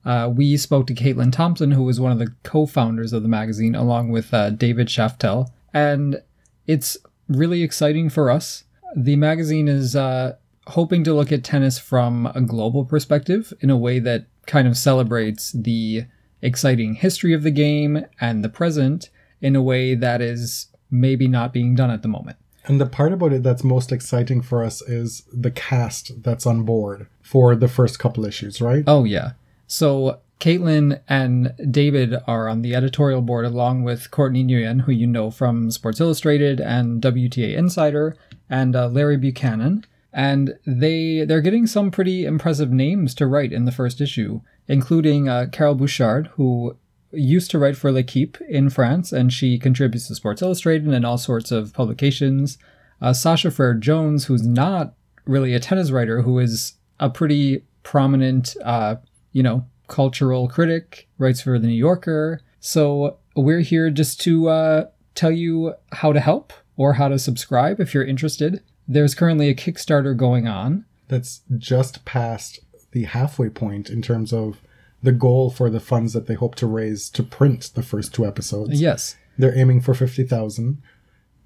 Uh, 0.05 0.31
we 0.31 0.59
spoke 0.59 0.89
to 0.89 0.95
Caitlin 0.95 1.33
Thompson, 1.33 1.71
who 1.71 1.85
was 1.85 1.99
one 1.99 2.13
of 2.13 2.19
the 2.19 2.35
co 2.43 2.67
founders 2.67 3.15
of 3.15 3.23
the 3.23 3.31
magazine, 3.31 3.75
along 3.75 4.11
with 4.11 4.35
uh, 4.35 4.51
David 4.51 4.89
Shaftel. 4.89 5.49
And 5.73 6.23
it's 6.67 6.99
really 7.29 7.63
exciting 7.63 8.11
for 8.11 8.31
us. 8.31 8.65
The 8.97 9.17
magazine 9.17 9.69
is 9.69 9.95
uh, 9.95 10.37
hoping 10.67 11.05
to 11.05 11.15
look 11.15 11.33
at 11.33 11.45
tennis 11.45 11.79
from 11.79 12.27
a 12.35 12.41
global 12.41 12.85
perspective 12.85 13.53
in 13.61 13.71
a 13.71 13.77
way 13.77 13.99
that 14.01 14.27
kind 14.47 14.67
of 14.67 14.77
celebrates 14.77 15.53
the 15.53 16.05
exciting 16.43 16.95
history 16.95 17.35
of 17.35 17.43
the 17.43 17.51
game 17.51 18.05
and 18.21 18.43
the 18.43 18.49
present 18.49 19.11
in 19.41 19.57
a 19.57 19.63
way 19.63 19.95
that 19.95 20.21
is 20.21 20.67
maybe 20.91 21.29
not 21.29 21.53
being 21.53 21.75
done 21.75 21.91
at 21.91 22.03
the 22.03 22.09
moment. 22.09 22.37
And 22.65 22.81
the 22.81 22.87
part 22.87 23.13
about 23.13 23.33
it 23.33 23.43
that's 23.43 23.65
most 23.65 23.91
exciting 23.91 24.43
for 24.43 24.63
us 24.63 24.83
is 24.83 25.23
the 25.33 25.51
cast 25.51 26.23
that's 26.23 26.47
on 26.47 26.63
board 26.65 27.07
for 27.23 27.57
the 27.57 27.69
first 27.69 27.99
couple 27.99 28.25
issues, 28.27 28.61
right? 28.61 28.85
Oh 28.87 29.05
yeah. 29.05 29.33
So 29.67 30.21
Caitlin 30.41 31.01
and 31.09 31.55
David 31.71 32.15
are 32.27 32.49
on 32.49 32.63
the 32.63 32.75
editorial 32.75 33.23
board 33.23 33.45
along 33.45 33.83
with 33.85 34.11
Courtney 34.11 34.45
Nguyen, 34.45 34.83
who 34.83 34.93
you 34.93 35.07
know 35.07 35.31
from 35.31 35.71
Sports 35.71 36.01
Illustrated 36.01 36.61
and 36.61 37.01
WTA 37.03 37.57
Insider, 37.57 38.17
and 38.51 38.77
uh, 38.77 38.89
Larry 38.89 39.17
Buchanan. 39.17 39.87
And 40.13 40.59
they 40.67 41.25
they're 41.25 41.41
getting 41.41 41.69
some 41.69 41.91
pretty 41.91 42.27
impressive 42.27 42.73
names 42.73 43.15
to 43.15 43.29
write 43.29 43.53
in 43.53 43.65
the 43.65 43.73
first 43.73 44.01
issue, 44.01 44.41
including 44.67 45.29
uh, 45.29 45.47
Carole 45.53 45.77
Bouchard, 45.77 46.27
who 46.35 46.77
used 47.13 47.51
to 47.53 47.59
write 47.59 47.77
for 47.77 47.93
L'Equipe 47.93 48.39
in 48.49 48.71
France, 48.71 49.13
and 49.13 49.33
she 49.33 49.59
contributes 49.59 50.09
to 50.09 50.15
Sports 50.15 50.43
Illustrated 50.43 50.89
and 50.89 51.07
all 51.07 51.19
sorts 51.19 51.51
of 51.53 51.73
publications. 51.73 52.59
Uh, 53.01 53.13
Sasha 53.13 53.51
Frere 53.51 53.75
Jones, 53.75 54.27
who's 54.27 54.47
not 54.47 54.95
really 55.25 55.55
a 55.55 55.61
tennis 55.61 55.91
writer, 55.91 56.23
who 56.23 56.39
is 56.39 56.75
a 56.99 57.09
pretty 57.09 57.65
prominent, 57.83 58.57
uh, 58.65 58.97
you 59.33 59.43
know, 59.43 59.65
cultural 59.87 60.49
critic, 60.49 61.09
writes 61.19 61.41
for 61.41 61.59
The 61.59 61.67
New 61.67 61.73
Yorker. 61.73 62.41
So 62.61 63.19
we're 63.35 63.61
here 63.61 63.91
just 63.91 64.21
to 64.23 64.49
uh, 64.49 64.87
tell 65.15 65.31
you 65.31 65.75
how 65.93 66.13
to 66.13 66.21
help 66.21 66.53
or 66.81 66.95
how 66.95 67.09
to 67.09 67.19
subscribe 67.19 67.79
if 67.79 67.93
you're 67.93 68.03
interested. 68.03 68.63
There's 68.89 69.15
currently 69.15 69.51
a 69.51 69.55
Kickstarter 69.55 70.17
going 70.17 70.49
on. 70.49 70.87
That's 71.09 71.43
just 71.59 72.07
past 72.07 72.59
the 72.93 73.05
halfway 73.05 73.51
point 73.51 73.91
in 73.91 74.01
terms 74.01 74.33
of 74.33 74.63
the 75.03 75.13
goal 75.13 75.51
for 75.51 75.69
the 75.69 75.79
funds 75.79 76.15
that 76.15 76.27
they 76.27 76.33
hope 76.33 76.55
to 76.55 76.67
raise 76.67 77.11
to 77.11 77.23
print 77.23 77.73
the 77.75 77.83
first 77.83 78.15
two 78.15 78.25
episodes. 78.25 78.81
Yes. 78.81 79.17
They're 79.37 79.55
aiming 79.55 79.83
for 79.83 79.93
50,000. 79.93 80.81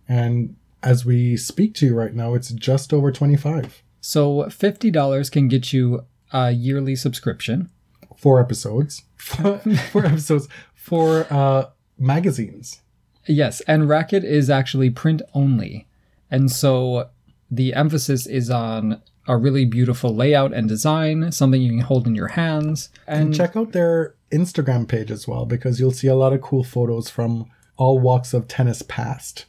And 0.09 0.55
as 0.85 1.05
we 1.05 1.37
speak 1.37 1.74
to 1.74 1.87
you 1.87 1.97
right 1.97 2.14
now, 2.14 2.35
it's 2.35 2.53
just 2.53 2.93
over 2.93 3.11
25. 3.11 3.82
So 4.01 4.45
$50 4.45 5.32
can 5.32 5.49
get 5.49 5.72
you 5.72 6.05
a 6.32 6.53
yearly 6.53 6.95
subscription. 6.95 7.70
Four 8.16 8.39
episodes. 8.39 9.03
Four 9.16 10.07
episodes. 10.07 10.47
Four 10.76 11.26
uh, 11.28 11.70
magazines. 11.99 12.82
Yes, 13.27 13.61
and 13.62 13.89
Racquet 13.89 14.25
is 14.25 14.51
actually 14.51 14.91
print 14.91 15.22
only. 15.35 15.87
And 16.31 16.51
so 16.51 17.09
the 17.51 17.75
emphasis 17.75 18.27
is 18.27 18.51
on 18.51 19.01
a 19.27 19.37
really 19.37 19.64
beautiful 19.64 20.14
layout 20.14 20.53
and 20.53 20.68
design, 20.68 21.33
something 21.33 21.62
you 21.62 21.70
can 21.70 21.81
hold 21.81 22.07
in 22.07 22.14
your 22.14 22.29
hands. 22.29 22.91
And 23.07 23.27
And 23.29 23.35
check 23.35 23.57
out 23.57 23.72
their 23.72 24.14
Instagram 24.31 24.87
page 24.89 25.11
as 25.11 25.27
well 25.27 25.47
because 25.47 25.81
you'll 25.81 25.93
see 25.93 26.09
a 26.09 26.14
lot 26.16 26.33
of 26.33 26.43
cool 26.43 26.64
photos 26.64 27.09
from 27.09 27.47
all 27.77 27.99
walks 27.99 28.35
of 28.35 28.47
tennis 28.49 28.83
past. 28.83 29.47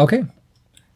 okay, 0.00 0.24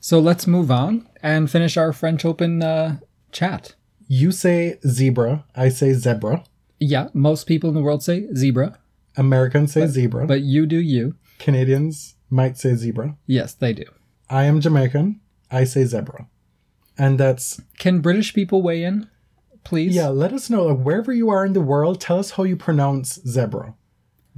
so 0.01 0.19
let's 0.19 0.47
move 0.47 0.71
on 0.71 1.07
and 1.23 1.51
finish 1.51 1.77
our 1.77 1.93
French 1.93 2.25
Open 2.25 2.62
uh, 2.62 2.99
chat. 3.33 3.75
You 4.09 4.33
say 4.33 4.79
zebra, 4.87 5.45
I 5.55 5.69
say 5.69 5.93
zebra. 5.93 6.45
Yeah, 6.81 7.09
most 7.12 7.47
people 7.47 7.69
in 7.69 7.75
the 7.77 7.83
world 7.83 8.03
say 8.03 8.27
zebra, 8.35 8.79
Americans 9.16 9.73
say 9.73 9.87
zebra. 9.87 10.27
but 10.27 10.41
you 10.43 10.66
do 10.66 10.79
you. 10.81 11.14
Canadians 11.39 12.16
might 12.30 12.59
say 12.59 12.74
zebra. 12.74 13.16
Yes, 13.26 13.55
they 13.55 13.72
do. 13.72 13.84
I 14.28 14.45
am 14.45 14.61
Jamaican. 14.61 15.20
I 15.51 15.64
say 15.64 15.84
zebra. 15.84 16.28
And 16.97 17.18
that's 17.18 17.61
Can 17.78 18.01
British 18.01 18.34
people 18.34 18.61
weigh 18.61 18.82
in, 18.82 19.09
please? 19.64 19.95
yeah, 19.95 20.09
let 20.09 20.32
us 20.32 20.51
know 20.51 20.66
like, 20.66 20.84
wherever 20.84 21.12
you 21.12 21.30
are 21.30 21.47
in 21.47 21.53
the 21.53 21.61
world, 21.61 22.01
tell 22.01 22.18
us 22.18 22.32
how 22.32 22.43
you 22.43 22.57
pronounce 22.57 23.20
zebra. 23.26 23.74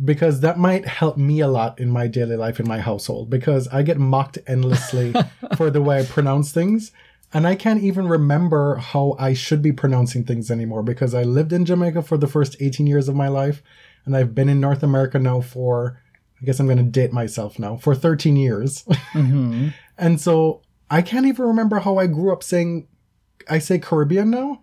Because 0.02 0.40
that 0.40 0.58
might 0.58 0.86
help 0.86 1.16
me 1.18 1.40
a 1.40 1.48
lot 1.48 1.78
in 1.78 1.90
my 1.90 2.06
daily 2.06 2.36
life 2.36 2.58
in 2.58 2.66
my 2.66 2.80
household 2.80 3.28
because 3.28 3.68
I 3.68 3.82
get 3.82 3.98
mocked 3.98 4.38
endlessly 4.46 5.12
for 5.56 5.68
the 5.70 5.82
way 5.82 6.00
I 6.00 6.04
pronounce 6.04 6.52
things. 6.52 6.92
And 7.32 7.46
I 7.46 7.54
can't 7.54 7.82
even 7.82 8.08
remember 8.08 8.76
how 8.76 9.14
I 9.18 9.34
should 9.34 9.62
be 9.62 9.72
pronouncing 9.72 10.24
things 10.24 10.50
anymore 10.50 10.82
because 10.82 11.14
I 11.14 11.22
lived 11.22 11.52
in 11.52 11.64
Jamaica 11.64 12.02
for 12.02 12.16
the 12.16 12.26
first 12.26 12.56
18 12.60 12.86
years 12.86 13.08
of 13.08 13.14
my 13.14 13.28
life 13.28 13.62
and 14.04 14.16
I've 14.16 14.34
been 14.34 14.48
in 14.48 14.60
North 14.60 14.82
America 14.82 15.18
now 15.18 15.40
for 15.40 16.00
I 16.40 16.44
guess 16.44 16.58
I'm 16.58 16.66
going 16.66 16.78
to 16.78 16.84
date 16.84 17.12
myself 17.12 17.58
now 17.58 17.76
for 17.76 17.94
13 17.94 18.36
years. 18.36 18.84
hmm 19.12 19.68
And 19.98 20.18
so 20.18 20.62
I 20.88 21.02
can't 21.02 21.26
even 21.26 21.44
remember 21.44 21.80
how 21.80 21.98
I 21.98 22.06
grew 22.06 22.32
up 22.32 22.42
saying, 22.42 22.88
I 23.50 23.58
say 23.58 23.78
Caribbean 23.78 24.30
now. 24.30 24.62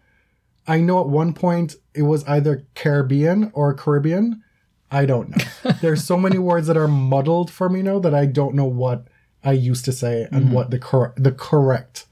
I 0.68 0.80
know 0.80 1.00
at 1.00 1.08
one 1.08 1.34
point 1.34 1.76
it 1.94 2.02
was 2.02 2.28
either 2.28 2.66
Caribbean 2.74 3.52
or 3.54 3.74
Caribbean. 3.76 4.44
I 4.90 5.06
don't 5.06 5.30
know. 5.30 5.72
There's 5.82 6.04
so 6.04 6.18
many 6.18 6.40
words 6.40 6.66
that 6.68 6.76
are 6.78 6.88
muddled 6.88 7.52
for 7.52 7.70
me 7.70 7.84
now 7.84 8.00
that 8.00 8.16
I 8.16 8.26
don't 8.26 8.56
know 8.56 8.66
what 8.66 9.08
I 9.44 9.52
used 9.52 9.86
to 9.86 9.92
say 9.92 10.28
and 10.32 10.52
what 10.52 10.72
the 10.72 10.80
cor- 10.80 11.14
the 11.16 11.32
correct 11.32 12.08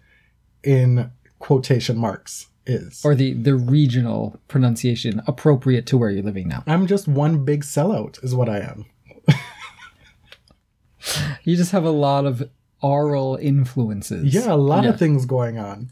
in 0.63 1.11
quotation 1.39 1.97
marks 1.97 2.47
is. 2.65 3.03
Or 3.03 3.15
the 3.15 3.33
the 3.33 3.55
regional 3.55 4.39
pronunciation 4.47 5.21
appropriate 5.27 5.85
to 5.87 5.97
where 5.97 6.09
you're 6.09 6.23
living 6.23 6.47
now. 6.47 6.63
I'm 6.67 6.87
just 6.87 7.07
one 7.07 7.43
big 7.43 7.63
sellout, 7.63 8.23
is 8.23 8.35
what 8.35 8.49
I 8.49 8.59
am. 8.59 8.85
You 11.43 11.55
just 11.55 11.71
have 11.71 11.83
a 11.83 11.91
lot 11.91 12.25
of 12.25 12.49
oral 12.81 13.37
influences. 13.41 14.33
Yeah, 14.33 14.51
a 14.51 14.55
lot 14.55 14.83
Yeah. 14.83 14.91
of 14.91 14.99
things 14.99 15.25
going 15.25 15.57
on. 15.57 15.89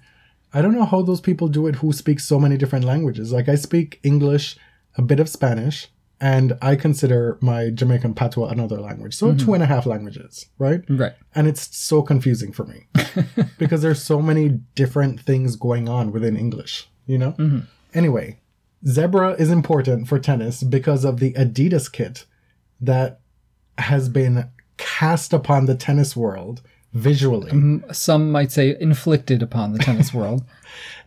I 0.53 0.61
don't 0.61 0.75
know 0.75 0.85
how 0.85 1.01
those 1.01 1.21
people 1.21 1.47
do 1.47 1.65
it 1.67 1.75
who 1.75 1.91
speak 1.91 2.19
so 2.19 2.39
many 2.39 2.57
different 2.57 2.85
languages. 2.85 3.31
Like 3.31 3.49
I 3.49 3.55
speak 3.55 3.99
English, 4.03 4.57
a 4.95 5.01
bit 5.01 5.19
of 5.19 5.27
Spanish, 5.27 5.87
and 6.21 6.57
I 6.61 6.75
consider 6.75 7.37
my 7.41 7.69
Jamaican 7.69 8.13
patois 8.13 8.49
another 8.49 8.79
language. 8.79 9.15
So 9.15 9.31
two 9.31 9.45
mm-hmm. 9.45 9.53
and 9.55 9.63
a 9.63 9.65
half 9.65 9.85
languages, 9.85 10.45
right? 10.59 10.81
Right. 10.87 11.13
And 11.33 11.47
it's 11.47 11.75
so 11.75 12.01
confusing 12.01 12.53
for 12.53 12.65
me 12.65 12.87
because 13.57 13.81
there's 13.81 14.01
so 14.01 14.21
many 14.21 14.49
different 14.75 15.19
things 15.19 15.55
going 15.55 15.89
on 15.89 16.11
within 16.11 16.37
English, 16.37 16.87
you 17.07 17.17
know? 17.17 17.31
Mm-hmm. 17.33 17.59
Anyway, 17.93 18.39
zebra 18.87 19.31
is 19.33 19.49
important 19.49 20.07
for 20.07 20.19
tennis 20.19 20.63
because 20.63 21.03
of 21.03 21.19
the 21.19 21.33
Adidas 21.33 21.91
kit 21.91 22.25
that 22.79 23.19
has 23.77 24.07
been 24.07 24.49
cast 24.77 25.33
upon 25.33 25.65
the 25.65 25.75
tennis 25.75 26.15
world 26.15 26.61
visually. 26.93 27.51
M- 27.51 27.83
Some 27.91 28.31
might 28.31 28.51
say 28.51 28.75
inflicted 28.79 29.41
upon 29.41 29.73
the 29.73 29.79
tennis 29.79 30.13
world. 30.19 30.43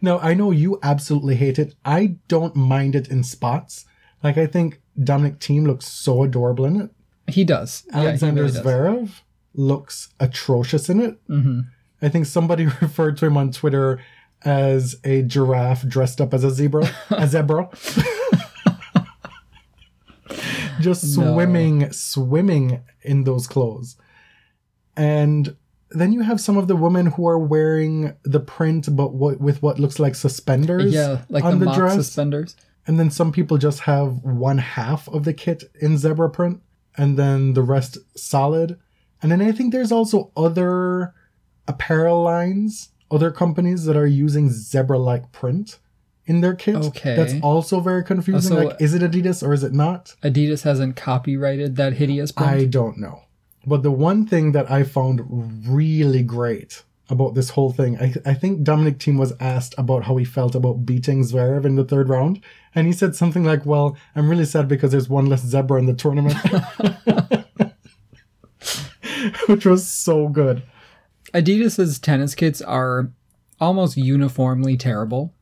No, 0.01 0.19
I 0.19 0.35
know 0.35 0.51
you 0.51 0.79
absolutely 0.83 1.37
hate 1.37 1.59
it. 1.59 1.75
I 1.85 2.17
don't 2.29 2.55
mind 2.57 2.95
it 2.95 3.09
in 3.09 3.23
spots. 3.25 3.85
Like 4.23 4.37
I 4.39 4.47
think 4.47 4.81
Dominic 5.03 5.39
Thiem 5.39 5.67
looks 5.67 5.87
so 5.87 6.23
adorable 6.23 6.65
in 6.65 6.81
it. 6.81 6.91
He 7.29 7.45
does. 7.45 7.85
Yeah, 7.89 7.99
Alexander 7.99 8.43
really 8.43 8.55
does. 8.55 8.63
Zverev 8.65 9.11
looks 9.55 10.09
atrocious 10.21 10.89
in 10.89 11.01
it. 11.01 11.19
hmm 11.27 11.61
I 12.03 12.09
think 12.11 12.27
somebody 12.27 12.67
referred 12.81 13.17
to 13.19 13.27
him 13.27 13.37
on 13.39 13.53
Twitter 13.53 14.01
as 14.45 14.97
a 15.03 15.23
giraffe 15.23 15.89
dressed 15.89 16.21
up 16.21 16.35
as 16.35 16.45
a 16.45 16.51
zebra, 16.51 16.89
a 17.11 17.27
zebra. 17.35 17.69
Just 20.89 21.03
No. 21.17 21.35
swimming, 21.35 21.77
swimming 21.93 22.67
in 23.03 23.25
those 23.25 23.47
clothes. 23.55 23.97
And 24.97 25.57
then 25.91 26.13
you 26.13 26.21
have 26.23 26.41
some 26.41 26.57
of 26.57 26.67
the 26.69 26.77
women 26.77 27.07
who 27.07 27.27
are 27.29 27.39
wearing 27.39 28.15
the 28.25 28.41
print, 28.41 28.89
but 29.01 29.11
what, 29.15 29.41
with 29.41 29.63
what 29.65 29.79
looks 29.79 29.99
like 29.99 30.15
suspenders 30.15 30.93
Yeah, 30.93 31.23
like 31.29 31.45
on 31.45 31.53
the, 31.55 31.59
the, 31.61 31.65
mock 31.67 31.77
dress. 31.77 31.95
suspenders. 31.95 32.57
And 32.87 32.99
then 32.99 33.11
some 33.11 33.33
people 33.33 33.59
just 33.59 33.81
have 33.81 34.11
one 34.23 34.59
half 34.59 35.09
of 35.09 35.25
the 35.25 35.33
kit 35.35 35.65
in 35.81 35.99
zebra 35.99 36.31
print 36.31 36.61
and 36.97 37.19
then 37.19 37.55
the 37.55 37.63
rest 37.63 37.99
solid. 38.17 38.79
And 39.21 39.31
then 39.31 39.41
I 39.43 39.53
think 39.53 39.73
there's 39.73 39.93
also 39.93 40.31
other 40.37 41.13
apparel 41.67 42.23
lines, 42.23 42.91
other 43.11 43.31
companies 43.31 43.85
that 43.87 43.97
are 43.97 44.07
using 44.27 44.51
zebra 44.51 44.99
like 44.99 45.33
print 45.33 45.79
in 46.27 46.41
their 46.41 46.55
kit. 46.55 46.77
Okay. 46.77 47.17
That's 47.17 47.35
also 47.43 47.81
very 47.81 48.05
confusing. 48.05 48.57
So- 48.57 48.65
like, 48.67 48.81
is 48.81 48.95
it 48.95 49.03
Adidas 49.03 49.47
or 49.47 49.53
is 49.53 49.63
it 49.63 49.73
not? 49.73 50.15
Adidas 50.23 50.63
hasn't 50.63 50.97
copyrighted 50.97 51.77
that 51.77 51.95
hideous 51.95 52.33
print. 52.33 52.51
I 52.51 52.65
don't 52.67 52.99
know. 52.99 53.23
But 53.65 53.83
the 53.83 53.91
one 53.91 54.27
thing 54.27 54.53
that 54.53 54.71
I 54.71 54.85
found 54.85 55.23
really 55.69 56.23
great 56.23 56.83
about 57.09 57.35
this 57.35 57.51
whole 57.51 57.73
thing, 57.73 57.99
I, 58.01 58.15
I 58.25 58.35
think 58.35 58.63
Dominic 58.63 58.99
Thiem 58.99 59.19
was 59.19 59.33
asked 59.41 59.75
about 59.79 60.05
how 60.05 60.17
he 60.17 60.25
felt 60.25 60.55
about 60.55 60.87
beating 60.87 61.23
Zverev 61.23 61.65
in 61.65 61.77
the 61.77 61.85
third 61.85 62.09
round. 62.09 62.41
And 62.75 62.87
he 62.87 62.93
said 62.93 63.17
something 63.17 63.45
like, 63.45 63.67
Well, 63.67 63.97
I'm 64.15 64.29
really 64.29 64.45
sad 64.45 64.69
because 64.69 64.93
there's 64.93 65.09
one 65.09 65.27
less 65.27 65.45
zebra 65.45 65.79
in 65.79 65.87
the 65.87 65.95
tournament. 65.95 66.37
Which 69.49 69.67
was 69.67 69.87
so 69.87 70.29
good. 70.29 70.63
Adidas's 71.35 71.99
tennis 71.99 72.35
kits 72.35 72.63
are 72.63 73.11
almost 73.61 73.97
uniformly 73.97 74.77
terrible, 74.77 75.35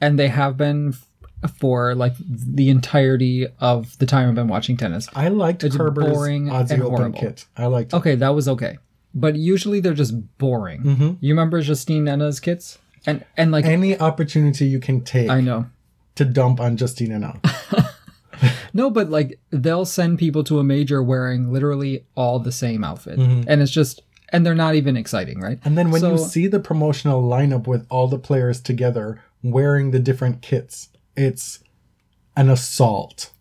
and 0.00 0.18
they 0.18 0.28
have 0.28 0.56
been 0.56 0.94
f- 1.42 1.52
for 1.58 1.94
like 1.94 2.14
the 2.18 2.68
entirety 2.68 3.46
of 3.60 3.96
the 3.98 4.06
time 4.06 4.28
I've 4.28 4.34
been 4.34 4.48
watching 4.48 4.76
tennis. 4.76 5.08
I 5.14 5.28
liked 5.28 5.64
It's 5.64 5.76
Kerber's 5.76 6.12
boring 6.12 6.46
Aussie 6.46 6.70
and 6.72 6.82
Open 6.82 6.96
horrible. 6.96 7.20
kit. 7.20 7.46
I 7.56 7.66
liked 7.66 7.92
it. 7.92 7.96
Okay, 7.96 8.14
that 8.16 8.30
was 8.34 8.48
okay, 8.48 8.78
but 9.14 9.36
usually 9.36 9.80
they're 9.80 9.94
just 9.94 10.14
boring. 10.38 10.82
Mhm. 10.82 11.16
You 11.20 11.32
remember 11.34 11.60
Justine 11.62 12.06
Henin's 12.06 12.40
kits, 12.40 12.78
and 13.06 13.24
and 13.36 13.50
like 13.52 13.64
Any 13.64 13.98
opportunity 13.98 14.66
you 14.66 14.80
can 14.80 15.00
take 15.02 15.30
I 15.30 15.40
know. 15.40 15.66
to 16.16 16.24
dump 16.24 16.60
on 16.60 16.76
Justine 16.76 17.18
now. 17.20 17.40
No, 18.72 18.88
but 18.88 19.10
like 19.10 19.38
they'll 19.50 19.84
send 19.84 20.18
people 20.18 20.44
to 20.44 20.60
a 20.60 20.64
major 20.64 21.02
wearing 21.02 21.52
literally 21.52 22.04
all 22.14 22.38
the 22.38 22.52
same 22.52 22.84
outfit, 22.84 23.18
and 23.18 23.60
it's 23.60 23.70
just 23.70 24.00
and 24.32 24.46
they're 24.46 24.54
not 24.54 24.76
even 24.76 24.96
exciting, 24.96 25.40
right? 25.40 25.58
And 25.64 25.76
then 25.76 25.90
when 25.90 26.02
you 26.04 26.16
see 26.16 26.46
the 26.46 26.60
promotional 26.60 27.20
lineup 27.22 27.66
with 27.66 27.84
all 27.90 28.06
the 28.06 28.18
players 28.18 28.60
together 28.60 29.20
wearing 29.42 29.90
the 29.90 29.98
different 29.98 30.42
kits, 30.42 30.88
it's 31.16 31.60
an 32.36 32.48
assault 32.48 33.32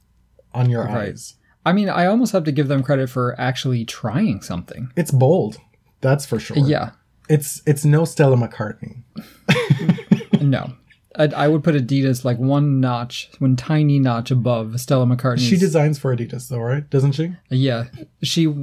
on 0.54 0.70
your 0.70 0.84
Right. 0.86 1.10
eyes. 1.10 1.36
I 1.66 1.74
mean, 1.74 1.90
I 1.90 2.06
almost 2.06 2.32
have 2.32 2.44
to 2.46 2.52
give 2.52 2.68
them 2.68 2.82
credit 2.84 3.10
for 3.10 3.40
actually 3.40 3.86
trying 3.86 4.42
something. 4.42 4.92
It's 4.96 5.12
bold. 5.12 5.58
That's 6.02 6.26
for 6.26 6.40
sure. 6.40 6.58
Yeah, 6.58 6.92
It's 7.30 7.62
it's 7.66 7.84
no 7.86 8.06
Stella 8.06 8.38
McCartney. 8.38 9.04
no. 10.42 10.74
I, 11.16 11.26
I 11.36 11.48
would 11.48 11.64
put 11.64 11.76
Adidas 11.76 12.24
like 12.24 12.38
one 12.38 12.80
notch, 12.80 13.30
one 13.40 13.56
tiny 13.56 14.00
notch 14.00 14.32
above 14.32 14.80
Stella 14.80 15.06
McCartney. 15.06 15.40
She 15.48 15.58
designs 15.58 16.00
for 16.00 16.16
Adidas 16.16 16.48
though, 16.48 16.60
right? 16.60 16.90
Doesn't 16.90 17.12
she? 17.14 17.34
Yeah, 17.50 17.86
she 18.24 18.54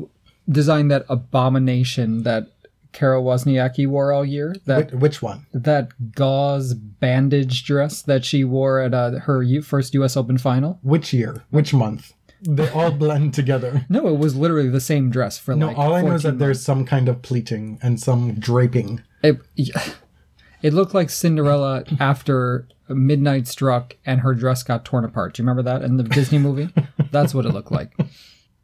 designed 0.49 0.91
that 0.91 1.05
abomination 1.09 2.22
that 2.22 2.49
Carol 2.97 3.22
Wozniacki 3.24 3.86
wore 3.86 4.11
all 4.11 4.24
year. 4.24 4.57
That 4.64 4.90
Which, 4.90 5.01
which 5.01 5.22
one? 5.22 5.47
that 5.53 5.90
gauze 6.14 6.72
bandage 6.72 7.64
dress 7.64 8.01
that 8.03 8.24
she 8.24 8.42
wore 8.42 8.80
at 8.80 8.94
uh, 8.94 9.11
her 9.20 9.42
U- 9.42 9.61
first 9.61 9.92
U.S. 9.94 10.16
Open 10.16 10.38
final. 10.38 10.78
Which 10.82 11.12
year? 11.12 11.44
Which 11.51 11.74
month? 11.74 12.14
They 12.40 12.68
all 12.70 12.90
blend 12.90 13.34
together. 13.34 13.84
No, 13.90 14.09
it 14.09 14.18
was 14.18 14.34
literally 14.34 14.70
the 14.70 14.80
same 14.80 15.11
dress 15.11 15.36
for 15.38 15.55
No, 15.55 15.66
like. 15.68 15.78
all 15.78 15.94
I 15.94 16.01
know 16.01 16.12
is 16.14 16.22
14 16.22 16.30
that 16.38 16.44
there's 16.44 16.62
some 16.62 16.84
kind 16.86 17.09
of 17.11 17.20
pleating 17.20 17.78
and 17.82 18.01
some 18.01 18.32
draping. 18.34 19.03
It, 19.22 19.40
it 20.62 20.72
looked 20.72 20.94
like 20.94 21.11
Cinderella 21.11 21.84
after 22.01 22.66
midnight 22.88 23.47
struck 23.47 23.97
and 24.07 24.20
her 24.20 24.32
dress 24.34 24.62
got 24.62 24.84
torn 24.86 25.05
apart. 25.05 25.34
Do 25.34 25.42
you 25.42 25.49
remember 25.49 25.62
that 25.70 25.82
in 25.82 25.97
the 25.99 26.03
Disney 26.05 26.38
movie? 26.38 26.70
That's 27.11 27.34
what 27.34 27.44
it 27.44 27.53
looked 27.53 27.72
like. 27.72 27.92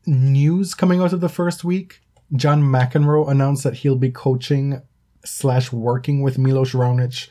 news 0.06 0.74
coming 0.74 1.00
out 1.02 1.12
of 1.12 1.20
the 1.20 1.28
first 1.28 1.64
week. 1.64 2.00
John 2.34 2.62
McEnroe 2.62 3.28
announced 3.28 3.64
that 3.64 3.74
he'll 3.78 3.96
be 3.96 4.10
coaching 4.10 4.80
slash 5.24 5.72
working 5.72 6.22
with 6.22 6.38
Milos 6.38 6.72
Raonic 6.72 7.28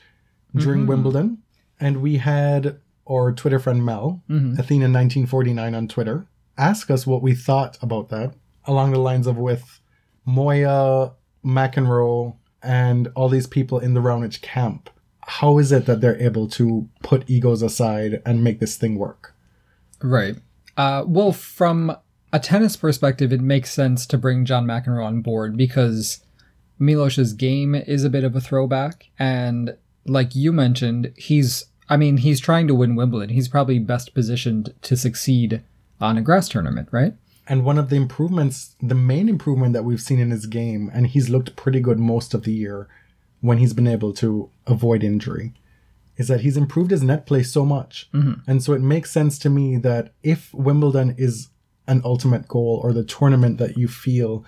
during 0.56 0.86
Wimbledon. 0.88 1.40
And 1.80 2.02
we 2.02 2.18
had 2.18 2.80
our 3.10 3.32
Twitter 3.32 3.60
friend 3.60 3.84
Mel, 3.84 4.22
Athena1949 4.30 5.76
on 5.76 5.88
Twitter, 5.88 6.28
ask 6.58 6.92
us 6.92 7.08
what 7.08 7.22
we 7.22 7.34
thought 7.34 7.78
about 7.82 8.10
that, 8.10 8.34
along 8.66 8.92
the 8.92 9.00
lines 9.00 9.28
of 9.28 9.38
with 9.38 9.82
Moya, 10.26 11.14
McEnroe, 11.44 12.36
and 12.62 13.08
all 13.16 13.30
these 13.30 13.48
people 13.48 13.80
in 13.80 13.94
the 13.96 14.02
Raonic 14.02 14.42
camp. 14.42 14.90
How 15.26 15.58
is 15.58 15.72
it 15.72 15.86
that 15.88 16.02
they're 16.02 16.22
able 16.22 16.48
to 16.50 16.88
put 17.02 17.30
egos 17.30 17.62
aside 17.62 18.22
and 18.26 18.44
make 18.44 18.60
this 18.60 18.76
thing 18.76 18.98
work? 18.98 19.34
Right. 20.02 20.36
Uh, 20.78 21.04
well, 21.08 21.32
from 21.32 21.96
a 22.34 22.40
tennis 22.40 22.76
perspective, 22.76 23.34
it 23.34 23.42
makes 23.42 23.72
sense 23.72 24.06
to 24.08 24.18
bring 24.18 24.46
John 24.46 24.66
McEnroe 24.66 25.06
on 25.06 25.22
board 25.22 25.58
because 25.58 26.24
Milos's 26.80 27.34
game 27.34 27.76
is 27.76 28.04
a 28.04 28.10
bit 28.10 28.24
of 28.24 28.36
a 28.36 28.42
throwback, 28.42 29.10
and 29.20 29.76
like 30.06 30.36
you 30.36 30.52
mentioned, 30.52 31.14
he's 31.18 31.66
I 31.92 31.98
mean, 31.98 32.18
he's 32.18 32.40
trying 32.40 32.70
to 32.70 32.76
win 32.76 32.96
Wimbledon. 32.96 33.36
He's 33.36 33.50
probably 33.50 33.78
best 33.78 34.14
positioned 34.14 34.74
to 34.84 34.96
succeed 34.96 35.62
on 36.00 36.18
a 36.18 36.22
grass 36.22 36.48
tournament, 36.48 36.88
right? 36.90 37.14
And 37.48 37.66
one 37.66 37.78
of 37.78 37.90
the 37.90 37.98
improvements, 37.98 38.78
the 38.82 38.96
main 38.96 39.28
improvement 39.28 39.74
that 39.74 39.84
we've 39.84 40.00
seen 40.00 40.18
in 40.18 40.32
his 40.32 40.46
game, 40.46 40.90
and 40.94 41.08
he's 41.08 41.30
looked 41.30 41.58
pretty 41.58 41.82
good 41.82 42.00
most 42.00 42.34
of 42.34 42.44
the 42.44 42.54
year 42.54 42.88
when 43.42 43.58
he's 43.58 43.74
been 43.74 43.88
able 43.88 44.14
to 44.14 44.50
avoid 44.68 45.04
injury, 45.04 45.54
is 46.16 46.30
that 46.30 46.42
he's 46.42 46.56
improved 46.56 46.92
his 46.92 47.04
net 47.04 47.26
play 47.26 47.44
so 47.44 47.66
much. 47.66 48.10
Mm-hmm. 48.14 48.50
And 48.50 48.64
so 48.64 48.72
it 48.72 48.82
makes 48.82 49.12
sense 49.12 49.38
to 49.40 49.50
me 49.50 49.76
that 49.78 50.14
if 50.24 50.54
Wimbledon 50.54 51.14
is 51.18 51.50
an 51.92 52.02
ultimate 52.06 52.48
goal 52.48 52.80
or 52.84 52.94
the 52.94 53.04
tournament 53.04 53.58
that 53.58 53.78
you 53.78 53.88
feel, 53.88 54.46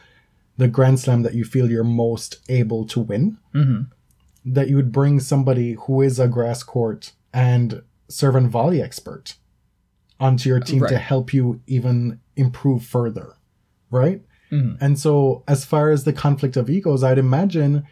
the 0.58 0.70
Grand 0.70 1.00
Slam 1.00 1.24
that 1.24 1.36
you 1.36 1.44
feel 1.44 1.70
you're 1.70 1.84
most 1.84 2.38
able 2.48 2.86
to 2.86 3.02
win, 3.02 3.38
mm-hmm. 3.54 3.82
that 4.46 4.70
you 4.70 4.78
would 4.78 4.94
bring 4.94 5.20
somebody 5.20 5.74
who 5.74 6.02
is 6.02 6.20
a 6.20 6.30
grass 6.30 6.64
court 6.64 7.12
and 7.34 7.84
serve 8.08 8.36
and 8.36 8.50
volley 8.50 8.82
expert 8.82 9.36
onto 10.20 10.48
your 10.48 10.62
team 10.62 10.86
to 10.88 10.98
help 10.98 11.34
you 11.34 11.60
even 11.68 12.22
improve 12.38 12.86
further, 12.86 13.34
right? 13.91 14.22
Mm-hmm. 14.52 14.84
And 14.84 14.98
so, 14.98 15.44
as 15.46 15.66
far 15.66 15.91
as 15.91 16.06
the 16.06 16.14
conflict 16.14 16.56
of 16.56 16.70
egos, 16.70 17.04
I'd 17.04 17.18
imagine 17.18 17.86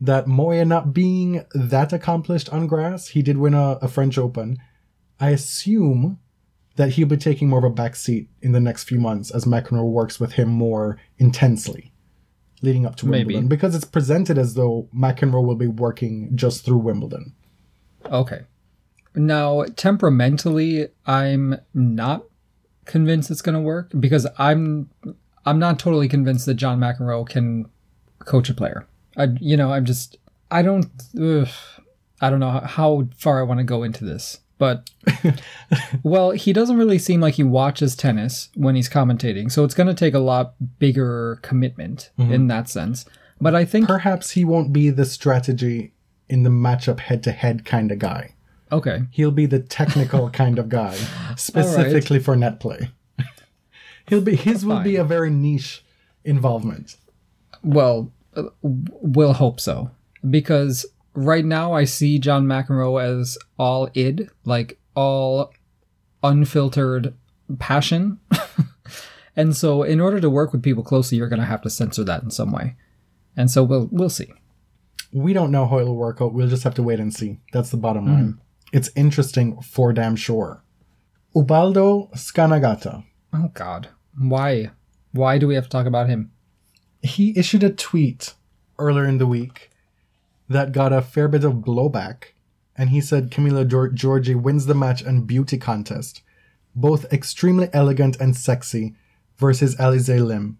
that 0.00 0.28
Moya 0.28 0.64
not 0.64 0.92
being 0.92 1.44
that 1.54 1.92
accomplished 1.92 2.50
on 2.50 2.68
grass, 2.68 3.08
he 3.08 3.22
did 3.22 3.38
win 3.38 3.54
a, 3.54 3.78
a 3.82 3.88
French 3.88 4.16
Open. 4.16 4.58
I 5.18 5.30
assume 5.30 6.18
that 6.76 6.90
he'll 6.90 7.08
be 7.08 7.16
taking 7.16 7.48
more 7.48 7.58
of 7.58 7.64
a 7.64 7.70
backseat 7.70 8.26
in 8.40 8.52
the 8.52 8.60
next 8.60 8.84
few 8.84 8.98
months 8.98 9.30
as 9.30 9.44
McEnroe 9.44 9.90
works 9.90 10.18
with 10.18 10.32
him 10.32 10.48
more 10.48 10.98
intensely 11.18 11.92
leading 12.62 12.86
up 12.86 12.96
to 12.96 13.06
Maybe. 13.06 13.34
Wimbledon 13.34 13.48
because 13.48 13.74
it's 13.74 13.84
presented 13.84 14.38
as 14.38 14.54
though 14.54 14.88
McEnroe 14.94 15.44
will 15.44 15.56
be 15.56 15.66
working 15.66 16.34
just 16.34 16.64
through 16.64 16.78
Wimbledon. 16.78 17.34
Okay. 18.06 18.42
Now, 19.14 19.64
temperamentally, 19.76 20.88
I'm 21.06 21.58
not 21.74 22.24
convinced 22.84 23.30
it's 23.30 23.42
going 23.42 23.54
to 23.54 23.60
work 23.60 23.92
because 23.98 24.26
I'm 24.38 24.90
I'm 25.44 25.58
not 25.58 25.78
totally 25.78 26.08
convinced 26.08 26.46
that 26.46 26.54
John 26.54 26.78
McEnroe 26.78 27.28
can 27.28 27.66
coach 28.20 28.48
a 28.48 28.54
player. 28.54 28.86
I, 29.16 29.28
you 29.40 29.56
know, 29.56 29.72
I'm 29.72 29.84
just 29.84 30.16
I 30.50 30.62
don't 30.62 30.86
ugh, 31.20 31.48
I 32.20 32.30
don't 32.30 32.40
know 32.40 32.60
how 32.64 33.08
far 33.16 33.40
I 33.40 33.42
want 33.42 33.58
to 33.58 33.64
go 33.64 33.82
into 33.82 34.04
this, 34.04 34.40
but 34.62 34.88
well, 36.04 36.30
he 36.30 36.52
doesn't 36.52 36.76
really 36.76 37.00
seem 37.00 37.20
like 37.20 37.34
he 37.34 37.42
watches 37.42 37.96
tennis 37.96 38.48
when 38.54 38.76
he's 38.76 38.88
commentating, 38.88 39.50
so 39.50 39.64
it's 39.64 39.74
going 39.74 39.88
to 39.88 39.94
take 39.94 40.14
a 40.14 40.20
lot 40.20 40.54
bigger 40.78 41.40
commitment 41.42 42.10
in 42.16 42.46
that 42.46 42.68
sense. 42.68 43.04
But 43.40 43.56
I 43.56 43.64
think 43.64 43.88
Perhaps 43.88 44.30
he 44.30 44.44
won't 44.44 44.72
be 44.72 44.88
the 44.90 45.04
strategy 45.04 45.94
in 46.28 46.44
the 46.44 46.50
matchup 46.50 47.00
head 47.00 47.24
to 47.24 47.32
head 47.32 47.64
kind 47.64 47.90
of 47.90 47.98
guy. 47.98 48.36
okay, 48.70 49.02
He'll 49.10 49.32
be 49.32 49.46
the 49.46 49.58
technical 49.58 50.30
kind 50.42 50.60
of 50.60 50.68
guy, 50.68 50.94
specifically 51.34 52.20
for 52.20 52.36
net 52.36 52.60
play. 52.60 52.90
He'll 54.06 54.20
be 54.20 54.36
his 54.36 54.64
will 54.64 54.84
be 54.84 54.94
a 54.94 55.02
very 55.02 55.30
niche 55.30 55.84
involvement. 56.24 56.98
Well, 57.64 58.12
uh, 58.36 58.44
we'll 58.62 59.32
hope 59.32 59.58
so. 59.58 59.90
Because 60.30 60.86
right 61.14 61.44
now 61.44 61.72
I 61.72 61.84
see 61.84 62.18
John 62.18 62.46
McEnroe 62.46 63.02
as 63.02 63.38
all 63.58 63.88
id, 63.94 64.28
like 64.44 64.78
all 64.94 65.52
unfiltered 66.22 67.14
passion. 67.58 68.18
and 69.36 69.56
so 69.56 69.82
in 69.82 70.00
order 70.00 70.20
to 70.20 70.30
work 70.30 70.52
with 70.52 70.62
people 70.62 70.82
closely, 70.82 71.18
you're 71.18 71.28
going 71.28 71.40
to 71.40 71.46
have 71.46 71.62
to 71.62 71.70
censor 71.70 72.04
that 72.04 72.22
in 72.22 72.30
some 72.30 72.52
way. 72.52 72.76
And 73.36 73.50
so 73.50 73.62
we'll 73.62 73.88
we'll 73.90 74.10
see. 74.10 74.32
We 75.12 75.32
don't 75.32 75.50
know 75.50 75.66
how 75.66 75.78
it'll 75.78 75.96
work 75.96 76.20
out. 76.20 76.32
We'll 76.32 76.48
just 76.48 76.64
have 76.64 76.74
to 76.74 76.82
wait 76.82 77.00
and 77.00 77.12
see. 77.12 77.38
That's 77.52 77.70
the 77.70 77.76
bottom 77.76 78.06
line. 78.06 78.24
Hmm. 78.24 78.38
It's 78.72 78.90
interesting 78.96 79.60
for 79.60 79.92
damn 79.92 80.16
sure. 80.16 80.62
Ubaldo 81.34 82.10
Scanagatta. 82.14 83.04
Oh 83.32 83.50
god. 83.54 83.88
Why? 84.18 84.70
Why 85.12 85.38
do 85.38 85.46
we 85.46 85.54
have 85.54 85.64
to 85.64 85.70
talk 85.70 85.86
about 85.86 86.08
him? 86.08 86.30
He 87.02 87.36
issued 87.38 87.62
a 87.62 87.70
tweet 87.70 88.34
earlier 88.78 89.04
in 89.04 89.18
the 89.18 89.26
week 89.26 89.71
that 90.48 90.72
got 90.72 90.92
a 90.92 91.02
fair 91.02 91.28
bit 91.28 91.44
of 91.44 91.54
blowback. 91.54 92.32
And 92.76 92.90
he 92.90 93.00
said 93.00 93.30
Camila 93.30 93.68
Gior- 93.68 93.94
Giorgi 93.94 94.40
wins 94.40 94.66
the 94.66 94.74
match 94.74 95.02
and 95.02 95.26
beauty 95.26 95.58
contest, 95.58 96.22
both 96.74 97.10
extremely 97.12 97.68
elegant 97.72 98.16
and 98.18 98.36
sexy, 98.36 98.94
versus 99.36 99.74
Alize 99.76 100.24
Lim. 100.24 100.58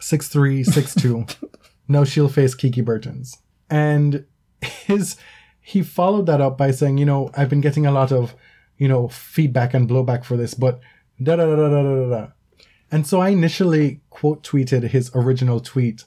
6'3, 0.00 0.66
6'2. 0.66 1.48
no, 1.88 2.04
she'll 2.04 2.28
face 2.28 2.54
Kiki 2.54 2.80
Bertens. 2.80 3.38
And 3.70 4.26
his 4.60 5.16
he 5.60 5.82
followed 5.82 6.26
that 6.26 6.40
up 6.40 6.58
by 6.58 6.72
saying, 6.72 6.98
you 6.98 7.06
know, 7.06 7.30
I've 7.34 7.48
been 7.48 7.60
getting 7.60 7.86
a 7.86 7.92
lot 7.92 8.10
of, 8.12 8.34
you 8.76 8.88
know, 8.88 9.08
feedback 9.08 9.74
and 9.74 9.88
blowback 9.88 10.24
for 10.24 10.36
this, 10.36 10.54
but 10.54 10.80
da 11.22 11.36
da 11.36 11.46
da 11.46 11.56
da 11.56 11.68
da 11.68 11.82
da 11.82 12.08
da. 12.08 12.26
And 12.90 13.06
so 13.06 13.20
I 13.20 13.30
initially 13.30 14.00
quote 14.10 14.42
tweeted 14.42 14.90
his 14.90 15.10
original 15.14 15.60
tweet 15.60 16.04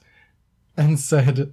and 0.76 1.00
said, 1.00 1.52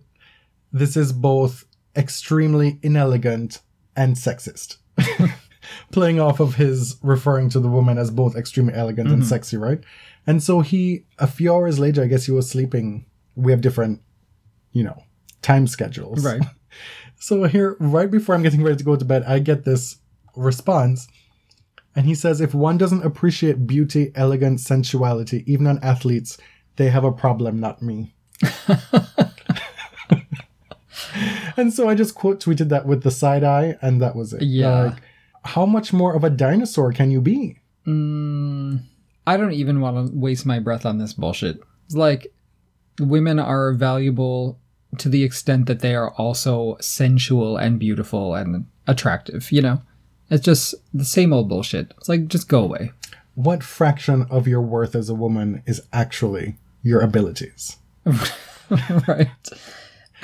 This 0.73 0.97
is 0.97 1.13
both 1.13 1.65
extremely 1.95 2.79
inelegant 2.81 3.61
and 3.95 4.15
sexist. 4.15 4.77
Playing 5.91 6.19
off 6.19 6.39
of 6.39 6.55
his 6.55 6.97
referring 7.01 7.49
to 7.49 7.59
the 7.59 7.69
woman 7.69 7.97
as 7.97 8.11
both 8.11 8.35
extremely 8.35 8.73
elegant 8.73 9.07
and 9.07 9.19
mm-hmm. 9.19 9.29
sexy, 9.29 9.55
right? 9.55 9.79
And 10.27 10.41
so 10.41 10.61
he, 10.61 11.05
a 11.19 11.27
few 11.27 11.53
hours 11.53 11.79
later, 11.79 12.03
I 12.03 12.07
guess 12.07 12.25
he 12.25 12.31
was 12.31 12.49
sleeping. 12.49 13.05
We 13.35 13.51
have 13.51 13.61
different, 13.61 14.01
you 14.71 14.83
know, 14.83 15.03
time 15.41 15.67
schedules. 15.67 16.25
Right. 16.25 16.41
So 17.23 17.45
here, 17.45 17.77
right 17.79 18.11
before 18.11 18.35
I'm 18.35 18.43
getting 18.43 18.63
ready 18.63 18.75
to 18.75 18.83
go 18.83 18.97
to 18.97 19.05
bed, 19.05 19.23
I 19.23 19.39
get 19.39 19.63
this 19.63 19.95
response. 20.35 21.07
And 21.95 22.05
he 22.05 22.15
says, 22.15 22.41
if 22.41 22.53
one 22.53 22.77
doesn't 22.77 23.05
appreciate 23.05 23.65
beauty, 23.65 24.11
elegance, 24.13 24.65
sensuality, 24.65 25.41
even 25.47 25.65
on 25.65 25.79
athletes, 25.81 26.37
they 26.75 26.89
have 26.89 27.05
a 27.05 27.13
problem, 27.13 27.61
not 27.61 27.81
me. 27.81 28.13
and 31.57 31.73
so 31.73 31.89
I 31.89 31.95
just 31.95 32.15
quote 32.15 32.39
tweeted 32.39 32.69
that 32.69 32.85
with 32.85 33.03
the 33.03 33.11
side 33.11 33.43
eye, 33.43 33.77
and 33.81 34.01
that 34.01 34.15
was 34.15 34.33
it. 34.33 34.41
Yeah. 34.43 34.83
Like, 34.83 35.01
how 35.45 35.65
much 35.65 35.91
more 35.93 36.15
of 36.15 36.23
a 36.23 36.29
dinosaur 36.29 36.91
can 36.93 37.11
you 37.11 37.21
be? 37.21 37.59
Mm, 37.85 38.81
I 39.27 39.37
don't 39.37 39.53
even 39.53 39.81
want 39.81 40.07
to 40.07 40.17
waste 40.17 40.45
my 40.45 40.59
breath 40.59 40.85
on 40.85 40.97
this 40.97 41.13
bullshit. 41.13 41.59
Like 41.91 42.33
women 42.99 43.39
are 43.39 43.73
valuable 43.73 44.59
to 44.97 45.09
the 45.09 45.23
extent 45.23 45.65
that 45.65 45.79
they 45.79 45.95
are 45.95 46.11
also 46.11 46.77
sensual 46.79 47.57
and 47.57 47.79
beautiful 47.79 48.35
and 48.35 48.65
attractive, 48.87 49.51
you 49.51 49.61
know? 49.61 49.81
It's 50.29 50.43
just 50.43 50.75
the 50.93 51.05
same 51.05 51.33
old 51.33 51.49
bullshit. 51.49 51.93
It's 51.97 52.09
like 52.09 52.27
just 52.27 52.47
go 52.47 52.63
away. 52.63 52.91
What 53.35 53.63
fraction 53.63 54.27
of 54.29 54.47
your 54.47 54.61
worth 54.61 54.95
as 54.95 55.09
a 55.09 55.15
woman 55.15 55.63
is 55.65 55.81
actually 55.91 56.57
your 56.83 57.01
abilities? 57.01 57.77
right. 59.07 59.29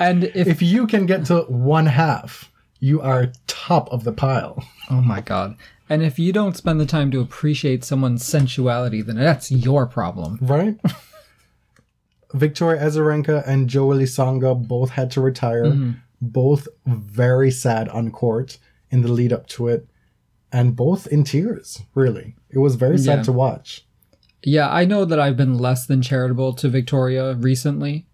And 0.00 0.24
if, 0.24 0.46
If 0.48 0.62
you 0.62 0.86
can 0.86 1.06
get 1.06 1.26
to 1.26 1.42
one 1.42 1.86
half, 1.86 2.50
you 2.80 3.00
are 3.00 3.32
top 3.46 3.88
of 3.92 4.02
the 4.04 4.12
pile. 4.12 4.64
oh 4.90 5.00
my 5.02 5.20
god. 5.20 5.56
And 5.88 6.02
if 6.02 6.18
you 6.18 6.32
don't 6.32 6.56
spend 6.56 6.80
the 6.80 6.86
time 6.86 7.10
to 7.10 7.20
appreciate 7.20 7.84
someone's 7.84 8.24
sensuality, 8.24 9.02
then 9.02 9.16
that's 9.16 9.50
your 9.52 9.86
problem. 9.86 10.38
right? 10.40 10.78
Victoria 12.34 12.80
Azarenka 12.80 13.46
and 13.46 13.68
Joely 13.68 14.04
Tsonga 14.04 14.54
both 14.68 14.90
had 14.90 15.10
to 15.12 15.20
retire. 15.20 15.64
Mm-hmm. 15.66 15.90
Both 16.22 16.68
very 16.86 17.50
sad 17.50 17.88
on 17.88 18.10
court 18.12 18.58
in 18.90 19.02
the 19.02 19.08
lead 19.10 19.32
up 19.32 19.46
to 19.48 19.68
it, 19.68 19.88
and 20.52 20.76
both 20.76 21.06
in 21.08 21.24
tears. 21.24 21.82
Really, 21.94 22.36
it 22.50 22.58
was 22.58 22.74
very 22.76 22.98
sad 22.98 23.18
Yeah. 23.18 23.22
to 23.24 23.32
watch. 23.32 23.84
Yeah, 24.42 24.70
I 24.70 24.84
know 24.84 25.04
that 25.04 25.18
I've 25.18 25.36
been 25.36 25.58
less 25.58 25.86
than 25.86 26.02
charitable 26.02 26.52
to 26.54 26.68
Victoria 26.68 27.34
recently, 27.34 28.06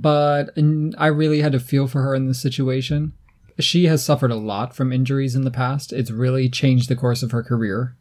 but 0.00 0.50
I 0.98 1.06
really 1.08 1.42
had 1.42 1.52
to 1.52 1.60
feel 1.60 1.86
for 1.86 2.02
her 2.02 2.14
in 2.14 2.26
this 2.26 2.40
situation. 2.40 3.12
She 3.58 3.84
has 3.86 4.02
suffered 4.04 4.30
a 4.30 4.36
lot 4.36 4.74
from 4.74 4.92
injuries 4.92 5.34
in 5.36 5.42
the 5.42 5.50
past. 5.50 5.92
It's 5.92 6.10
really 6.10 6.48
changed 6.48 6.88
the 6.88 6.96
course 6.96 7.22
of 7.22 7.30
her 7.32 7.42
career 7.42 7.94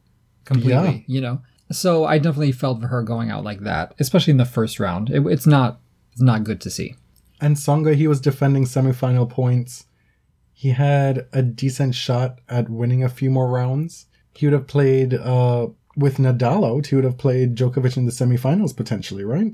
completely, 0.45 0.71
Yeah. 0.73 1.13
you 1.15 1.21
know. 1.21 1.41
So 1.71 2.05
I 2.05 2.17
definitely 2.17 2.53
felt 2.53 2.81
for 2.81 2.87
her 2.87 3.03
going 3.03 3.29
out 3.29 3.43
like 3.43 3.59
that, 3.61 3.93
especially 3.99 4.31
in 4.31 4.37
the 4.37 4.45
first 4.45 4.79
round. 4.79 5.09
It, 5.09 5.25
it's 5.27 5.45
not 5.47 5.79
it's 6.13 6.21
not 6.21 6.43
good 6.45 6.61
to 6.61 6.69
see. 6.69 6.95
And 7.41 7.55
Tsonga, 7.57 7.95
he 7.95 8.07
was 8.07 8.21
defending 8.21 8.65
semifinal 8.65 9.29
points. 9.29 9.85
He 10.53 10.69
had 10.69 11.27
a 11.33 11.41
decent 11.41 11.95
shot 11.95 12.39
at 12.47 12.69
winning 12.69 13.03
a 13.03 13.09
few 13.09 13.29
more 13.29 13.47
rounds. 13.49 14.05
He 14.33 14.45
would 14.45 14.53
have 14.53 14.67
played 14.67 15.13
uh, 15.15 15.67
with 15.97 16.17
Nadal 16.17 16.65
out. 16.77 16.87
He 16.87 16.95
would 16.95 17.03
have 17.03 17.17
played 17.17 17.55
Djokovic 17.55 17.97
in 17.97 18.05
the 18.05 18.11
semifinals 18.11 18.75
potentially, 18.75 19.23
right? 19.23 19.53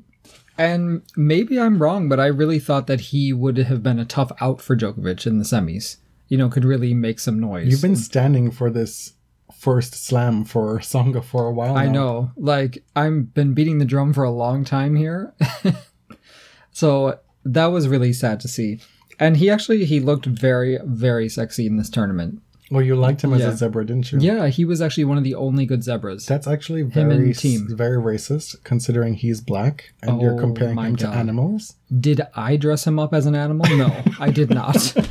And 0.58 1.04
maybe 1.16 1.60
I'm 1.60 1.82
wrong, 1.82 2.10
but 2.10 2.20
I 2.20 2.28
really 2.28 2.60
thought 2.60 2.88
that 2.88 3.02
he 3.02 3.32
would 3.32 3.58
have 3.58 3.84
been 3.84 4.00
a 4.00 4.06
tough 4.06 4.32
out 4.42 4.62
for 4.62 4.76
Djokovic 4.76 5.28
in 5.28 5.38
the 5.38 5.44
semis. 5.44 5.98
You 6.28 6.38
know, 6.38 6.50
could 6.50 6.66
really 6.66 6.94
make 6.94 7.20
some 7.20 7.40
noise. 7.40 7.68
You've 7.68 7.82
been 7.82 7.96
standing 7.96 8.52
for 8.52 8.70
this 8.70 9.14
first 9.58 9.94
slam 9.94 10.46
for 10.46 10.80
Tsonga 10.80 11.24
for 11.24 11.46
a 11.46 11.54
while. 11.54 11.76
I 11.76 11.88
know. 11.88 12.32
Like 12.36 12.84
I've 12.96 13.34
been 13.34 13.54
beating 13.54 13.80
the 13.80 13.86
drum 13.86 14.14
for 14.14 14.24
a 14.24 14.32
long 14.32 14.64
time 14.64 14.96
here. 14.96 15.34
so 16.72 17.20
that 17.46 17.68
was 17.68 17.88
really 17.88 18.14
sad 18.14 18.40
to 18.42 18.48
see. 18.48 18.80
And 19.20 19.38
he 19.38 19.50
actually 19.50 19.86
he 19.86 20.00
looked 20.00 20.26
very 20.26 20.78
very 20.84 21.30
sexy 21.30 21.66
in 21.66 21.78
this 21.78 21.90
tournament. 21.90 22.42
Well, 22.70 22.82
you 22.84 22.96
liked 22.98 23.24
him 23.24 23.34
as 23.34 23.40
Yeah. 23.42 23.50
a 23.50 23.56
zebra, 23.56 23.86
didn't 23.86 24.12
you? 24.12 24.20
Yeah, 24.20 24.48
he 24.48 24.66
was 24.66 24.82
actually 24.82 25.06
one 25.06 25.18
of 25.18 25.24
the 25.24 25.36
only 25.36 25.66
good 25.66 25.84
zebras. 25.84 26.26
That's 26.26 26.48
actually 26.48 26.82
very 26.82 27.34
Team. 27.34 27.66
very 27.70 27.98
racist, 27.98 28.62
considering 28.66 29.14
he's 29.14 29.40
black 29.40 29.94
and 30.04 30.22
you're 30.22 30.34
Oh 30.34 30.40
comparing 30.40 30.78
him 30.78 30.96
God. 30.96 31.00
to 31.00 31.08
animals. 31.18 31.76
Did 32.00 32.22
I 32.36 32.58
dress 32.58 32.86
him 32.86 33.00
up 33.00 33.14
as 33.14 33.26
an 33.26 33.36
animal? 33.36 33.66
No, 33.78 33.96
I 34.20 34.32
did 34.32 34.50
not. 34.50 34.94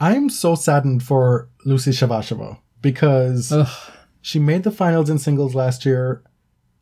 I'm 0.00 0.28
so 0.28 0.54
saddened 0.54 1.02
for 1.02 1.48
Lucy 1.64 1.90
Safarova 1.90 2.58
because 2.82 3.50
Ugh. 3.52 3.68
she 4.20 4.38
made 4.38 4.62
the 4.62 4.70
finals 4.70 5.08
in 5.08 5.18
singles 5.18 5.54
last 5.54 5.86
year, 5.86 6.22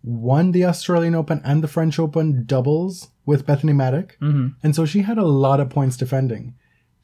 won 0.03 0.53
the 0.53 0.65
Australian 0.65 1.15
Open 1.15 1.41
and 1.45 1.63
the 1.63 1.69
French 1.69 1.99
Open 1.99 2.45
doubles 2.45 3.09
with 3.25 3.47
Bethany 3.47 3.73
Mattek, 3.73 4.11
Mhm. 4.21 4.55
and 4.63 4.75
so 4.75 4.85
she 4.85 5.03
had 5.03 5.17
a 5.19 5.25
lot 5.27 5.61
of 5.61 5.71
points 5.71 5.97
defending. 5.97 6.55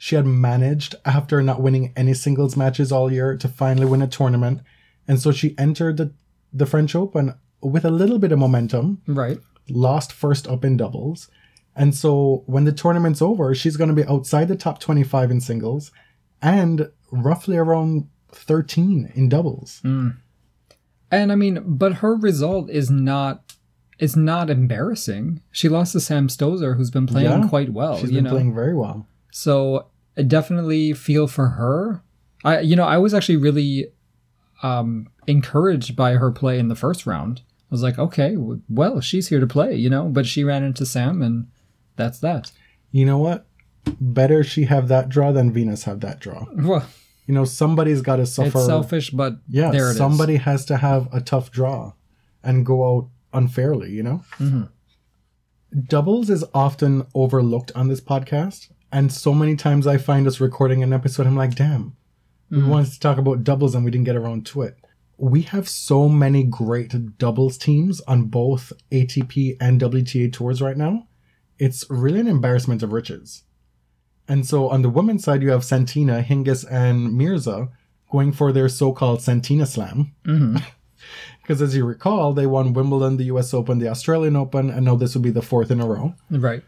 She 0.02 0.16
had 0.16 0.24
managed, 0.24 0.94
after 1.04 1.42
not 1.42 1.60
winning 1.60 1.92
any 1.94 2.14
singles 2.14 2.56
matches 2.56 2.90
all 2.90 3.12
year, 3.12 3.36
to 3.36 3.48
finally 3.48 3.84
win 3.86 4.00
a 4.00 4.06
tournament, 4.06 4.62
and 5.06 5.20
so 5.20 5.30
she 5.30 5.54
entered 5.58 5.98
the, 5.98 6.14
the 6.54 6.64
French 6.64 6.94
Open 6.94 7.34
with 7.62 7.84
a 7.84 7.90
little 7.90 8.18
bit 8.18 8.32
of 8.32 8.38
momentum, 8.38 9.02
Right. 9.06 9.38
lost 9.68 10.10
first 10.10 10.48
up 10.48 10.64
in 10.64 10.78
doubles. 10.78 11.28
And 11.76 11.94
so 11.94 12.44
when 12.46 12.64
the 12.64 12.72
tournament's 12.72 13.20
over, 13.20 13.54
she's 13.54 13.76
going 13.76 13.90
to 13.90 13.94
be 14.02 14.08
outside 14.08 14.48
the 14.48 14.56
top 14.56 14.80
25 14.80 15.30
in 15.30 15.40
singles 15.42 15.92
and 16.40 16.90
roughly 17.12 17.58
around 17.58 18.08
13 18.32 19.12
in 19.14 19.28
doubles. 19.28 19.80
Hmm. 19.82 20.08
And 21.10 21.30
I 21.30 21.34
mean, 21.34 21.62
but 21.66 21.96
her 21.96 22.14
result 22.16 22.70
is 22.70 22.90
not 22.90 23.54
is 23.98 24.16
not 24.16 24.48
embarrassing. 24.48 25.42
She 25.50 25.68
lost 25.68 25.92
to 25.92 26.00
Sam 26.00 26.28
Stosur, 26.28 26.78
who's 26.78 26.90
been 26.90 27.06
playing 27.06 27.28
Yeah. 27.42 27.48
quite 27.48 27.70
well. 27.74 27.98
She's 27.98 28.10
been 28.10 28.24
know, 28.24 28.30
playing 28.30 28.54
very 28.54 28.74
well. 28.74 29.06
so 29.30 29.86
I 30.16 30.22
definitely 30.22 30.92
feel 30.92 31.26
for 31.26 31.48
her. 31.50 32.02
I 32.44 32.60
you 32.60 32.76
know 32.76 32.84
I 32.84 32.98
was 32.98 33.14
actually 33.14 33.36
really 33.36 33.86
um, 34.62 35.08
encouraged 35.26 35.96
by 35.96 36.12
her 36.14 36.30
play 36.30 36.58
in 36.58 36.68
the 36.68 36.74
first 36.74 37.06
round. 37.06 37.42
I 37.70 37.74
was 37.74 37.82
like, 37.82 37.98
okay, 37.98 38.36
well, 38.68 39.00
she's 39.00 39.28
here 39.28 39.38
to 39.40 39.46
play, 39.46 39.74
you 39.76 39.88
know. 39.88 40.08
But 40.08 40.26
she 40.26 40.42
ran 40.44 40.64
into 40.64 40.84
Sam, 40.84 41.22
and 41.22 41.46
that's 41.96 42.18
that. 42.20 42.50
You 42.90 43.06
know 43.06 43.18
what? 43.18 43.46
Better 44.00 44.42
she 44.42 44.64
have 44.64 44.88
that 44.88 45.08
draw 45.08 45.30
than 45.32 45.52
Venus 45.52 45.84
have 45.84 46.00
that 46.00 46.18
draw. 46.20 46.46
Well, 46.56 46.84
You 47.26 47.34
know, 47.34 47.44
somebody's 47.44 48.02
got 48.02 48.16
to 48.16 48.26
suffer. 48.26 48.58
it's 48.58 48.66
selfish, 48.66 49.10
but 49.10 49.36
yeah, 49.48 49.70
there 49.70 49.86
it 49.88 49.92
is. 49.92 49.96
somebody 49.96 50.36
has 50.36 50.64
to 50.66 50.76
have 50.78 51.08
a 51.14 51.20
tough 51.20 51.52
draw 51.52 51.92
and 52.42 52.66
go 52.66 52.84
out 52.98 53.08
unfairly, 53.32 53.92
you 53.92 54.02
know? 54.02 54.24
Mhm. 54.38 54.68
Doubles 55.86 56.28
is 56.28 56.44
often 56.52 57.06
overlooked 57.14 57.70
on 57.76 57.86
this 57.88 58.00
podcast. 58.00 58.68
And 58.92 59.12
so 59.12 59.32
many 59.32 59.54
times 59.56 59.86
I 59.86 59.96
find 59.98 60.26
us 60.26 60.40
recording 60.40 60.82
an 60.82 60.92
episode, 60.92 61.26
I'm 61.26 61.36
like, 61.36 61.54
damn, 61.54 61.96
we 62.50 62.62
wanted 62.64 62.90
to 62.92 62.98
talk 63.00 63.18
about 63.18 63.44
doubles 63.44 63.74
and 63.76 63.84
we 63.84 63.90
didn't 63.92 64.06
get 64.06 64.16
around 64.16 64.44
to 64.46 64.62
it. 64.62 64.76
We 65.16 65.42
have 65.42 65.68
so 65.68 66.08
many 66.08 66.42
great 66.42 67.16
doubles 67.18 67.56
teams 67.56 68.00
on 68.02 68.24
both 68.24 68.72
ATP 68.90 69.56
and 69.60 69.80
WTA 69.80 70.32
tours 70.32 70.60
right 70.60 70.76
now. 70.76 71.06
It's 71.58 71.84
really 71.88 72.18
an 72.20 72.26
embarrassment 72.26 72.82
of 72.82 72.92
riches. 72.92 73.44
And 74.26 74.46
so 74.46 74.68
on 74.68 74.82
the 74.82 74.88
women's 74.88 75.22
side, 75.24 75.42
you 75.42 75.50
have 75.50 75.62
Santina, 75.64 76.22
Hingis, 76.22 76.64
and 76.70 77.12
Mirza 77.12 77.68
going 78.10 78.32
for 78.32 78.50
their 78.52 78.68
so 78.68 78.92
called 78.92 79.22
Santina 79.22 79.66
Slam. 79.66 80.12
Mhm. 80.26 80.62
Because 81.42 81.62
as 81.62 81.74
you 81.74 81.84
recall, 81.84 82.32
they 82.32 82.46
won 82.46 82.72
Wimbledon, 82.74 83.16
the 83.16 83.24
US 83.24 83.52
Open, 83.54 83.78
the 83.78 83.88
Australian 83.88 84.36
Open, 84.36 84.68
and 84.70 84.84
now 84.84 84.94
this 84.96 85.14
will 85.14 85.22
be 85.22 85.30
the 85.30 85.42
fourth 85.42 85.70
in 85.70 85.80
a 85.80 85.86
row. 85.86 86.14
right. 86.30 86.62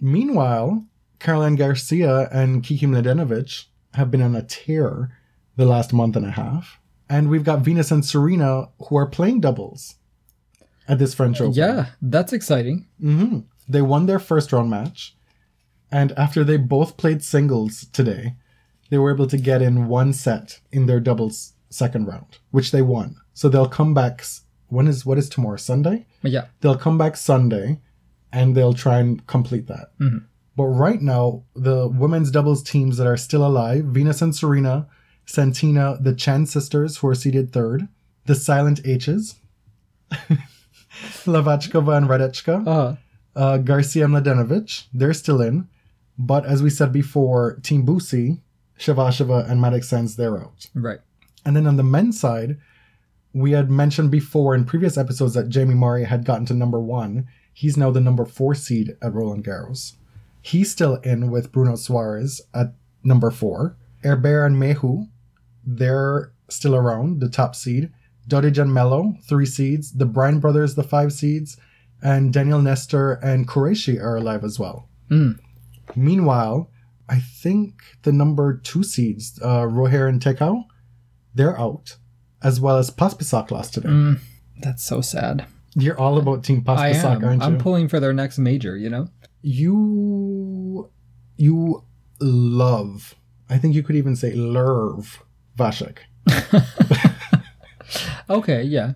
Meanwhile, 0.00 0.84
Caroline 1.18 1.56
Garcia 1.56 2.28
and 2.30 2.62
Kiki 2.62 2.86
Mladenovic 2.86 3.64
have 3.94 4.10
been 4.10 4.22
on 4.22 4.36
a 4.36 4.42
tear 4.42 5.16
the 5.56 5.64
last 5.66 5.92
month 5.92 6.16
and 6.16 6.26
a 6.26 6.30
half. 6.30 6.78
And 7.10 7.28
we've 7.30 7.44
got 7.44 7.60
Venus 7.60 7.90
and 7.90 8.04
Serena 8.04 8.68
who 8.88 8.96
are 8.96 9.06
playing 9.06 9.40
doubles 9.40 9.96
at 10.86 10.98
this 10.98 11.14
French 11.14 11.40
Open. 11.40 11.54
Yeah, 11.54 11.86
that's 12.02 12.32
exciting. 12.32 12.86
hmm 13.00 13.40
They 13.68 13.82
won 13.82 14.06
their 14.06 14.18
first 14.18 14.52
round 14.52 14.70
match. 14.70 15.16
And 15.90 16.12
after 16.12 16.44
they 16.44 16.58
both 16.58 16.96
played 16.98 17.22
singles 17.24 17.86
today, 17.92 18.34
they 18.90 18.98
were 18.98 19.12
able 19.12 19.26
to 19.26 19.38
get 19.38 19.62
in 19.62 19.88
one 19.88 20.12
set 20.12 20.60
in 20.70 20.86
their 20.86 21.00
doubles 21.00 21.54
second 21.70 22.06
round, 22.06 22.38
which 22.50 22.70
they 22.72 22.82
won. 22.82 23.16
So 23.32 23.48
they'll 23.48 23.68
come 23.68 23.94
back. 23.94 24.22
When 24.68 24.86
is 24.86 25.06
what 25.06 25.16
is 25.18 25.28
tomorrow? 25.30 25.56
Sunday? 25.56 26.06
Yeah, 26.22 26.46
they'll 26.60 26.76
come 26.76 26.98
back 26.98 27.16
Sunday 27.16 27.80
and 28.32 28.54
they'll 28.54 28.74
try 28.74 28.98
and 28.98 29.26
complete 29.26 29.66
that. 29.68 29.98
Mhm. 29.98 30.24
But 30.58 30.64
right 30.64 31.00
now, 31.00 31.44
the 31.54 31.86
women's 31.86 32.32
doubles 32.32 32.64
teams 32.64 32.96
that 32.96 33.06
are 33.06 33.16
still 33.16 33.46
alive 33.46 33.84
Venus 33.84 34.20
and 34.20 34.34
Serena, 34.34 34.88
Santina, 35.24 35.96
the 36.00 36.12
Chan 36.12 36.46
sisters, 36.46 36.96
who 36.96 37.06
are 37.06 37.14
seeded 37.14 37.52
third, 37.52 37.86
the 38.26 38.34
Silent 38.34 38.80
H's, 38.84 39.36
Lavachkova 40.10 41.96
and 41.96 42.08
Radechka, 42.08 42.66
uh, 42.66 42.96
uh, 43.36 43.58
Garcia 43.58 44.06
and 44.06 44.14
Mladenovic, 44.14 44.86
they're 44.92 45.14
still 45.14 45.40
in. 45.40 45.68
But 46.18 46.44
as 46.44 46.60
we 46.60 46.70
said 46.70 46.92
before, 46.92 47.60
Team 47.62 47.86
Busi, 47.86 48.40
Safarova, 48.80 49.48
and 49.48 49.60
Mattek-Sands, 49.60 50.16
they're 50.16 50.40
out. 50.40 50.66
right. 50.74 50.98
And 51.44 51.54
then 51.54 51.68
on 51.68 51.76
the 51.76 51.84
men's 51.84 52.18
side, 52.18 52.58
we 53.32 53.52
had 53.52 53.70
mentioned 53.70 54.10
before 54.10 54.56
in 54.56 54.64
previous 54.64 54.98
episodes 54.98 55.34
that 55.34 55.50
Jamie 55.50 55.74
Murray 55.74 56.02
had 56.02 56.24
gotten 56.24 56.46
to 56.46 56.54
number 56.54 56.80
one. 56.80 57.28
He's 57.54 57.76
now 57.76 57.92
the 57.92 58.00
number 58.00 58.24
four 58.24 58.56
seed 58.56 58.96
at 59.00 59.14
Roland 59.14 59.44
Garros. 59.44 59.94
He's 60.48 60.70
still 60.70 60.96
in 60.96 61.30
with 61.30 61.52
Bruno 61.52 61.72
Soares 61.72 62.40
at 62.54 62.68
number 63.04 63.30
four. 63.30 63.76
Herbert 64.02 64.46
and 64.46 64.56
Mahut, 64.56 65.08
they're 65.62 66.32
still 66.48 66.74
around, 66.74 67.20
the 67.20 67.28
top 67.28 67.54
seed. 67.54 67.92
Dodig 68.26 68.56
and 68.56 68.72
Melo, 68.72 69.14
three 69.28 69.44
seeds. 69.44 69.92
The 69.92 70.06
Bryan 70.06 70.40
brothers, 70.40 70.74
the 70.74 70.82
five 70.82 71.12
seeds. 71.12 71.58
And 72.02 72.32
Daniel 72.32 72.62
Nestor 72.62 73.14
and 73.14 73.46
Qureshi 73.46 74.00
are 74.00 74.16
alive 74.16 74.42
as 74.42 74.58
well. 74.58 74.88
Mm. 75.10 75.38
Meanwhile, 75.94 76.70
I 77.10 77.18
think 77.18 77.82
the 78.02 78.12
number 78.12 78.56
two 78.56 78.82
seeds, 78.82 79.38
uh, 79.42 79.64
Rojer 79.64 80.08
and 80.08 80.20
Tecau, 80.20 80.64
they're 81.34 81.58
out, 81.60 81.96
as 82.42 82.58
well 82.58 82.78
as 82.78 82.90
Pospisil 82.90 83.50
lost 83.50 83.74
today. 83.74 83.88
Mm, 83.88 84.20
that's 84.60 84.82
so 84.84 85.02
sad. 85.02 85.46
You're 85.74 85.98
all 85.98 86.16
about 86.18 86.42
Team 86.42 86.64
am. 86.66 87.24
aren't 87.24 87.42
you? 87.42 87.46
I'm 87.46 87.58
pulling 87.58 87.88
for 87.88 88.00
their 88.00 88.14
next 88.14 88.38
major. 88.38 88.76
You 88.76 88.90
know. 88.90 89.08
you 89.42 89.74
you 91.38 91.82
love. 92.20 93.14
I 93.48 93.56
think 93.56 93.74
you 93.74 93.82
could 93.82 93.96
even 93.96 94.14
say 94.16 94.32
lurv 94.34 95.18
Vasek. 95.56 95.98
Okay. 98.30 98.62
Yeah. 98.62 98.92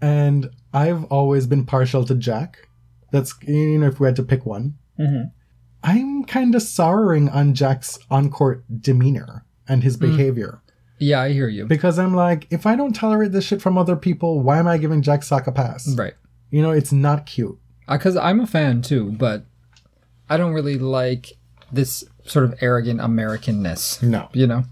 And 0.00 0.50
I've 0.72 1.04
always 1.06 1.46
been 1.48 1.64
partial 1.66 2.04
to 2.04 2.14
Jack. 2.14 2.58
That's 3.10 3.34
you 3.42 3.78
know 3.78 3.88
if 3.88 3.98
we 3.98 4.06
had 4.06 4.14
to 4.16 4.22
pick 4.22 4.46
one. 4.46 4.74
Mhm. 4.98 5.32
I'm 5.82 6.24
kind 6.24 6.54
of 6.54 6.62
sorrowing 6.62 7.28
on 7.30 7.54
Jack's 7.54 7.98
on-court 8.10 8.64
demeanor 8.80 9.44
and 9.66 9.82
his 9.82 9.96
behavior. 9.96 10.62
Yeah, 10.98 11.22
I 11.22 11.32
hear 11.32 11.48
you. 11.48 11.64
Because 11.66 11.98
I'm 11.98 12.14
like, 12.14 12.46
if 12.50 12.66
I 12.66 12.76
don't 12.76 12.92
tolerate 12.94 13.32
this 13.32 13.44
shit 13.46 13.62
from 13.62 13.78
other 13.78 13.96
people, 13.96 14.40
why 14.40 14.58
am 14.58 14.68
I 14.68 14.76
giving 14.78 15.00
Jack 15.00 15.22
Sock 15.22 15.46
a 15.46 15.52
pass? 15.52 15.88
Right. 15.96 16.12
You 16.50 16.60
know, 16.62 16.70
it's 16.70 16.92
not 16.92 17.24
cute. 17.26 17.58
Because 17.88 18.14
I'm 18.16 18.40
a 18.40 18.46
fan 18.46 18.82
too, 18.82 19.10
but 19.12 19.46
I 20.28 20.36
don't 20.36 20.52
really 20.52 20.78
like 20.78 21.32
this 21.72 22.04
sort 22.24 22.44
of 22.44 22.54
arrogant 22.60 23.00
Americanness. 23.00 24.02
No. 24.02 24.28
You 24.32 24.46
know. 24.46 24.64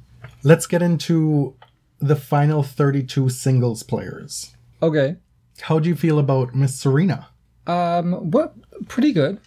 Let's 0.42 0.66
get 0.66 0.82
into 0.82 1.54
the 1.98 2.16
final 2.16 2.62
32 2.62 3.28
singles 3.28 3.82
players. 3.82 4.54
Okay. 4.82 5.16
How 5.62 5.78
do 5.78 5.88
you 5.88 5.96
feel 5.96 6.18
about 6.18 6.54
Miss 6.54 6.78
Serena? 6.78 7.28
Um. 7.66 8.30
What? 8.30 8.54
Pretty 8.88 9.12
good. 9.12 9.40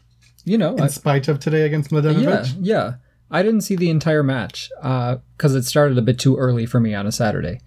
You 0.43 0.57
know. 0.57 0.75
In 0.75 0.81
I- 0.81 0.87
spite 0.87 1.27
of 1.27 1.39
today 1.39 1.63
against 1.63 1.91
yeah. 1.91 1.99
Mladenovic? 1.99 2.55
Yeah. 2.59 2.93
I 3.33 3.43
didn't 3.43 3.61
see 3.61 3.77
the 3.77 3.89
entire 3.89 4.23
match 4.23 4.69
because 4.81 5.55
it 5.55 5.63
started 5.63 5.97
a 5.97 6.01
bit 6.01 6.19
too 6.19 6.35
early 6.35 6.65
for 6.65 6.81
me 6.81 6.93
on 6.93 7.07
a 7.07 7.13
Saturday. 7.13 7.61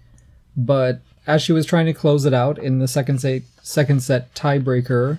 But 0.55 1.01
as 1.25 1.41
she 1.41 1.53
was 1.53 1.65
trying 1.65 1.87
to 1.87 1.93
close 1.93 2.25
it 2.25 2.35
out 2.35 2.59
in 2.59 2.77
the 2.77 2.87
second 2.87 3.19
set, 3.19 3.41
second 3.63 4.03
set 4.03 4.35
tiebreaker, 4.35 5.17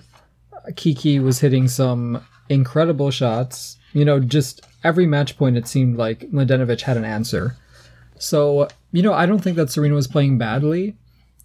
Kiki 0.77 1.19
was 1.19 1.39
hitting 1.41 1.67
some 1.67 2.23
incredible 2.49 3.11
shots. 3.11 3.77
You 3.93 4.05
know, 4.05 4.19
just 4.19 4.65
every 4.83 5.05
match 5.05 5.37
point, 5.37 5.57
it 5.57 5.67
seemed 5.67 5.97
like 5.97 6.31
Mladenovic 6.31 6.81
had 6.81 6.97
an 6.97 7.05
answer. 7.05 7.55
So, 8.19 8.67
you 8.91 9.01
know, 9.01 9.13
I 9.13 9.25
don't 9.25 9.39
think 9.39 9.55
that 9.57 9.69
Serena 9.69 9.95
was 9.95 10.07
playing 10.07 10.37
badly. 10.37 10.97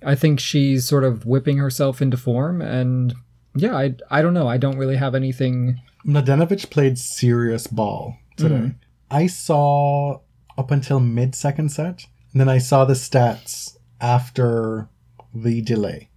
I 0.04 0.14
think 0.14 0.40
she's 0.40 0.86
sort 0.86 1.04
of 1.04 1.26
whipping 1.26 1.58
herself 1.58 2.02
into 2.02 2.16
form. 2.16 2.60
And 2.60 3.14
yeah, 3.54 3.76
I, 3.76 3.94
I 4.10 4.22
don't 4.22 4.34
know. 4.34 4.48
I 4.48 4.56
don't 4.56 4.78
really 4.78 4.96
have 4.96 5.14
anything. 5.14 5.80
Mladenovic 6.06 6.70
played 6.70 6.98
serious 6.98 7.66
ball 7.66 8.16
today. 8.36 8.54
Mm-hmm. 8.54 8.76
I 9.10 9.26
saw 9.26 10.20
up 10.56 10.70
until 10.70 11.00
mid 11.00 11.34
second 11.34 11.70
set, 11.70 12.06
and 12.32 12.40
then 12.40 12.48
I 12.48 12.58
saw 12.58 12.84
the 12.84 12.94
stats 12.94 13.76
after 14.00 14.88
the 15.34 15.60
delay, 15.62 16.08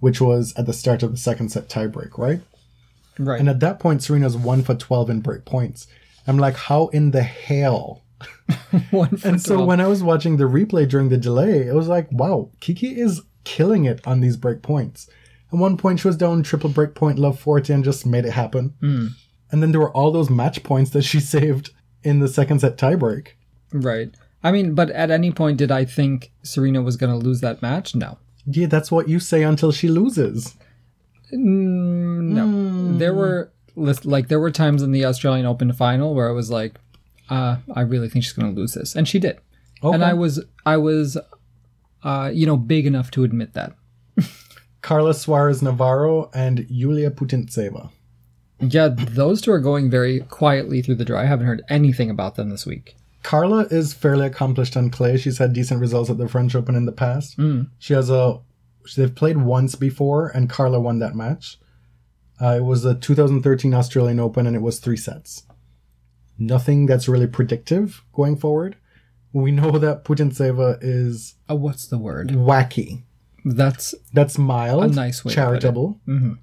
which 0.00 0.20
was 0.20 0.52
at 0.56 0.66
the 0.66 0.72
start 0.72 1.02
of 1.02 1.10
the 1.10 1.16
second 1.16 1.50
set 1.50 1.68
tiebreak, 1.68 2.18
right? 2.18 2.40
Right. 3.18 3.38
And 3.38 3.48
at 3.48 3.60
that 3.60 3.78
point, 3.78 4.02
Serena's 4.02 4.36
one 4.36 4.62
for 4.62 4.74
12 4.74 5.10
in 5.10 5.20
break 5.20 5.44
points. 5.44 5.86
I'm 6.26 6.38
like, 6.38 6.56
how 6.56 6.88
in 6.88 7.10
the 7.10 7.22
hell 7.22 8.02
One 8.90 9.16
for 9.16 9.28
And 9.28 9.40
so 9.40 9.64
when 9.64 9.80
I 9.80 9.86
was 9.86 10.02
watching 10.02 10.36
the 10.36 10.44
replay 10.44 10.88
during 10.88 11.08
the 11.08 11.16
delay, 11.16 11.66
it 11.66 11.74
was 11.74 11.88
like, 11.88 12.10
wow, 12.10 12.50
Kiki 12.60 12.98
is 12.98 13.22
killing 13.44 13.84
it 13.84 14.06
on 14.06 14.20
these 14.20 14.36
break 14.36 14.62
points. 14.62 15.08
At 15.52 15.58
one 15.58 15.76
point, 15.76 16.00
she 16.00 16.08
was 16.08 16.16
down 16.16 16.42
triple 16.42 16.70
break 16.70 16.94
point 16.94 17.18
love 17.18 17.38
40 17.38 17.72
and 17.72 17.84
just 17.84 18.06
made 18.06 18.24
it 18.24 18.32
happen. 18.32 18.74
Hmm. 18.80 19.08
And 19.50 19.62
then 19.62 19.72
there 19.72 19.80
were 19.80 19.92
all 19.92 20.10
those 20.10 20.30
match 20.30 20.62
points 20.62 20.90
that 20.90 21.02
she 21.02 21.20
saved 21.34 21.70
in 22.02 22.20
the 22.20 22.28
second 22.28 22.60
set 22.60 22.76
tiebreak. 22.76 23.28
right. 23.72 24.14
I 24.44 24.50
mean, 24.50 24.74
but 24.74 24.90
at 24.90 25.12
any 25.12 25.30
point 25.30 25.58
did 25.58 25.70
I 25.70 25.84
think 25.84 26.32
Serena 26.42 26.82
was 26.82 26.96
going 26.96 27.12
to 27.12 27.24
lose 27.24 27.40
that 27.42 27.62
match? 27.62 27.94
No. 27.94 28.18
Yeah, 28.44 28.66
that's 28.66 28.90
what 28.90 29.08
you 29.08 29.20
say 29.20 29.44
until 29.44 29.70
she 29.70 29.86
loses. 29.86 30.56
No. 31.32 32.96
There 32.98 33.14
were 33.14 33.52
like 33.76 34.28
there 34.28 34.40
were 34.40 34.50
times 34.50 34.82
in 34.82 34.92
the 34.92 35.04
Australian 35.04 35.46
Open 35.46 35.72
final 35.72 36.14
where 36.14 36.28
I 36.28 36.32
was 36.32 36.50
like, 36.50 36.74
uh, 37.30 37.56
I 37.74 37.80
really 37.80 38.08
think 38.08 38.24
she's 38.24 38.34
going 38.34 38.54
to 38.54 38.60
lose 38.60 38.74
this, 38.74 38.94
and 38.94 39.08
she 39.08 39.18
did. 39.18 39.38
Okay. 39.82 39.94
And 39.94 40.04
I 40.04 40.12
was 40.12 40.44
I 40.64 40.76
was, 40.76 41.16
uh, 42.04 42.30
you 42.32 42.46
know, 42.46 42.56
big 42.56 42.86
enough 42.86 43.10
to 43.12 43.24
admit 43.24 43.54
that. 43.54 43.74
Carla 44.82 45.14
Suarez 45.14 45.62
Navarro 45.62 46.30
and 46.34 46.66
Yulia 46.68 47.10
Putintseva. 47.10 47.90
Yeah, 48.60 48.88
those 48.88 49.40
two 49.40 49.50
are 49.50 49.58
going 49.58 49.90
very 49.90 50.20
quietly 50.20 50.82
through 50.82 50.96
the 50.96 51.04
draw. 51.04 51.20
I 51.20 51.24
haven't 51.24 51.46
heard 51.46 51.62
anything 51.68 52.10
about 52.10 52.36
them 52.36 52.50
this 52.50 52.64
week. 52.64 52.96
Carla 53.24 53.66
is 53.70 53.92
fairly 53.92 54.26
accomplished 54.26 54.76
on 54.76 54.90
clay. 54.90 55.16
She's 55.16 55.38
had 55.38 55.52
decent 55.52 55.80
results 55.80 56.10
at 56.10 56.18
the 56.18 56.28
French 56.28 56.54
Open 56.54 56.74
in 56.74 56.86
the 56.86 56.92
past. 56.92 57.38
She 57.78 57.94
has 57.94 58.10
a 58.10 58.40
they've 58.96 59.14
played 59.14 59.38
once 59.38 59.74
before, 59.74 60.28
and 60.28 60.48
Carla 60.50 60.80
won 60.80 60.98
that 61.00 61.14
match. 61.14 61.58
Uh, 62.40 62.56
it 62.56 62.64
was 62.64 62.82
the 62.82 62.94
2013 62.94 63.72
Australian 63.74 64.18
Open, 64.20 64.46
and 64.46 64.56
it 64.56 64.62
was 64.62 64.78
three 64.80 64.96
sets. 64.96 65.44
Nothing 66.38 66.86
that's 66.86 67.08
really 67.08 67.26
predictive 67.26 68.02
going 68.12 68.36
forward. 68.36 68.76
We 69.32 69.50
know 69.52 69.78
that 69.78 70.04
Putintseva 70.04 70.78
is 70.82 71.36
Uh, 71.48 71.56
what's 71.56 71.86
the 71.86 71.98
word? 71.98 72.30
wacky. 72.30 73.02
That's 73.44 73.94
That's 74.12 74.38
mild, 74.38 74.84
A 74.84 74.88
nice 74.88 75.24
way 75.24 75.32
to 75.32 75.36
put 75.36 75.42
it. 75.42 75.44
charitable. 75.44 76.00
Mhm. 76.08 76.38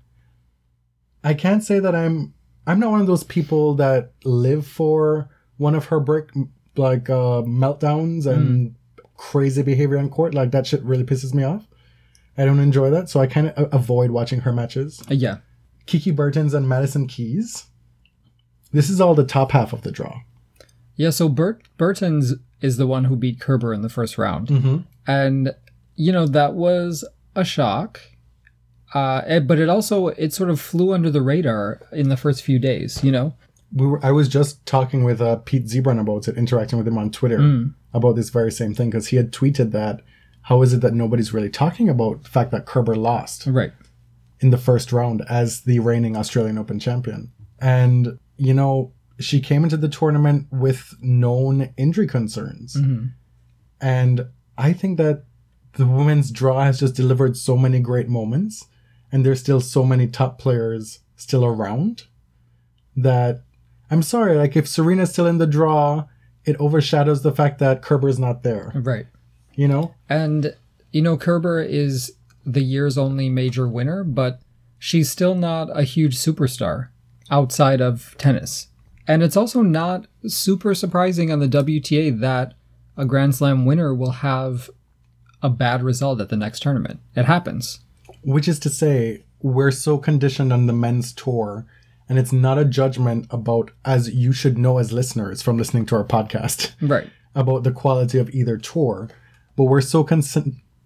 I 1.23 1.33
can't 1.33 1.63
say 1.63 1.79
that 1.79 1.95
I'm. 1.95 2.33
I'm 2.67 2.79
not 2.79 2.91
one 2.91 3.01
of 3.01 3.07
those 3.07 3.23
people 3.23 3.73
that 3.75 4.11
live 4.23 4.65
for 4.65 5.29
one 5.57 5.75
of 5.75 5.85
her 5.85 5.99
break 5.99 6.25
like 6.77 7.09
uh, 7.09 7.41
meltdowns 7.43 8.25
and 8.25 8.75
crazy 9.17 9.61
behavior 9.63 9.97
on 9.97 10.09
court. 10.09 10.33
Like 10.33 10.51
that 10.51 10.67
shit 10.67 10.83
really 10.83 11.03
pisses 11.03 11.33
me 11.33 11.43
off. 11.43 11.67
I 12.39 12.45
don't 12.45 12.59
enjoy 12.59 12.89
that, 12.91 13.09
so 13.09 13.19
I 13.19 13.27
kind 13.27 13.49
of 13.49 13.73
avoid 13.73 14.11
watching 14.11 14.39
her 14.41 14.53
matches. 14.53 15.01
uh, 15.11 15.13
yeah. 15.13 15.37
Kiki 15.85 16.11
Bertens 16.11 16.53
and 16.53 16.69
Madison 16.69 17.07
Keys. 17.07 17.65
This 18.71 18.89
is 18.89 19.01
all 19.01 19.15
the 19.15 19.25
top 19.25 19.51
half 19.51 19.73
of 19.73 19.81
the 19.81 19.91
draw. 19.91 20.21
Yeah, 20.95 21.09
so 21.09 21.27
Bert 21.29 21.63
Bertens 21.77 22.35
is 22.61 22.77
the 22.77 22.85
one 22.87 23.05
who 23.05 23.15
beat 23.15 23.39
Kerber 23.39 23.73
in 23.73 23.81
the 23.81 23.89
first 23.89 24.17
round. 24.17 24.47
Mm-hmm. 24.49 24.77
And 25.07 25.53
you 25.95 26.11
know, 26.11 26.25
that 26.27 26.53
was 26.53 27.03
a 27.35 27.43
shock. 27.43 27.99
Uh, 28.93 29.21
it- 29.27 29.47
but 29.47 29.59
it 29.59 29.69
also 29.69 30.07
it 30.09 30.33
sort 30.33 30.49
of 30.49 30.59
flew 30.61 30.93
under 30.93 31.09
the 31.09 31.21
radar 31.21 31.81
in 31.91 32.09
the 32.09 32.17
first 32.17 32.41
few 32.43 32.59
days, 32.59 33.03
you 33.03 33.11
know? 33.11 33.33
We 33.73 33.85
were. 33.85 34.03
I 34.05 34.11
was 34.11 34.27
just 34.29 34.65
talking 34.65 35.03
with 35.03 35.21
uh, 35.21 35.37
Pete 35.37 35.65
Zebran 35.65 35.99
about 35.99 36.27
it, 36.27 36.37
interacting 36.37 36.77
with 36.79 36.87
him 36.87 36.97
on 36.97 37.11
Twitter 37.11 37.67
about 37.93 38.15
this 38.15 38.29
very 38.29 38.51
same 38.51 38.73
thing 38.73 38.89
because 38.89 39.07
he 39.07 39.15
had 39.17 39.31
tweeted 39.31 39.71
that. 39.71 40.01
How 40.49 40.63
is 40.63 40.73
it 40.73 40.81
that 40.81 40.93
nobody's 40.93 41.31
really 41.31 41.49
talking 41.49 41.89
about 41.89 42.23
the 42.23 42.29
fact 42.29 42.49
that 42.51 42.65
Kerber 42.65 42.95
lost? 42.95 43.45
Right. 43.45 43.71
in 44.41 44.49
the 44.51 44.57
first 44.57 44.91
round 44.91 45.21
as 45.29 45.61
the 45.61 45.79
reigning 45.79 46.15
Australian 46.15 46.57
Open 46.57 46.79
champion. 46.79 47.31
And, 47.59 48.19
you 48.37 48.53
know, 48.53 48.93
she 49.19 49.41
came 49.41 49.63
into 49.63 49.77
the 49.77 49.89
tournament 49.89 50.47
with 50.49 50.95
known 51.01 51.73
injury 51.77 52.07
concerns. 52.07 52.75
Mm-hmm. 52.75 53.07
And 53.81 54.27
I 54.57 54.73
think 54.73 54.97
that 54.97 55.25
the 55.73 55.85
women's 55.85 56.31
draw 56.31 56.63
has 56.63 56.79
just 56.79 56.95
delivered 56.95 57.37
so 57.37 57.57
many 57.57 57.79
great 57.79 58.07
moments, 58.07 58.65
and 59.11 59.25
there's 59.25 59.39
still 59.39 59.61
so 59.61 59.83
many 59.83 60.07
top 60.07 60.39
players 60.39 60.99
still 61.15 61.45
around 61.45 62.03
that 62.95 63.43
I'm 63.91 64.03
sorry, 64.03 64.35
like 64.35 64.55
if 64.55 64.67
Serena's 64.67 65.11
still 65.11 65.27
in 65.27 65.37
the 65.37 65.47
draw, 65.47 66.05
it 66.45 66.55
overshadows 66.59 67.23
the 67.23 67.31
fact 67.31 67.59
that 67.59 67.81
Kerber's 67.81 68.19
not 68.19 68.43
there, 68.43 68.71
Right. 68.75 69.07
You 69.59 69.67
know? 69.67 69.93
And 70.07 70.55
you 70.91 71.01
know, 71.01 71.17
Kerber 71.17 71.61
is 71.61 72.13
the 72.45 72.61
year's 72.61 72.97
only 72.97 73.29
major 73.29 73.67
winner, 73.67 74.03
but 74.03 74.39
she's 74.79 75.09
still 75.09 75.35
not 75.35 75.65
a 75.77 75.83
huge 75.83 76.15
superstar 76.17 76.87
outside 77.29 77.81
of 77.81 78.15
tennis. 78.17 78.67
And 79.07 79.21
it's 79.21 79.37
also 79.37 79.61
not 79.61 80.07
super 80.27 80.73
surprising 80.73 81.31
on 81.31 81.39
the 81.39 81.47
WTA 81.47 82.19
that 82.21 82.53
a 82.97 83.05
Grand 83.05 83.35
Slam 83.35 83.65
winner 83.65 83.93
will 83.93 84.11
have 84.29 84.69
a 85.43 85.49
bad 85.49 85.83
result 85.83 86.21
at 86.21 86.29
the 86.29 86.37
next 86.37 86.61
tournament. 86.61 86.99
It 87.15 87.25
happens. 87.25 87.79
Which 88.23 88.47
is 88.47 88.59
to 88.59 88.69
say, 88.69 89.23
we're 89.41 89.71
so 89.71 89.97
conditioned 89.97 90.51
on 90.53 90.65
the 90.67 90.73
men's 90.73 91.13
tour, 91.13 91.65
and 92.09 92.17
it's 92.19 92.33
not 92.33 92.57
a 92.57 92.65
judgment 92.65 93.27
about, 93.29 93.71
as 93.85 94.09
you 94.09 94.31
should 94.33 94.57
know 94.57 94.77
as 94.79 94.91
listeners 94.91 95.41
from 95.41 95.57
listening 95.57 95.85
to 95.87 95.95
our 95.95 96.03
podcast, 96.03 96.71
Right. 96.81 97.09
about 97.35 97.63
the 97.63 97.71
quality 97.71 98.17
of 98.17 98.29
either 98.31 98.57
tour, 98.57 99.09
but 99.59 99.65
we're 99.65 99.81
so 99.81 100.05
con- 100.05 100.23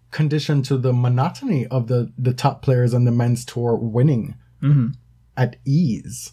conditioned 0.10 0.66
to 0.66 0.80
the 0.80 0.92
monotony 0.92 1.68
of 1.68 1.86
the, 1.86 2.12
the 2.18 2.34
top 2.34 2.64
players 2.64 2.92
on 2.92 3.04
the 3.04 3.12
men's 3.12 3.46
tour 3.46 3.76
winning 3.76 4.34
mm-hmm. 4.64 4.88
at 5.38 5.58
ease 5.64 6.32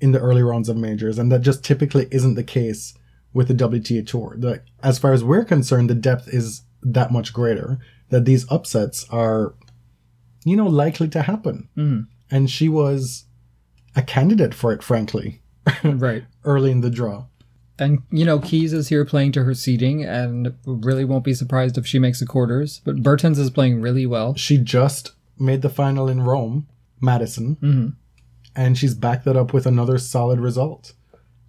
in 0.00 0.12
the 0.12 0.20
early 0.20 0.40
rounds 0.40 0.68
of 0.68 0.76
majors, 0.76 1.18
and 1.18 1.32
that 1.32 1.40
just 1.40 1.64
typically 1.64 2.06
isn't 2.12 2.36
the 2.36 2.44
case 2.44 2.94
with 3.32 3.48
the 3.48 3.54
WTA 3.54 4.06
tour. 4.06 4.36
The, 4.38 4.62
as 4.84 5.00
far 5.00 5.12
as 5.12 5.24
we're 5.24 5.44
concerned, 5.44 5.90
the 5.90 5.96
depth 5.96 6.28
is 6.28 6.62
that 6.80 7.10
much 7.10 7.32
greater 7.32 7.80
that 8.10 8.24
these 8.24 8.48
upsets 8.52 9.04
are, 9.10 9.56
you 10.44 10.56
know, 10.56 10.68
likely 10.68 11.08
to 11.08 11.22
happen. 11.22 11.68
Mm-hmm. 11.76 12.02
And 12.30 12.48
she 12.48 12.68
was 12.68 13.24
a 13.96 14.02
candidate 14.02 14.54
for 14.54 14.72
it, 14.72 14.84
frankly, 14.84 15.42
right. 15.82 16.22
early 16.44 16.70
in 16.70 16.82
the 16.82 16.90
draw. 16.90 17.26
And 17.78 18.02
you 18.10 18.24
know, 18.24 18.38
Keys 18.38 18.72
is 18.72 18.88
here 18.88 19.04
playing 19.04 19.32
to 19.32 19.44
her 19.44 19.54
seeding, 19.54 20.04
and 20.04 20.54
really 20.64 21.04
won't 21.04 21.24
be 21.24 21.34
surprised 21.34 21.76
if 21.76 21.86
she 21.86 21.98
makes 21.98 22.20
the 22.20 22.26
quarters. 22.26 22.80
But 22.84 23.02
Bertens 23.02 23.38
is 23.38 23.50
playing 23.50 23.80
really 23.80 24.06
well. 24.06 24.34
She 24.36 24.58
just 24.58 25.12
made 25.38 25.62
the 25.62 25.68
final 25.68 26.08
in 26.08 26.22
Rome, 26.22 26.68
Madison, 27.00 27.56
mm-hmm. 27.56 27.88
and 28.54 28.78
she's 28.78 28.94
backed 28.94 29.24
that 29.24 29.36
up 29.36 29.52
with 29.52 29.66
another 29.66 29.98
solid 29.98 30.38
result. 30.38 30.92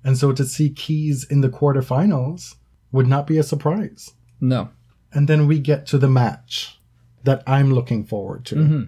And 0.04 0.18
so 0.18 0.32
to 0.32 0.46
see 0.46 0.70
Keys 0.70 1.26
in 1.30 1.42
the 1.42 1.50
quarterfinals 1.50 2.56
would 2.92 3.08
not 3.08 3.28
be 3.28 3.38
a 3.38 3.44
surprise. 3.44 4.14
No, 4.40 4.70
And 5.12 5.28
then 5.28 5.48
we 5.48 5.60
get 5.60 5.88
to 5.88 5.98
the 5.98 6.10
match 6.10 6.80
that 7.24 7.44
I'm 7.48 7.74
looking 7.74 8.06
forward 8.06 8.46
to. 8.46 8.56
Mm-hmm. 8.56 8.84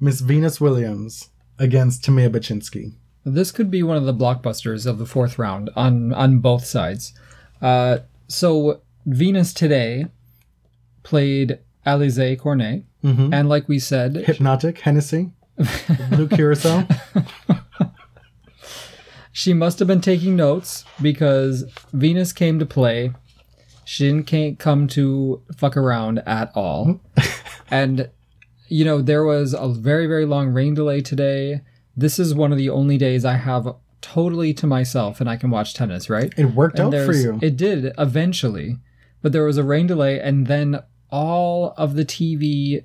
Miss 0.00 0.20
Venus 0.20 0.60
Williams 0.60 1.28
against 1.58 2.02
Timea 2.02 2.30
Bacsinszky. 2.30 2.94
This 3.24 3.52
could 3.52 3.70
be 3.70 3.82
one 3.82 3.96
of 3.96 4.04
the 4.04 4.14
blockbusters 4.14 4.86
of 4.86 4.98
the 4.98 5.06
fourth 5.06 5.38
round 5.38 5.70
on 5.76 6.12
on 6.12 6.38
both 6.38 6.64
sides. 6.64 7.12
Uh, 7.60 7.98
so 8.28 8.80
Venus 9.06 9.52
today 9.52 10.06
played 11.02 11.58
Alize 11.86 12.38
Cornet, 12.38 12.84
and 13.32 13.48
like 13.48 13.68
we 13.68 13.78
said, 13.78 14.16
Hypnotic, 14.16 14.78
Hennessy, 14.80 15.32
Blue 16.10 16.28
Curacao. 16.28 16.86
she 19.32 19.52
must 19.52 19.78
have 19.78 19.88
been 19.88 20.00
taking 20.00 20.36
notes 20.36 20.84
because 21.00 21.64
Venus 21.92 22.32
came 22.32 22.58
to 22.58 22.66
play. 22.66 23.12
She 23.84 24.06
didn't 24.06 24.30
ca- 24.30 24.54
come 24.54 24.86
to 24.88 25.42
fuck 25.56 25.76
around 25.76 26.20
at 26.20 26.52
all. 26.54 27.00
and, 27.70 28.08
you 28.68 28.84
know, 28.84 29.02
there 29.02 29.24
was 29.24 29.54
a 29.54 29.68
very, 29.68 30.06
very 30.06 30.26
long 30.26 30.50
rain 30.50 30.74
delay 30.74 31.00
today. 31.00 31.62
This 31.96 32.18
is 32.18 32.34
one 32.34 32.52
of 32.52 32.58
the 32.58 32.70
only 32.70 32.96
days 32.98 33.24
I 33.24 33.34
have 33.36 33.74
totally 34.00 34.52
to 34.54 34.66
myself 34.66 35.20
and 35.20 35.28
I 35.30 35.36
can 35.36 35.50
watch 35.50 35.74
tennis, 35.74 36.08
right? 36.10 36.32
It 36.36 36.46
worked 36.54 36.78
And 36.78 36.92
out 36.94 37.06
for 37.06 37.12
you. 37.12 37.38
It 37.42 37.56
did 37.56 37.92
eventually, 37.98 38.78
but 39.20 39.32
there 39.32 39.44
was 39.44 39.58
a 39.58 39.64
rain 39.64 39.86
delay, 39.86 40.18
and 40.20 40.46
then 40.46 40.80
all 41.10 41.74
of 41.76 41.94
the 41.94 42.04
TV 42.04 42.84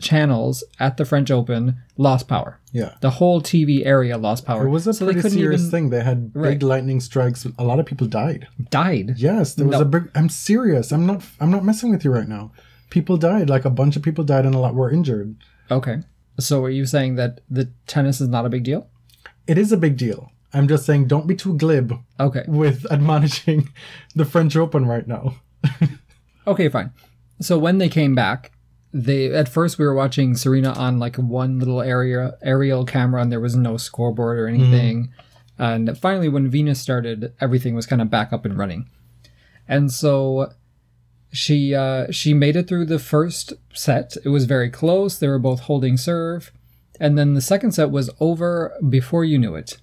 channels 0.00 0.64
at 0.80 0.96
the 0.96 1.04
French 1.04 1.30
Open 1.30 1.76
lost 1.96 2.26
power. 2.26 2.58
yeah. 2.72 2.94
The 3.00 3.10
whole 3.10 3.40
TV 3.40 3.86
area 3.86 4.18
lost 4.18 4.44
power. 4.44 4.66
It 4.66 4.70
was 4.70 4.86
a 4.88 4.92
So 4.92 5.04
pretty 5.06 5.20
serious 5.30 5.60
even- 5.62 5.70
thing. 5.70 5.90
They 5.90 6.02
had 6.02 6.32
big 6.32 6.42
Right. 6.42 6.62
lightning 6.62 7.00
strikes. 7.00 7.46
A 7.56 7.62
lot 7.64 7.78
of 7.78 7.86
people 7.86 8.08
died. 8.08 8.48
Died. 8.70 9.14
Yes, 9.16 9.54
there 9.54 9.66
was 9.66 9.76
No. 9.76 9.82
a 9.82 9.84
big. 9.84 10.10
I'm 10.16 10.28
serious. 10.28 10.90
I'm 10.92 11.06
not. 11.06 11.22
I'm 11.40 11.52
not 11.52 11.64
messing 11.64 11.90
with 11.90 12.04
you 12.04 12.10
right 12.10 12.28
now. 12.28 12.50
People 12.90 13.16
died. 13.16 13.48
Like 13.48 13.64
a 13.64 13.70
bunch 13.70 13.94
of 13.94 14.02
people 14.02 14.24
died, 14.24 14.44
and 14.44 14.54
a 14.54 14.58
lot 14.58 14.74
were 14.74 14.90
injured. 14.90 15.36
Okay. 15.70 16.00
So 16.38 16.64
are 16.64 16.70
you 16.70 16.86
saying 16.86 17.14
that 17.16 17.40
the 17.48 17.70
tennis 17.86 18.20
is 18.20 18.28
not 18.28 18.46
a 18.46 18.48
big 18.48 18.64
deal? 18.64 18.88
It 19.46 19.58
is 19.58 19.72
a 19.72 19.76
big 19.76 19.96
deal. 19.96 20.30
I'm 20.52 20.68
just 20.68 20.86
saying, 20.86 21.08
don't 21.08 21.26
be 21.26 21.34
too 21.34 21.56
glib 21.56 21.92
Okay. 22.20 22.44
with 22.46 22.86
admonishing 22.90 23.68
the 24.14 24.24
French 24.24 24.56
Open 24.56 24.86
right 24.86 25.06
now. 25.06 25.36
Okay, 26.46 26.68
fine. 26.68 26.92
So 27.40 27.58
when 27.58 27.78
they 27.78 27.88
came 27.88 28.14
back, 28.14 28.52
they 28.92 29.32
at 29.34 29.48
first 29.48 29.78
we 29.78 29.86
were 29.86 29.94
watching 29.94 30.36
Serena 30.36 30.72
on 30.72 30.98
like 30.98 31.16
one 31.16 31.58
little 31.58 31.80
area 31.80 32.36
aerial 32.42 32.84
camera 32.84 33.22
and 33.22 33.32
there 33.32 33.40
was 33.40 33.56
no 33.56 33.76
scoreboard 33.78 34.38
or 34.38 34.46
anything. 34.46 35.04
Mm-hmm. 35.58 35.62
And 35.62 35.98
finally 35.98 36.28
when 36.28 36.50
Venus 36.50 36.80
started, 36.80 37.32
everything 37.40 37.74
was 37.74 37.86
kind 37.86 38.02
of 38.02 38.10
back 38.10 38.30
up 38.32 38.44
and 38.44 38.58
running. 38.58 38.90
And 39.66 39.90
so 39.90 40.52
she 41.34 41.74
uh, 41.74 42.06
she 42.10 42.32
made 42.32 42.54
it 42.54 42.68
through 42.68 42.86
the 42.86 42.98
first 42.98 43.52
set. 43.72 44.16
It 44.24 44.28
was 44.28 44.44
very 44.44 44.70
close. 44.70 45.18
They 45.18 45.26
were 45.26 45.40
both 45.40 45.60
holding 45.60 45.96
serve, 45.96 46.52
and 47.00 47.18
then 47.18 47.34
the 47.34 47.40
second 47.40 47.72
set 47.72 47.90
was 47.90 48.08
over 48.20 48.72
before 48.88 49.24
you 49.24 49.36
knew 49.38 49.56
it. 49.56 49.78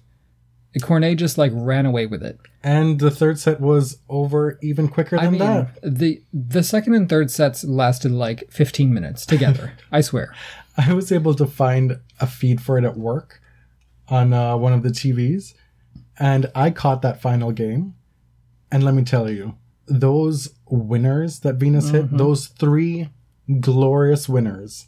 Cornet 0.80 1.18
just 1.18 1.36
like 1.36 1.52
ran 1.54 1.84
away 1.84 2.06
with 2.06 2.22
it. 2.22 2.40
And 2.62 2.98
the 2.98 3.10
third 3.10 3.38
set 3.38 3.60
was 3.60 3.98
over 4.08 4.58
even 4.62 4.88
quicker 4.88 5.18
than 5.18 5.26
I 5.26 5.30
mean, 5.30 5.38
that. 5.40 5.78
the 5.82 6.22
the 6.32 6.62
second 6.62 6.94
and 6.94 7.06
third 7.06 7.30
sets 7.30 7.64
lasted 7.64 8.12
like 8.12 8.50
15 8.50 8.92
minutes 8.94 9.26
together. 9.26 9.74
I 9.92 10.00
swear. 10.00 10.34
I 10.78 10.94
was 10.94 11.12
able 11.12 11.34
to 11.34 11.46
find 11.46 12.00
a 12.18 12.26
feed 12.26 12.62
for 12.62 12.78
it 12.78 12.84
at 12.84 12.96
work 12.96 13.42
on 14.08 14.32
uh, 14.32 14.56
one 14.56 14.72
of 14.72 14.82
the 14.82 14.88
TVs, 14.88 15.52
and 16.18 16.50
I 16.54 16.70
caught 16.70 17.02
that 17.02 17.20
final 17.20 17.52
game. 17.52 17.94
And 18.70 18.82
let 18.84 18.94
me 18.94 19.04
tell 19.04 19.28
you, 19.28 19.56
those 19.86 20.50
winners 20.66 21.40
that 21.40 21.56
Venus 21.56 21.90
hit, 21.90 22.16
those 22.16 22.46
three 22.46 23.08
glorious 23.60 24.28
winners. 24.28 24.86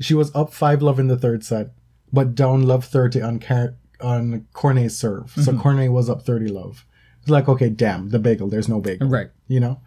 She 0.00 0.14
was 0.14 0.34
up 0.34 0.52
five 0.52 0.82
love 0.82 0.98
in 0.98 1.08
the 1.08 1.16
third 1.16 1.44
set, 1.44 1.70
but 2.12 2.34
down 2.34 2.62
love 2.64 2.84
thirty 2.84 3.20
on 3.22 3.38
Car- 3.38 3.74
on 4.00 4.46
Cornet's 4.52 4.96
serve. 4.96 5.30
So 5.30 5.56
Cornet 5.58 5.92
was 5.92 6.10
up 6.10 6.22
thirty 6.24 6.48
love. 6.48 6.84
It's 7.22 7.30
like 7.30 7.48
okay, 7.48 7.68
damn 7.70 8.10
the 8.10 8.18
bagel. 8.18 8.48
There's 8.48 8.68
no 8.68 8.80
bagel, 8.80 9.08
Right. 9.08 9.30
you 9.48 9.60
know. 9.60 9.80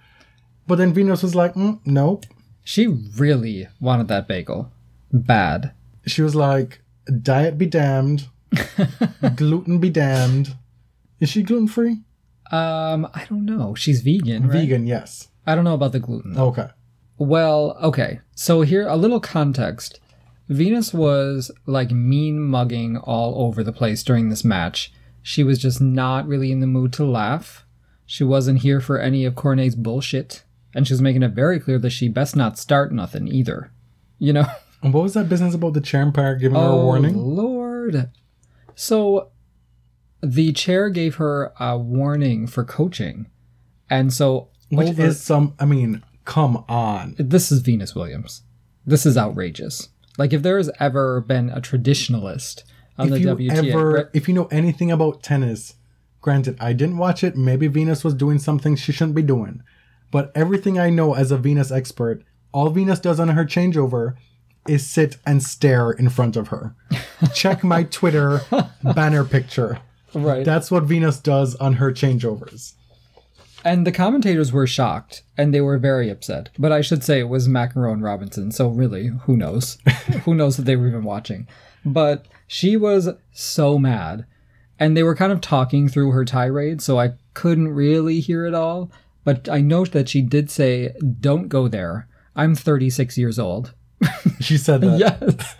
But 0.65 0.77
then 0.77 0.93
Venus 0.93 1.23
was 1.23 1.35
like, 1.35 1.53
mm, 1.53 1.79
nope. 1.85 2.25
She 2.63 2.87
really 2.87 3.67
wanted 3.79 4.07
that 4.09 4.27
bagel. 4.27 4.71
Bad. 5.13 5.71
she 6.05 6.21
was 6.21 6.35
like, 6.35 6.81
"Diet 7.21 7.57
be 7.57 7.65
damned, 7.65 8.27
gluten 9.35 9.79
be 9.79 9.89
damned." 9.89 10.55
Is 11.19 11.29
she 11.29 11.43
gluten 11.43 11.67
free? 11.67 12.01
Um, 12.51 13.07
I 13.13 13.25
don't 13.29 13.45
know. 13.45 13.75
She's 13.75 14.01
vegan, 14.01 14.43
right? 14.47 14.53
Vegan, 14.53 14.87
yes. 14.87 15.27
I 15.45 15.55
don't 15.55 15.63
know 15.63 15.73
about 15.73 15.91
the 15.91 15.99
gluten. 15.99 16.33
though. 16.33 16.47
Okay. 16.47 16.67
Well, 17.17 17.77
okay. 17.81 18.19
So 18.35 18.61
here, 18.61 18.87
a 18.87 18.95
little 18.95 19.19
context. 19.19 19.99
Venus 20.49 20.93
was 20.93 21.51
like 21.65 21.91
mean 21.91 22.39
mugging 22.41 22.97
all 22.97 23.45
over 23.45 23.63
the 23.63 23.73
place 23.73 24.01
during 24.03 24.29
this 24.29 24.45
match. 24.45 24.93
She 25.21 25.43
was 25.43 25.59
just 25.59 25.81
not 25.81 26.25
really 26.27 26.51
in 26.51 26.61
the 26.61 26.67
mood 26.67 26.93
to 26.93 27.03
laugh. 27.05 27.65
She 28.05 28.23
wasn't 28.23 28.59
here 28.59 28.79
for 28.79 28.97
any 28.99 29.25
of 29.25 29.35
Cornet's 29.35 29.75
bullshit. 29.75 30.43
And 30.73 30.87
she 30.87 30.93
was 30.93 31.01
making 31.01 31.23
it 31.23 31.31
very 31.33 31.59
clear 31.59 31.79
that 31.79 31.89
she 31.89 32.07
best 32.07 32.35
not 32.35 32.57
start 32.57 32.93
nothing 32.93 33.27
either. 33.27 33.71
You 34.19 34.33
know? 34.33 34.45
And 34.83 34.93
what 34.93 35.01
was 35.03 35.15
that 35.15 35.27
business 35.27 35.55
about 35.55 35.73
the 35.73 35.81
chair 35.81 36.05
giving 36.05 36.55
her 36.55 36.61
a 36.63 36.69
Oh, 36.71 36.85
warning? 36.85 37.17
Lord. 37.17 38.09
So 38.75 39.31
the 40.21 40.51
chair 40.53 40.89
gave 40.89 41.15
her 41.15 41.53
a 41.59 41.77
warning 41.77 42.47
for 42.47 42.63
coaching. 42.63 43.27
And 43.89 44.11
so 44.13 44.49
Which 44.69 44.89
over- 44.89 45.05
is 45.05 45.21
some. 45.21 45.53
I 45.59 45.65
mean, 45.65 46.03
come 46.25 46.63
on. 46.67 47.15
this 47.17 47.51
is 47.51 47.61
Venus 47.61 47.95
Williams. 47.95 48.41
This 48.85 49.05
is 49.05 49.17
outrageous. 49.17 49.89
Like 50.17 50.33
if 50.33 50.41
there 50.41 50.57
has 50.57 50.71
ever 50.79 51.21
been 51.21 51.49
a 51.49 51.61
traditionalist 51.61 52.63
on 52.97 53.07
If 53.07 53.13
the 53.13 53.19
you 53.19 53.27
WTA, 53.51 53.69
ever, 53.71 53.91
right? 53.91 54.05
if 54.13 54.27
you 54.27 54.33
know 54.33 54.47
anything 54.47 54.91
about 54.91 55.21
tennis, 55.21 55.75
granted, 56.21 56.57
I 56.59 56.73
didn't 56.73 56.97
watch 56.97 57.23
it. 57.23 57.35
Maybe 57.37 57.67
Venus 57.67 58.03
was 58.03 58.13
doing 58.15 58.39
something 58.39 58.75
she 58.75 58.91
shouldn't 58.91 59.15
be 59.15 59.21
doing. 59.21 59.61
But 60.09 60.31
everything 60.33 60.79
I 60.79 60.89
know 60.89 61.13
as 61.13 61.31
a 61.31 61.37
Venus 61.37 61.71
expert, 61.71 62.23
all 62.53 62.69
Venus 62.71 62.99
does 62.99 63.19
on 63.19 63.27
her 63.29 63.45
changeover 63.45 64.15
is 64.67 64.85
sit 64.89 65.17
and 65.25 65.43
stare 65.43 65.91
in 65.91 66.09
front 66.09 66.35
of 66.35 66.47
her. 66.47 66.75
Check 67.33 67.63
my 67.63 67.83
Twitter 67.83 68.41
banner 68.83 69.23
picture. 69.23 69.79
Right? 70.13 70.45
That's 70.45 70.71
what 70.71 70.83
Venus 70.83 71.19
does 71.19 71.55
on 71.55 71.73
her 71.73 71.91
changeovers. 71.91 72.73
and 73.65 73.85
the 73.85 73.91
commentators 73.91 74.51
were 74.51 74.67
shocked 74.67 75.23
and 75.37 75.53
they 75.53 75.61
were 75.61 75.77
very 75.77 76.09
upset. 76.09 76.49
But 76.57 76.71
I 76.71 76.81
should 76.81 77.03
say 77.03 77.19
it 77.19 77.29
was 77.29 77.47
Macaron 77.47 78.03
Robinson, 78.03 78.51
so 78.51 78.69
really, 78.69 79.07
who 79.23 79.35
knows? 79.35 79.77
who 80.25 80.33
knows 80.33 80.57
that 80.57 80.63
they 80.63 80.75
were 80.75 80.87
even 80.87 81.03
watching? 81.03 81.47
But 81.85 82.25
she 82.47 82.77
was 82.77 83.09
so 83.31 83.77
mad. 83.79 84.25
And 84.79 84.95
they 84.95 85.01
were 85.03 85.15
kind 85.15 85.31
of 85.31 85.41
talking 85.41 85.87
through 85.89 86.11
her 86.11 86.23
tirade, 86.23 86.81
so 86.81 86.99
I 86.99 87.13
couldn't 87.33 87.69
really 87.69 88.19
hear 88.19 88.45
it 88.45 88.53
all. 88.53 88.91
But 89.23 89.49
I 89.49 89.59
note 89.59 89.91
that 89.91 90.07
she 90.07 90.21
did 90.21 90.51
say, 90.51 90.93
Don't 91.19 91.47
go 91.49 91.67
there. 91.67 92.07
I'm 92.35 92.53
36 92.53 93.17
years 93.17 93.39
old. 93.39 93.73
She 94.39 94.55
said 94.57 94.81
that. 94.81 94.99
yes. 94.99 95.55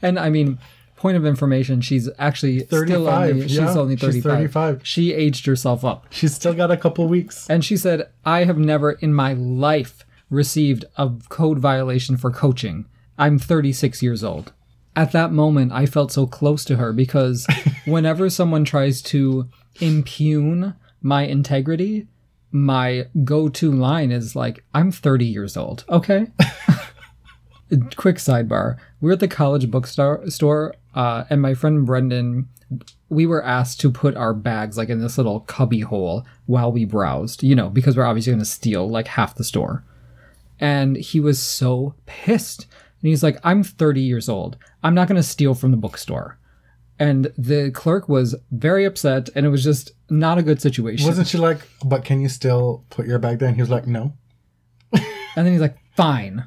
And 0.00 0.18
I 0.18 0.30
mean, 0.30 0.58
point 1.02 1.16
of 1.16 1.26
information, 1.26 1.80
she's 1.80 2.08
actually 2.16 2.60
still 2.60 2.78
35, 2.78 3.30
only, 3.30 3.42
she's 3.48 3.58
yeah, 3.58 3.74
only 3.74 3.96
she's 3.96 4.22
35. 4.22 4.22
35. 4.22 4.86
She 4.86 5.12
aged 5.12 5.46
herself 5.46 5.84
up. 5.84 6.06
She's 6.10 6.32
still 6.32 6.54
got 6.54 6.70
a 6.70 6.76
couple 6.76 7.08
weeks. 7.08 7.50
And 7.50 7.64
she 7.64 7.76
said, 7.76 8.08
I 8.24 8.44
have 8.44 8.56
never 8.56 8.92
in 8.92 9.12
my 9.12 9.32
life 9.32 10.06
received 10.30 10.84
a 10.96 11.10
code 11.28 11.58
violation 11.58 12.16
for 12.16 12.30
coaching. 12.30 12.86
I'm 13.18 13.36
36 13.36 14.00
years 14.00 14.22
old. 14.22 14.52
At 14.94 15.10
that 15.10 15.32
moment, 15.32 15.72
I 15.72 15.86
felt 15.86 16.12
so 16.12 16.24
close 16.24 16.64
to 16.66 16.76
her 16.76 16.92
because 16.92 17.48
whenever 17.84 18.30
someone 18.30 18.64
tries 18.64 19.02
to 19.02 19.48
impugn 19.80 20.76
my 21.02 21.24
integrity, 21.24 22.06
my 22.52 23.06
go 23.24 23.48
to 23.48 23.72
line 23.72 24.12
is 24.12 24.36
like, 24.36 24.64
I'm 24.72 24.92
30 24.92 25.24
years 25.24 25.56
old, 25.56 25.84
okay? 25.88 26.28
Quick 27.96 28.16
sidebar. 28.16 28.76
We 29.00 29.06
were 29.06 29.14
at 29.14 29.20
the 29.20 29.28
college 29.28 29.70
bookstore, 29.70 30.28
store, 30.28 30.74
uh, 30.94 31.24
and 31.30 31.40
my 31.40 31.54
friend 31.54 31.86
Brendan, 31.86 32.48
we 33.08 33.26
were 33.26 33.44
asked 33.44 33.80
to 33.80 33.90
put 33.90 34.16
our 34.16 34.34
bags 34.34 34.76
like 34.76 34.88
in 34.88 35.00
this 35.00 35.16
little 35.16 35.40
cubby 35.40 35.80
hole 35.80 36.26
while 36.46 36.72
we 36.72 36.84
browsed, 36.84 37.42
you 37.42 37.54
know, 37.54 37.68
because 37.68 37.96
we're 37.96 38.04
obviously 38.04 38.32
going 38.32 38.40
to 38.40 38.44
steal 38.44 38.88
like 38.88 39.08
half 39.08 39.34
the 39.34 39.44
store. 39.44 39.84
And 40.60 40.96
he 40.96 41.20
was 41.20 41.42
so 41.42 41.94
pissed. 42.06 42.66
And 43.00 43.08
he's 43.08 43.22
like, 43.22 43.38
I'm 43.42 43.62
30 43.62 44.00
years 44.00 44.28
old. 44.28 44.56
I'm 44.82 44.94
not 44.94 45.08
going 45.08 45.16
to 45.16 45.22
steal 45.22 45.54
from 45.54 45.70
the 45.72 45.76
bookstore. 45.76 46.38
And 46.98 47.32
the 47.36 47.70
clerk 47.72 48.08
was 48.08 48.36
very 48.52 48.84
upset, 48.84 49.28
and 49.34 49.44
it 49.44 49.48
was 49.48 49.64
just 49.64 49.90
not 50.08 50.38
a 50.38 50.42
good 50.42 50.62
situation. 50.62 51.08
Wasn't 51.08 51.26
she 51.26 51.36
like, 51.36 51.68
but 51.84 52.04
can 52.04 52.20
you 52.20 52.28
still 52.28 52.84
put 52.90 53.06
your 53.06 53.18
bag 53.18 53.38
down? 53.38 53.54
He 53.54 53.60
was 53.60 53.70
like, 53.70 53.88
no. 53.88 54.12
and 54.92 55.02
then 55.34 55.50
he's 55.50 55.60
like, 55.60 55.78
fine. 55.96 56.46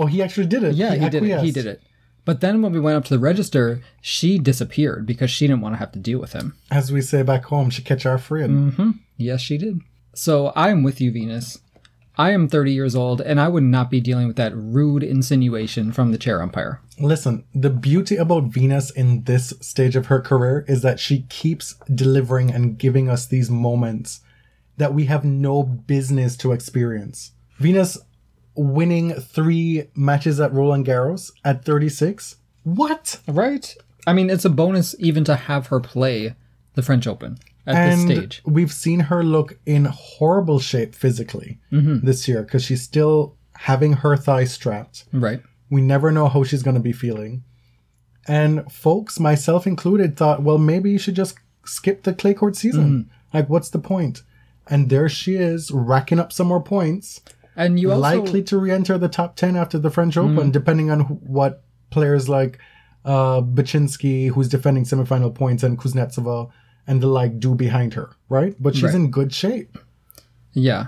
Oh, 0.00 0.06
he 0.06 0.22
actually 0.22 0.46
did 0.46 0.62
it. 0.62 0.74
Yeah, 0.76 0.94
he, 0.94 1.10
did 1.10 1.22
it. 1.22 1.40
He 1.42 1.52
did 1.52 1.66
it. 1.66 1.82
But 2.24 2.40
then 2.40 2.62
when 2.62 2.72
we 2.72 2.80
went 2.80 2.96
up 2.96 3.04
to 3.04 3.14
the 3.14 3.18
register, 3.18 3.82
she 4.00 4.38
disappeared 4.38 5.04
because 5.04 5.30
she 5.30 5.46
didn't 5.46 5.60
want 5.60 5.74
to 5.74 5.78
have 5.78 5.92
to 5.92 5.98
deal 5.98 6.18
with 6.18 6.32
him. 6.32 6.56
As 6.70 6.90
we 6.90 7.02
say 7.02 7.22
back 7.22 7.44
home, 7.44 7.68
she 7.68 7.82
catch 7.82 8.06
our 8.06 8.16
friend. 8.16 8.72
Mm-hmm. 8.72 8.90
Yes, 9.18 9.42
she 9.42 9.58
did. 9.58 9.80
So 10.14 10.48
I 10.56 10.70
am 10.70 10.82
with 10.82 11.02
you, 11.02 11.12
Venus. 11.12 11.58
I 12.16 12.30
am 12.30 12.48
30 12.48 12.72
years 12.72 12.94
old, 12.96 13.20
and 13.20 13.38
I 13.38 13.48
would 13.48 13.62
not 13.62 13.90
be 13.90 14.00
dealing 14.00 14.26
with 14.26 14.36
that 14.36 14.56
rude 14.56 15.02
insinuation 15.02 15.92
from 15.92 16.12
the 16.12 16.18
chair 16.18 16.40
umpire. 16.40 16.80
Listen, 16.98 17.44
the 17.54 17.70
beauty 17.70 18.16
about 18.16 18.44
Venus 18.44 18.90
in 18.90 19.24
this 19.24 19.52
stage 19.60 19.96
of 19.96 20.06
her 20.06 20.20
career 20.20 20.64
is 20.66 20.80
that 20.80 20.98
she 20.98 21.22
keeps 21.28 21.74
delivering 21.94 22.50
and 22.50 22.78
giving 22.78 23.10
us 23.10 23.26
these 23.26 23.50
moments 23.50 24.20
that 24.78 24.94
we 24.94 25.04
have 25.06 25.24
no 25.26 25.62
business 25.62 26.36
to 26.38 26.52
experience. 26.52 27.32
Venus 27.58 27.98
winning 28.60 29.12
three 29.14 29.84
matches 29.94 30.38
at 30.40 30.52
Roland 30.52 30.86
Garros 30.86 31.32
at 31.44 31.64
36. 31.64 32.36
What? 32.64 33.18
Right? 33.26 33.74
I 34.06 34.12
mean, 34.12 34.28
it's 34.30 34.44
a 34.44 34.50
bonus 34.50 34.94
even 34.98 35.24
to 35.24 35.34
have 35.36 35.68
her 35.68 35.80
play 35.80 36.34
the 36.74 36.82
French 36.82 37.06
Open 37.06 37.38
at 37.66 37.74
and 37.74 38.08
this 38.10 38.16
stage. 38.18 38.42
we've 38.44 38.72
seen 38.72 39.00
her 39.00 39.22
look 39.22 39.58
in 39.66 39.86
horrible 39.86 40.58
shape 40.60 40.94
physically 40.94 41.58
Mm-hmm. 41.72 42.04
this 42.06 42.28
year 42.28 42.42
because 42.42 42.64
she's 42.64 42.82
still 42.82 43.36
having 43.56 43.94
her 43.94 44.16
thigh 44.16 44.44
strapped. 44.44 45.04
Right. 45.12 45.42
We 45.70 45.80
never 45.80 46.10
know 46.10 46.28
how 46.28 46.44
she's 46.44 46.62
going 46.62 46.74
to 46.76 46.80
be 46.82 46.92
feeling. 46.92 47.44
And 48.26 48.70
folks, 48.70 49.18
myself 49.18 49.66
included, 49.66 50.16
thought, 50.16 50.42
well, 50.42 50.58
maybe 50.58 50.90
you 50.90 50.98
should 50.98 51.14
just 51.16 51.38
skip 51.64 52.02
the 52.02 52.12
clay 52.12 52.34
court 52.34 52.56
season. 52.56 52.84
Mm-hmm. 52.84 53.36
Like, 53.36 53.48
what's 53.48 53.70
the 53.70 53.78
point? 53.78 54.22
And 54.68 54.88
there 54.90 55.08
she 55.08 55.34
is, 55.34 55.70
racking 55.70 56.18
up 56.18 56.32
some 56.32 56.46
more 56.46 56.62
points, 56.62 57.20
And 57.56 57.78
you 57.80 57.90
also 57.90 58.00
likely 58.00 58.42
to 58.44 58.58
re 58.58 58.70
enter 58.70 58.96
the 58.98 59.08
top 59.08 59.36
10 59.36 59.56
after 59.56 59.78
the 59.78 59.90
French 59.90 60.16
Open, 60.16 60.50
depending 60.50 60.90
on 60.90 61.00
wh- 61.00 61.22
what 61.28 61.62
players 61.90 62.28
like 62.28 62.58
uh, 63.04 63.40
Bacsinszky, 63.42 64.28
who's 64.30 64.48
defending 64.48 64.84
semifinal 64.84 65.34
points, 65.34 65.62
and 65.62 65.78
Kuznetsova 65.78 66.50
and 66.86 67.00
the 67.02 67.06
like 67.08 67.40
do 67.40 67.54
behind 67.54 67.94
her, 67.94 68.10
right? 68.28 68.54
But 68.60 68.74
she's 68.74 68.84
Right. 68.84 68.94
in 68.94 69.10
good 69.10 69.32
shape. 69.32 69.78
Yeah. 70.52 70.86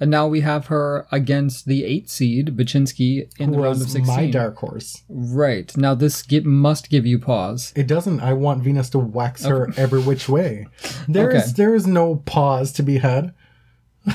And 0.00 0.10
now 0.12 0.28
we 0.28 0.42
have 0.42 0.66
her 0.66 1.06
against 1.10 1.66
the 1.66 1.84
eight 1.84 2.08
seed, 2.08 2.56
Bacsinszky, 2.56 3.28
in 3.40 3.50
the 3.50 3.58
round 3.58 3.76
of 3.76 3.80
was 3.82 3.92
16. 3.92 4.06
my 4.16 4.30
dark 4.30 4.56
horse. 4.56 5.02
Right. 5.08 5.76
Now 5.76 5.94
this 5.96 6.22
gi- 6.24 6.40
must 6.40 6.88
give 6.88 7.04
you 7.04 7.18
pause. 7.18 7.72
It 7.74 7.88
doesn't. 7.88 8.20
I 8.20 8.32
want 8.32 8.62
Venus 8.62 8.90
to 8.90 8.98
wax 9.00 9.44
her 9.44 9.68
every 9.76 10.00
which 10.00 10.28
way. 10.28 10.68
There 11.08 11.30
is 11.36 11.42
Okay. 11.42 11.52
there 11.56 11.74
is 11.74 11.86
no 11.88 12.16
pause 12.16 12.70
to 12.72 12.82
be 12.84 12.98
had. 12.98 13.34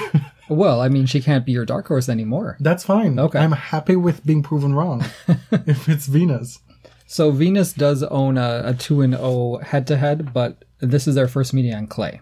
Well, 0.50 0.82
I 0.82 0.90
mean, 0.90 1.06
she 1.06 1.22
can't 1.22 1.46
be 1.46 1.52
your 1.54 1.66
dark 1.66 1.88
horse 1.88 2.10
anymore. 2.10 2.58
That's 2.60 2.84
fine. 2.84 3.18
Okay. 3.20 3.40
I'm 3.40 3.54
happy 3.54 3.96
with 3.96 4.26
being 4.26 4.44
proven 4.44 4.74
wrong. 4.76 5.04
if 5.52 5.88
it's 5.88 6.08
Venus. 6.08 6.60
So 7.08 7.32
Venus 7.32 7.74
does 7.74 8.04
own 8.04 8.38
a, 8.38 8.62
a 8.66 8.74
2 8.74 9.02
and 9.02 9.14
0 9.14 9.60
head 9.64 9.88
to 9.88 9.98
head, 9.98 10.34
but 10.34 10.66
this 10.80 11.08
is 11.08 11.16
their 11.16 11.28
first 11.28 11.54
meeting 11.54 11.74
on 11.74 11.88
clay. 11.88 12.22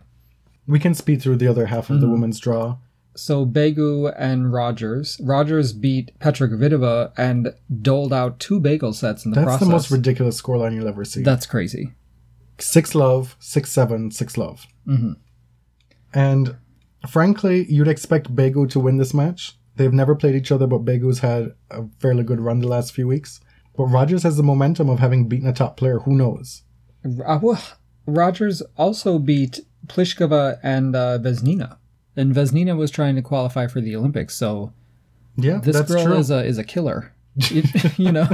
We 0.67 0.79
can 0.79 0.93
speed 0.93 1.21
through 1.21 1.37
the 1.37 1.47
other 1.47 1.65
half 1.67 1.89
of 1.89 1.99
the 2.01 2.07
women's 2.09 2.39
draw. 2.39 2.77
so 3.15 3.45
Begu 3.45 4.13
and 4.17 4.53
Rogers. 4.53 5.19
Rogers 5.23 5.73
beat 5.73 6.17
Petra 6.19 6.47
Kvitova 6.47 7.11
and 7.17 7.53
doled 7.81 8.13
out 8.13 8.39
two 8.39 8.59
bagel 8.59 8.93
sets 8.93 9.25
in 9.25 9.31
the 9.31 9.35
That's 9.35 9.45
process. 9.45 9.59
That's 9.61 9.67
the 9.67 9.73
most 9.75 9.91
ridiculous 9.91 10.41
scoreline 10.41 10.75
you'll 10.75 10.87
ever 10.87 11.03
see. 11.05 11.23
That's 11.23 11.45
crazy. 11.45 11.93
six 12.59 12.93
love, 12.93 13.35
six 13.39 13.71
seven, 13.71 14.11
six 14.11 14.37
love. 14.37 14.67
Mhm. 14.87 15.15
And 16.13 16.57
frankly, 17.07 17.65
you'd 17.69 17.87
expect 17.87 18.35
Begu 18.35 18.69
to 18.71 18.79
win 18.79 18.97
this 18.97 19.13
match. 19.13 19.57
They've 19.75 19.93
never 19.93 20.15
played 20.15 20.35
each 20.35 20.51
other, 20.51 20.67
but 20.67 20.85
Begu's 20.85 21.19
had 21.19 21.53
a 21.69 21.83
fairly 21.99 22.23
good 22.23 22.41
run 22.41 22.59
the 22.59 22.67
last 22.67 22.93
few 22.93 23.07
weeks. 23.07 23.39
But 23.77 23.85
Rogers 23.85 24.23
has 24.23 24.37
the 24.37 24.43
momentum 24.43 24.89
of 24.89 24.99
having 24.99 25.27
beaten 25.29 25.47
a 25.47 25.53
top 25.53 25.77
player. 25.77 25.99
Who 25.99 26.15
knows? 26.15 26.63
Uh, 27.25 27.39
well, 27.41 27.63
Rogers 28.05 28.61
also 28.77 29.17
beat 29.17 29.61
Pliskova 29.87 30.59
and 30.61 30.95
uh, 30.95 31.17
Vesnina, 31.19 31.77
and 32.15 32.35
Vesnina 32.35 32.75
was 32.77 32.91
trying 32.91 33.15
to 33.15 33.21
qualify 33.21 33.67
for 33.67 33.79
the 33.81 33.95
Olympics. 33.95 34.35
So 34.35 34.73
Yeah, 35.37 35.59
this 35.63 35.75
that's 35.77 35.91
girl 35.91 36.03
true. 36.05 36.17
is 36.17 36.29
a 36.29 36.43
is 36.43 36.57
a 36.57 36.63
killer. 36.63 37.13
you, 37.49 37.63
you 37.97 38.11
know. 38.11 38.27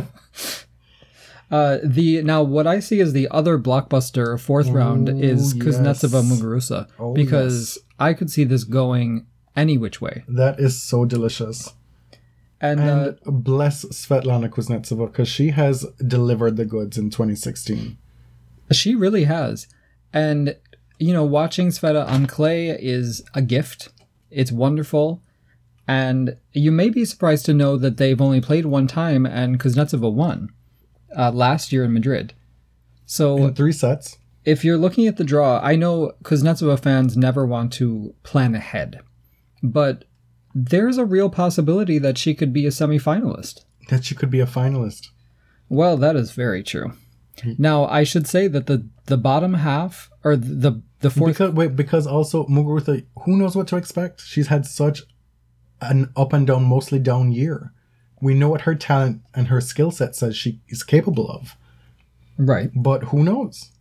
Uh, 1.50 1.78
the 1.82 2.22
now 2.24 2.44
what 2.44 2.68
I 2.68 2.82
see 2.82 3.00
is 3.00 3.14
the 3.14 3.30
other 3.32 3.58
blockbuster 3.58 4.38
fourth 4.38 4.68
round 4.68 5.08
is 5.08 5.56
Ooh, 5.56 5.60
Kuznetsova 5.60 6.22
yes. 6.22 6.26
Muguruza 6.42 6.90
Oh, 7.00 7.14
because 7.14 7.78
I 8.00 8.14
could 8.14 8.30
see 8.30 8.44
this 8.44 8.64
going 8.64 9.26
any 9.56 9.78
which 9.78 10.00
way. 10.02 10.24
that 10.28 10.60
is 10.60 10.82
so 10.82 11.06
delicious. 11.06 11.74
And, 12.60 12.80
uh, 12.80 13.14
bless 13.26 13.86
Svetlana 13.86 14.50
Kuznetsova 14.50 15.12
because 15.12 15.28
she 15.28 15.50
has 15.50 15.86
delivered 16.06 16.58
the 16.58 16.66
goods 16.66 16.98
in 16.98 17.10
2016. 17.10 17.98
She 18.72 18.96
really 18.96 19.26
has. 19.26 19.68
And, 20.12 20.56
you 20.98 21.14
know, 21.14 21.24
watching 21.24 21.70
Sveta 21.70 22.08
on 22.08 22.26
clay 22.26 22.70
is 22.70 23.24
a 23.34 23.42
gift. 23.42 23.90
It's 24.32 24.52
wonderful. 24.52 25.22
And 25.88 26.38
you 26.52 26.72
may 26.72 26.90
be 26.90 27.06
surprised 27.06 27.46
to 27.46 27.54
know 27.54 27.78
that 27.78 27.98
they've 27.98 28.20
only 28.20 28.42
played 28.42 28.66
one 28.66 28.88
time 28.88 29.26
and 29.26 29.60
Kuznetsova 29.60 30.12
won 30.12 30.50
uh, 31.16 31.32
last 31.32 31.72
year 31.72 31.84
in 31.84 31.94
Madrid. 31.94 32.34
So 33.06 33.38
In 33.38 33.54
three 33.54 33.72
sets. 33.72 34.18
If 34.48 34.64
you're 34.64 34.78
looking 34.78 35.08
at 35.08 35.18
the 35.18 35.26
draw, 35.26 35.60
I 35.62 35.76
know 35.76 36.14
Kuznetsova 36.24 36.80
fans 36.80 37.18
never 37.18 37.46
want 37.46 37.74
to 37.74 38.16
plan 38.24 38.56
ahead. 38.56 39.02
But 39.62 40.06
there's 40.56 40.98
a 40.98 41.04
real 41.04 41.30
possibility 41.30 42.00
that 42.00 42.18
she 42.18 42.34
could 42.34 42.54
be 42.54 42.66
a 42.66 42.70
semifinalist. 42.70 43.66
That 43.90 44.06
she 44.06 44.16
could 44.16 44.32
be 44.32 44.40
a 44.40 44.46
finalist. 44.46 45.10
Well, 45.68 45.98
that 45.98 46.16
is 46.16 46.32
very 46.32 46.64
true. 46.64 46.94
Now, 47.58 47.88
I 47.88 48.04
should 48.04 48.26
say 48.26 48.48
that 48.48 48.68
the 48.68 48.88
the 49.08 49.18
bottom 49.18 49.56
half 49.56 50.10
or 50.24 50.38
the 50.38 50.82
the 51.02 51.10
fourth 51.10 51.34
Because 51.34 51.54
wait, 51.54 51.76
because 51.76 52.08
also 52.08 52.46
Muguruza, 52.46 53.06
who 53.26 53.36
knows 53.36 53.56
what 53.56 53.68
to 53.68 53.76
expect? 53.76 54.22
She's 54.22 54.48
had 54.48 54.66
such 54.66 55.04
an 55.82 56.10
up 56.16 56.32
and 56.32 56.48
down, 56.48 56.64
mostly 56.64 57.00
down 57.00 57.34
year. 57.34 57.74
We 58.22 58.34
know 58.34 58.50
what 58.50 58.62
her 58.62 58.76
talent 58.76 59.24
and 59.36 59.50
her 59.50 59.60
skill 59.60 59.92
set 59.92 60.16
says 60.16 60.38
she 60.38 60.62
is 60.70 60.84
capable 60.84 61.30
of, 61.30 61.56
right. 62.38 62.72
but 62.74 63.04
who 63.04 63.24
knows? 63.24 63.72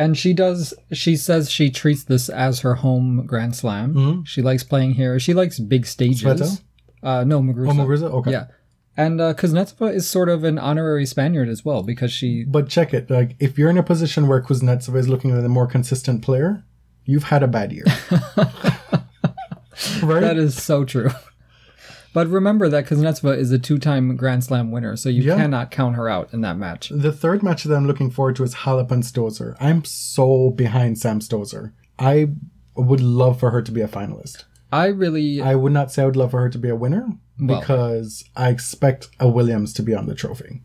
And 0.00 0.16
she 0.16 0.32
does 0.32 0.72
she 0.92 1.14
says 1.14 1.50
she 1.50 1.68
treats 1.70 2.04
this 2.04 2.30
as 2.30 2.60
her 2.60 2.76
home 2.76 3.26
grand 3.26 3.54
slam. 3.54 3.94
Mhm. 3.94 4.26
She 4.26 4.40
likes 4.40 4.64
playing 4.64 4.94
here. 4.94 5.20
She 5.20 5.34
likes 5.34 5.58
big 5.58 5.84
stages. 5.86 6.22
Sveta? 6.24 6.62
Uh 7.02 7.24
no, 7.24 7.40
Muguruza. 7.42 7.68
Oh, 7.70 7.74
Muguruza, 7.74 8.10
okay. 8.20 8.30
Yeah. 8.32 8.46
And 8.96 9.20
uh, 9.20 9.34
Kuznetsova 9.34 9.94
is 9.94 10.08
sort 10.08 10.28
of 10.28 10.42
an 10.44 10.58
honorary 10.58 11.06
Spaniard 11.06 11.48
as 11.48 11.64
well 11.64 11.82
because 11.82 12.12
she 12.12 12.44
But 12.44 12.68
check 12.68 12.92
it, 12.94 13.10
like 13.10 13.36
if 13.38 13.58
you're 13.58 13.70
in 13.70 13.78
a 13.78 13.82
position 13.82 14.26
where 14.26 14.42
Kuznetsova 14.42 14.96
is 14.96 15.08
looking 15.08 15.30
at 15.30 15.44
a 15.44 15.48
more 15.48 15.66
consistent 15.66 16.22
player, 16.22 16.64
you've 17.04 17.24
had 17.24 17.42
a 17.42 17.48
bad 17.48 17.70
year, 17.72 17.84
right? 20.02 20.20
That 20.20 20.36
is 20.38 20.60
so 20.60 20.84
true. 20.84 21.10
But 22.12 22.26
remember 22.28 22.68
that 22.68 22.86
Kuznetsova 22.86 23.36
is 23.38 23.52
a 23.52 23.58
two-time 23.58 24.16
Grand 24.16 24.42
Slam 24.42 24.70
winner, 24.72 24.96
so 24.96 25.08
you 25.08 25.22
Yeah. 25.22 25.36
cannot 25.36 25.70
count 25.70 25.94
her 25.96 26.08
out 26.08 26.32
in 26.32 26.40
that 26.40 26.58
match. 26.58 26.90
The 26.94 27.12
third 27.12 27.42
match 27.42 27.64
that 27.64 27.74
I'm 27.76 27.86
looking 27.86 28.10
forward 28.10 28.36
to 28.36 28.42
is 28.42 28.54
Halep 28.56 28.90
and 28.90 29.02
Stosur. 29.04 29.54
I'm 29.60 29.84
so 29.84 30.50
behind 30.50 30.98
Sam 30.98 31.20
Stosur. 31.20 31.72
I 31.98 32.30
would 32.76 33.00
love 33.00 33.38
for 33.38 33.50
her 33.50 33.62
to 33.62 33.70
be 33.72 33.80
a 33.80 33.88
finalist. 33.88 34.44
I 34.72 34.86
really 34.86 35.40
I 35.40 35.54
would 35.54 35.72
not 35.72 35.92
say 35.92 36.02
I 36.02 36.06
would 36.06 36.16
love 36.16 36.30
for 36.32 36.40
her 36.40 36.48
to 36.48 36.58
be 36.58 36.68
a 36.68 36.76
winner 36.76 37.08
Well- 37.40 37.60
because 37.60 38.24
I 38.36 38.48
expect 38.50 39.08
a 39.20 39.28
Williams 39.28 39.72
to 39.74 39.82
be 39.82 39.94
on 39.94 40.06
the 40.06 40.14
trophy. 40.14 40.62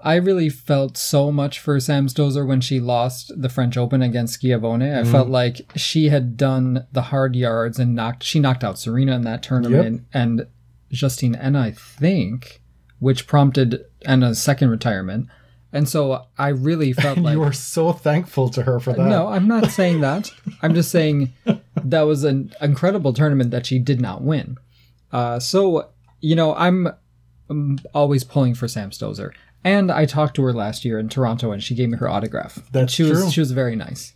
I 0.00 0.16
really 0.16 0.50
felt 0.50 0.98
so 0.98 1.32
much 1.32 1.58
for 1.58 1.80
Sam 1.80 2.08
Stosur 2.08 2.46
when 2.46 2.60
she 2.60 2.78
lost 2.78 3.32
the 3.40 3.48
French 3.48 3.76
Open 3.78 4.02
against 4.02 4.34
Schiavone. 4.34 4.84
I 4.92 5.02
Mm-hmm. 5.02 5.10
felt 5.12 5.28
like 5.30 5.62
she 5.76 6.10
had 6.10 6.36
done 6.36 6.84
the 6.92 7.02
hard 7.02 7.34
yards 7.34 7.78
and 7.78 7.94
knocked 7.94 8.22
she 8.22 8.38
knocked 8.38 8.62
out 8.64 8.78
Serena 8.78 9.16
in 9.16 9.22
that 9.22 9.42
tournament 9.42 10.02
and 10.12 10.46
Justine 10.94 11.34
and 11.34 11.56
I 11.56 11.72
think, 11.72 12.62
which 12.98 13.26
prompted 13.26 13.84
Henin's 14.06 14.42
second 14.42 14.70
retirement. 14.70 15.28
And 15.72 15.88
so 15.88 16.26
I 16.38 16.48
really 16.48 16.92
felt 16.94 17.18
like 17.18 17.34
you 17.34 17.42
are 17.42 17.52
so 17.52 17.92
thankful 17.92 18.48
to 18.50 18.62
her 18.62 18.80
for 18.80 18.90
uh, 18.90 18.94
that. 18.94 19.08
No, 19.08 19.28
I'm 19.28 19.48
not 19.48 19.70
saying 19.70 20.00
that. 20.00 20.30
I'm 20.62 20.74
just 20.74 20.90
saying 20.90 21.32
that 21.82 22.02
was 22.02 22.24
an 22.24 22.52
incredible 22.60 23.12
tournament 23.12 23.50
that 23.50 23.66
she 23.66 23.78
did 23.78 24.00
not 24.00 24.22
win. 24.22 24.56
Uh, 25.12 25.38
so, 25.38 25.90
you 26.20 26.34
know, 26.34 26.54
I'm, 26.54 26.88
I'm 27.50 27.78
always 27.92 28.24
pulling 28.24 28.54
for 28.54 28.68
Sam 28.68 28.90
Stosur. 28.90 29.32
And 29.64 29.90
I 29.90 30.04
talked 30.04 30.36
to 30.36 30.42
her 30.42 30.52
last 30.52 30.84
year 30.84 30.98
in 30.98 31.08
Toronto 31.08 31.50
and 31.50 31.62
she 31.62 31.74
gave 31.74 31.88
me 31.88 31.96
her 31.96 32.08
autograph. 32.08 32.58
That's 32.70 32.92
she 32.92 33.02
was 33.02 33.20
true. 33.20 33.30
she 33.30 33.40
was 33.40 33.52
very 33.52 33.74
nice. 33.74 34.14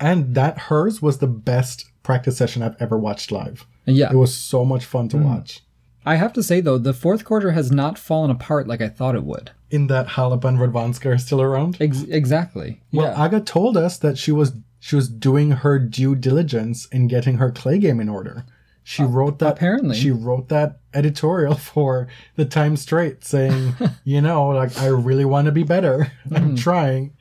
And 0.00 0.34
that 0.34 0.58
hers 0.58 1.00
was 1.00 1.18
the 1.18 1.26
best 1.26 1.90
practice 2.02 2.36
session 2.36 2.62
I've 2.62 2.80
ever 2.80 2.98
watched 2.98 3.30
live. 3.30 3.66
Yeah. 3.86 4.10
It 4.10 4.16
was 4.16 4.34
so 4.34 4.64
much 4.64 4.84
fun 4.84 5.08
to 5.10 5.16
mm. 5.16 5.24
watch. 5.24 5.60
I 6.04 6.16
have 6.16 6.32
to 6.34 6.42
say 6.42 6.60
though, 6.60 6.78
the 6.78 6.94
fourth 6.94 7.24
quarter 7.24 7.50
has 7.52 7.70
not 7.70 7.98
fallen 7.98 8.30
apart 8.30 8.66
like 8.66 8.80
I 8.80 8.88
thought 8.88 9.14
it 9.14 9.24
would. 9.24 9.50
In 9.70 9.86
that 9.88 10.08
Halep 10.08 10.44
and 10.44 10.58
Radwanska 10.58 11.06
are 11.14 11.18
still 11.18 11.40
around. 11.42 11.76
Ex- 11.80 12.02
exactly. 12.04 12.80
Well, 12.92 13.06
yeah. 13.12 13.22
Aga 13.24 13.40
told 13.42 13.76
us 13.76 13.98
that 13.98 14.18
she 14.18 14.32
was 14.32 14.52
she 14.80 14.96
was 14.96 15.08
doing 15.08 15.50
her 15.50 15.78
due 15.78 16.14
diligence 16.14 16.86
in 16.86 17.06
getting 17.06 17.36
her 17.36 17.50
clay 17.50 17.78
game 17.78 18.00
in 18.00 18.08
order. 18.08 18.44
She 18.82 19.02
wrote 19.02 19.38
that 19.40 19.46
Uh, 19.48 19.52
apparently. 19.52 19.94
she 19.94 20.10
wrote 20.10 20.48
that 20.48 20.78
editorial 20.94 21.54
for 21.72 22.08
the 22.36 22.46
Time 22.46 22.76
Straight 22.76 23.22
saying, 23.24 23.74
you 24.04 24.20
know, 24.22 24.48
like 24.48 24.76
I 24.78 24.86
really 24.86 25.26
want 25.26 25.46
to 25.46 25.52
be 25.52 25.62
better. 25.64 26.10
I'm 26.34 26.56
trying. 26.56 27.12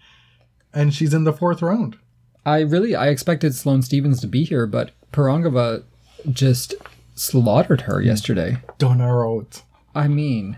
And 0.73 0.93
she's 0.93 1.13
in 1.13 1.25
the 1.25 1.33
fourth 1.33 1.61
round. 1.61 1.97
I 2.45 2.61
really 2.61 2.95
I 2.95 3.09
expected 3.09 3.53
Sloane 3.53 3.81
Stevens 3.81 4.21
to 4.21 4.27
be 4.27 4.45
here, 4.45 4.65
but 4.65 4.91
Pironkova 5.11 5.83
just 6.31 6.73
slaughtered 7.19 7.81
her 7.81 8.01
yesterday. 8.01 8.57
Donna. 8.77 9.09
I 9.93 10.07
mean, 10.07 10.57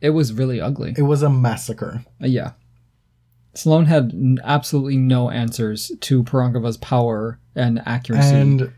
it 0.00 0.10
was 0.10 0.32
really 0.32 0.60
ugly. 0.60 0.94
It 0.96 1.02
was 1.02 1.22
a 1.22 1.30
massacre. 1.30 2.04
Uh, 2.22 2.26
yeah. 2.26 2.52
Sloane 3.54 3.86
had 3.86 4.12
n- 4.12 4.38
absolutely 4.44 4.96
no 4.96 5.30
answers 5.30 5.90
to 6.00 6.22
Pironkova's 6.24 6.76
power 6.76 7.38
and 7.54 7.82
accuracy. 7.86 8.34
And 8.34 8.72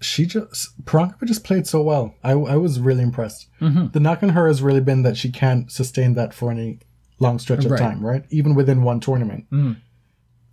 she 0.00 0.26
just 0.26 0.84
Pironkova 0.84 1.24
just 1.26 1.44
played 1.44 1.66
so 1.66 1.82
well. 1.82 2.14
I, 2.24 2.32
I 2.32 2.56
was 2.56 2.80
really 2.80 3.02
impressed. 3.02 3.46
Mhm. 3.60 3.92
The 3.92 4.00
knock 4.00 4.22
on 4.22 4.30
her 4.30 4.46
has 4.48 4.62
really 4.62 4.80
been 4.80 5.02
that 5.02 5.16
she 5.16 5.30
can't 5.30 5.70
sustain 5.70 6.14
that 6.14 6.34
for 6.34 6.50
any 6.50 6.80
long 7.18 7.38
stretch 7.38 7.64
of 7.64 7.70
Right. 7.72 7.80
time, 7.80 8.04
right? 8.04 8.24
Even 8.30 8.54
within 8.54 8.82
one 8.82 9.00
tournament. 9.00 9.46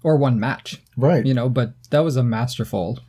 or 0.04 0.16
one 0.16 0.40
match, 0.40 0.82
Right. 0.96 1.26
you 1.26 1.34
know, 1.34 1.50
but 1.50 1.74
that 1.90 2.00
was 2.02 2.16
a 2.16 2.24
masterful 2.24 3.00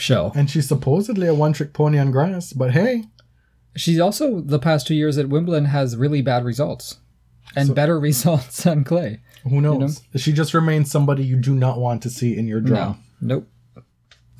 show. 0.00 0.32
And 0.34 0.50
she's 0.50 0.68
supposedly 0.68 1.26
a 1.26 1.34
one 1.34 1.52
trick 1.52 1.72
pony 1.72 1.98
on 1.98 2.10
grass, 2.10 2.52
but 2.52 2.72
hey, 2.72 3.04
She's 3.78 4.00
also, 4.00 4.40
the 4.40 4.58
past 4.58 4.88
two 4.88 4.94
years 4.94 5.18
at 5.18 5.28
Wimbledon, 5.28 5.66
has 5.66 5.96
really 5.96 6.20
bad 6.20 6.44
results 6.44 6.96
and 7.54 7.74
better 7.74 7.98
results 8.08 8.66
on 8.66 8.82
clay. 8.82 9.20
who 9.44 9.60
knows? 9.60 10.02
She 10.16 10.32
just 10.32 10.52
remains 10.52 10.90
somebody 10.90 11.24
you 11.24 11.36
do 11.36 11.54
not 11.54 11.78
want 11.78 12.02
to 12.02 12.10
see 12.10 12.36
in 12.36 12.48
your 12.48 12.60
draw. 12.60 12.76
No. 12.76 12.96
Nope. 13.20 13.48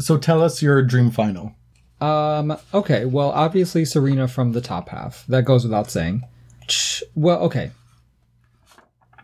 So 0.00 0.18
tell 0.18 0.42
us 0.42 0.60
your 0.60 0.82
dream 0.82 1.10
final. 1.10 1.54
Um, 2.00 2.56
okay, 2.74 3.04
well, 3.04 3.30
obviously 3.30 3.84
Serena 3.84 4.28
from 4.28 4.52
the 4.52 4.60
top 4.60 4.88
half. 4.88 5.24
That 5.28 5.44
goes 5.44 5.64
without 5.64 5.90
saying. 5.90 6.24
Well, 7.14 7.40
okay. 7.42 7.70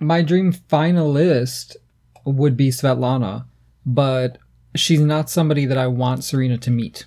My 0.00 0.22
dream 0.22 0.52
finalist 0.52 1.76
would 2.24 2.56
be 2.56 2.70
Svetlana, 2.70 3.46
but 3.84 4.38
she's 4.74 5.00
not 5.00 5.30
somebody 5.30 5.66
that 5.66 5.78
I 5.78 5.86
want 5.86 6.24
Serena 6.24 6.58
to 6.58 6.70
meet 6.70 7.06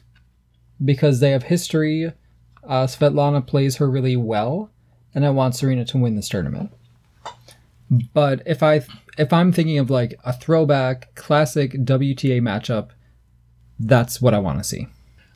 because 0.84 1.20
they 1.20 1.32
have 1.32 1.44
history. 1.44 2.14
Uh, 2.64 2.86
Svetlana 2.86 3.46
plays 3.46 3.78
her 3.78 3.90
really 3.90 4.16
well, 4.16 4.72
and 5.14 5.26
I 5.26 5.30
want 5.30 5.56
Serena 5.56 5.86
to 5.86 5.98
win 5.98 6.16
this 6.16 6.30
tournament. 6.30 6.72
But 8.14 8.42
if 8.46 8.62
I 8.62 8.82
if 9.18 9.32
I'm 9.32 9.52
thinking 9.52 9.80
of 9.80 9.90
like 9.90 10.20
a 10.26 10.34
throwback 10.34 11.16
classic 11.16 11.74
WTA 11.74 12.42
matchup, 12.42 12.90
that's 13.80 14.22
what 14.22 14.34
I 14.34 14.40
want 14.40 14.60
to 14.60 14.64
see. 14.64 14.88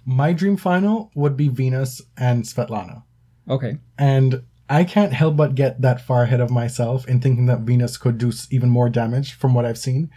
My 0.05 0.33
dream 0.33 0.57
final 0.57 1.11
would 1.15 1.37
be 1.37 1.47
Venus 1.47 2.01
and 2.17 2.43
Svetlana. 2.43 3.03
Okay. 3.49 3.77
And 3.97 4.43
I 4.69 4.83
can't 4.83 5.13
help 5.13 5.35
but 5.35 5.55
get 5.55 5.81
that 5.81 6.01
far 6.01 6.23
ahead 6.23 6.41
of 6.41 6.49
myself 6.49 7.07
in 7.07 7.21
thinking 7.21 7.45
that 7.47 7.61
Venus 7.61 7.97
could 7.97 8.17
do 8.17 8.31
even 8.49 8.69
more 8.69 8.89
damage 8.89 9.33
from 9.33 9.53
what 9.53 9.65
I've 9.65 9.77
seen. 9.77 10.09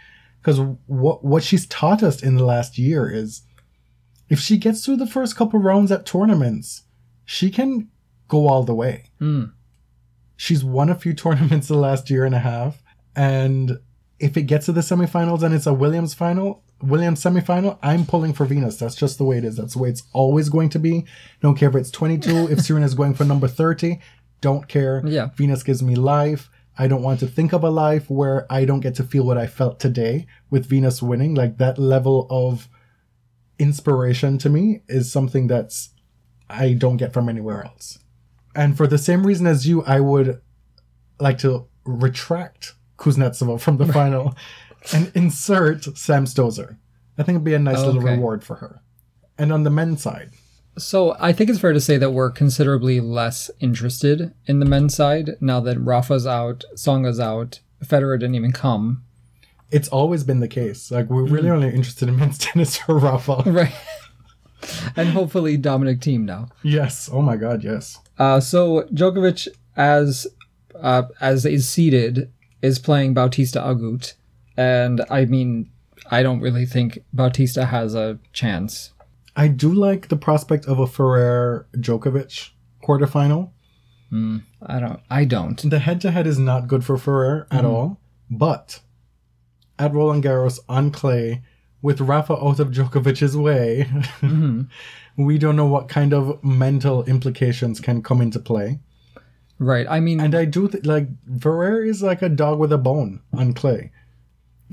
Because 0.45 0.59
what 0.85 1.25
what 1.25 1.41
she's 1.41 1.65
taught 1.65 2.03
us 2.03 2.21
in 2.21 2.35
the 2.35 2.45
last 2.45 2.77
year 2.77 3.09
is 3.09 3.41
If 4.29 4.39
she 4.39 4.57
gets 4.57 4.85
through 4.85 4.97
the 4.97 5.07
first 5.07 5.35
couple 5.35 5.59
rounds 5.59 5.91
at 5.91 6.05
tournaments, 6.05 6.83
she 7.25 7.49
can 7.49 7.89
go 8.27 8.47
all 8.47 8.63
the 8.63 8.75
way. 8.75 9.09
Mm. 9.19 9.53
She's 10.35 10.63
won 10.63 10.89
a 10.89 10.95
few 10.95 11.13
tournaments 11.23 11.67
the 11.67 11.77
last 11.77 12.11
year 12.11 12.25
and 12.25 12.35
a 12.35 12.39
half, 12.39 12.83
and 13.15 13.79
if 14.19 14.37
it 14.37 14.43
gets 14.43 14.67
to 14.67 14.71
the 14.71 14.81
semifinals 14.81 15.41
and 15.41 15.53
it's 15.53 15.65
a 15.65 15.73
Williams 15.73 16.13
final, 16.13 16.63
Williams 16.81 17.23
semifinal, 17.23 17.79
I'm 17.81 18.05
pulling 18.05 18.33
for 18.33 18.45
Venus. 18.45 18.77
That's 18.77 18.95
just 18.95 19.17
the 19.17 19.23
way 19.23 19.39
it 19.39 19.45
is. 19.45 19.57
That's 19.57 19.73
the 19.73 19.79
way 19.79 19.89
it's 19.89 20.03
always 20.13 20.49
going 20.49 20.69
to 20.69 20.79
be. 20.79 21.05
Don't 21.41 21.57
care 21.57 21.69
if 21.69 21.75
it's 21.75 21.91
22, 21.91 22.51
if 22.51 22.59
Serena's 22.65 22.93
going 22.93 23.15
for 23.15 23.25
number 23.25 23.47
30, 23.47 23.99
don't 24.41 24.67
care. 24.67 25.01
Yeah. 25.05 25.29
Venus 25.35 25.63
gives 25.63 25.81
me 25.81 25.95
life. 25.95 26.49
I 26.77 26.87
don't 26.87 27.01
want 27.03 27.19
to 27.21 27.27
think 27.27 27.53
of 27.53 27.63
a 27.63 27.69
life 27.69 28.09
where 28.09 28.45
I 28.51 28.65
don't 28.65 28.81
get 28.81 28.95
to 28.95 29.03
feel 29.03 29.23
what 29.23 29.37
I 29.37 29.47
felt 29.47 29.79
today 29.79 30.27
with 30.49 30.65
Venus 30.65 31.01
winning. 31.01 31.33
Like 31.33 31.57
that 31.57 31.77
level 31.77 32.27
of 32.29 32.67
inspiration 33.57 34.37
to 34.39 34.49
me 34.49 34.81
is 34.87 35.11
something 35.11 35.47
that's 35.47 35.91
I 36.49 36.73
don't 36.73 36.97
get 36.97 37.13
from 37.13 37.29
anywhere 37.29 37.63
else. 37.63 37.99
And 38.55 38.77
for 38.77 38.87
the 38.87 38.97
same 38.97 39.25
reason 39.25 39.47
as 39.47 39.67
you, 39.67 39.83
I 39.83 39.99
would 39.99 40.41
like 41.19 41.37
to 41.39 41.67
retract 41.85 42.73
Kuznetsova 42.97 43.59
from 43.65 43.77
the 43.77 43.91
final 43.91 44.35
and 44.93 45.11
insert 45.15 45.85
Sam 45.97 46.25
Stosur. 46.25 46.77
I 47.17 47.23
think 47.23 47.35
it'd 47.37 47.43
be 47.45 47.53
a 47.53 47.59
nice 47.59 47.79
oh, 47.79 47.87
little 47.87 48.01
Okay. 48.01 48.15
reward 48.15 48.43
for 48.43 48.55
her. 48.57 48.81
And 49.37 49.51
on 49.51 49.63
the 49.63 49.69
men's 49.69 50.01
side, 50.01 50.31
So 50.77 51.15
I 51.19 51.31
think 51.31 51.49
it's 51.49 51.59
fair 51.59 51.73
to 51.73 51.79
say 51.81 51.97
that 51.97 52.11
we're 52.11 52.31
considerably 52.31 52.99
less 52.99 53.49
interested 53.59 54.33
in 54.45 54.59
the 54.59 54.65
men's 54.65 54.93
side 54.95 55.31
now 55.39 55.59
that 55.61 55.79
Rafa's 55.79 56.27
out, 56.27 56.63
Tsonga's 56.75 57.19
out, 57.19 57.59
Federer 57.83 58.19
didn't 58.19 58.35
even 58.35 58.51
come. 58.51 59.03
it's 59.71 59.87
always 59.89 60.23
been 60.23 60.39
the 60.41 60.47
case. 60.47 60.91
Like 60.91 61.09
we're 61.09 61.23
Mm-hmm. 61.23 61.33
really 61.33 61.49
only 61.49 61.69
interested 61.69 62.07
in 62.09 62.15
men's 62.19 62.37
tennis 62.37 62.77
for 62.77 62.97
Rafa. 62.97 63.43
Right. 63.45 63.73
and 64.95 65.09
hopefully 65.09 65.57
Dominic 65.57 65.99
Thiem 65.99 66.21
now. 66.21 66.49
yes. 66.63 67.09
Oh 67.11 67.21
my 67.21 67.35
God. 67.37 67.63
Yes. 67.63 67.99
Uh, 68.17 68.39
so 68.39 68.83
Djokovic, 68.93 69.47
as 69.75 70.27
uh, 70.81 71.03
as 71.21 71.45
is 71.45 71.67
seated, 71.69 72.31
is 72.61 72.79
playing 72.79 73.13
Bautista 73.13 73.59
Agut, 73.59 74.13
and 74.57 75.01
I 75.09 75.25
mean, 75.25 75.69
I 76.11 76.21
don't 76.23 76.41
really 76.41 76.65
think 76.65 76.99
Bautista 77.13 77.65
has 77.67 77.95
a 77.95 78.19
chance. 78.33 78.91
I 79.35 79.47
do 79.47 79.73
like 79.73 80.07
the 80.07 80.15
prospect 80.15 80.65
of 80.65 80.79
a 80.79 80.87
Ferrer 80.87 81.67
Djokovic 81.75 82.51
quarterfinal. 82.83 83.51
Hmm, 84.09 84.37
I 84.61 84.79
don't. 84.79 84.99
I 85.09 85.25
don't. 85.25 85.69
The 85.69 85.79
head 85.79 86.01
to 86.01 86.11
head 86.11 86.27
is 86.27 86.39
not 86.39 86.67
good 86.67 86.85
for 86.85 86.97
Ferrer 86.97 87.47
at 87.51 87.61
hmm. 87.61 87.69
all, 87.69 87.99
but 88.29 88.79
at 89.77 89.93
Roland 89.93 90.23
Garros 90.23 90.59
on 90.69 90.91
clay, 90.91 91.43
with 91.81 92.01
Rafa 92.01 92.33
out 92.33 92.59
of 92.59 92.69
Djokovic's 92.69 93.35
way, 93.35 93.87
mm-hmm. 93.89 94.63
we 95.23 95.37
don't 95.37 95.55
know 95.55 95.67
what 95.67 95.89
kind 95.89 96.13
of 96.13 96.43
mental 96.43 97.03
implications 97.03 97.79
can 97.79 98.01
come 98.01 98.21
into 98.21 98.39
play. 98.39 98.79
Right. 99.59 99.85
I 99.89 99.99
mean, 99.99 100.19
And 100.19 100.35
I 100.35 100.45
do 100.45 100.67
th- 100.67 100.85
like 100.85 101.07
Ferrer 101.39 101.83
is 101.83 102.01
like 102.01 102.21
a 102.21 102.29
dog 102.29 102.59
with 102.59 102.73
a 102.73 102.77
bone 102.77 103.21
on 103.31 103.53
clay. 103.53 103.91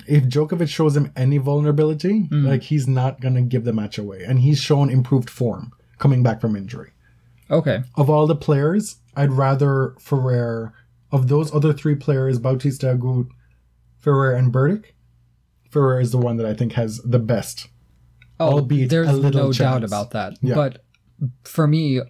If 0.07 0.24
Djokovic 0.24 0.68
shows 0.68 0.97
him 0.97 1.12
any 1.16 1.38
vulnerability, 1.38 2.28
mm. 2.28 2.47
like 2.47 2.62
he's 2.62 2.88
not 2.88 3.20
gonna 3.20 3.43
give 3.43 3.64
the 3.64 3.72
match 3.72 3.99
away, 3.99 4.22
and 4.26 4.40
he's 4.40 4.59
shown 4.59 4.90
improved 4.90 5.28
form 5.28 5.72
coming 5.99 6.22
back 6.22 6.40
from 6.40 6.57
injury. 6.57 6.90
okay. 7.51 7.82
Of 7.97 8.09
all 8.11 8.26
the 8.26 8.36
players, 8.36 8.97
I'd 9.16 9.32
rather 9.32 9.95
Ferrer. 10.01 10.74
Of 11.11 11.28
those 11.28 11.55
other 11.55 11.74
three 11.74 11.95
players, 11.95 12.38
Bautista 12.38 12.86
Agut, 12.86 13.28
Ferrer, 13.99 14.32
and 14.32 14.51
Berdych, 14.51 14.93
Ferrer 15.70 16.01
is 16.01 16.11
the 16.11 16.18
one 16.18 16.36
that 16.38 16.47
I 16.47 16.55
think 16.55 16.72
has 16.72 16.99
the 16.99 17.18
best. 17.18 17.68
Oh, 18.40 18.53
Albeit 18.55 18.90
there's 18.90 19.09
a 19.09 19.12
little 19.12 19.47
no 19.49 19.53
doubt 19.53 19.84
about 19.84 20.11
that. 20.11 20.38
Yeah. 20.40 20.55
But 20.55 20.84
for 21.45 21.66
me, 21.66 22.01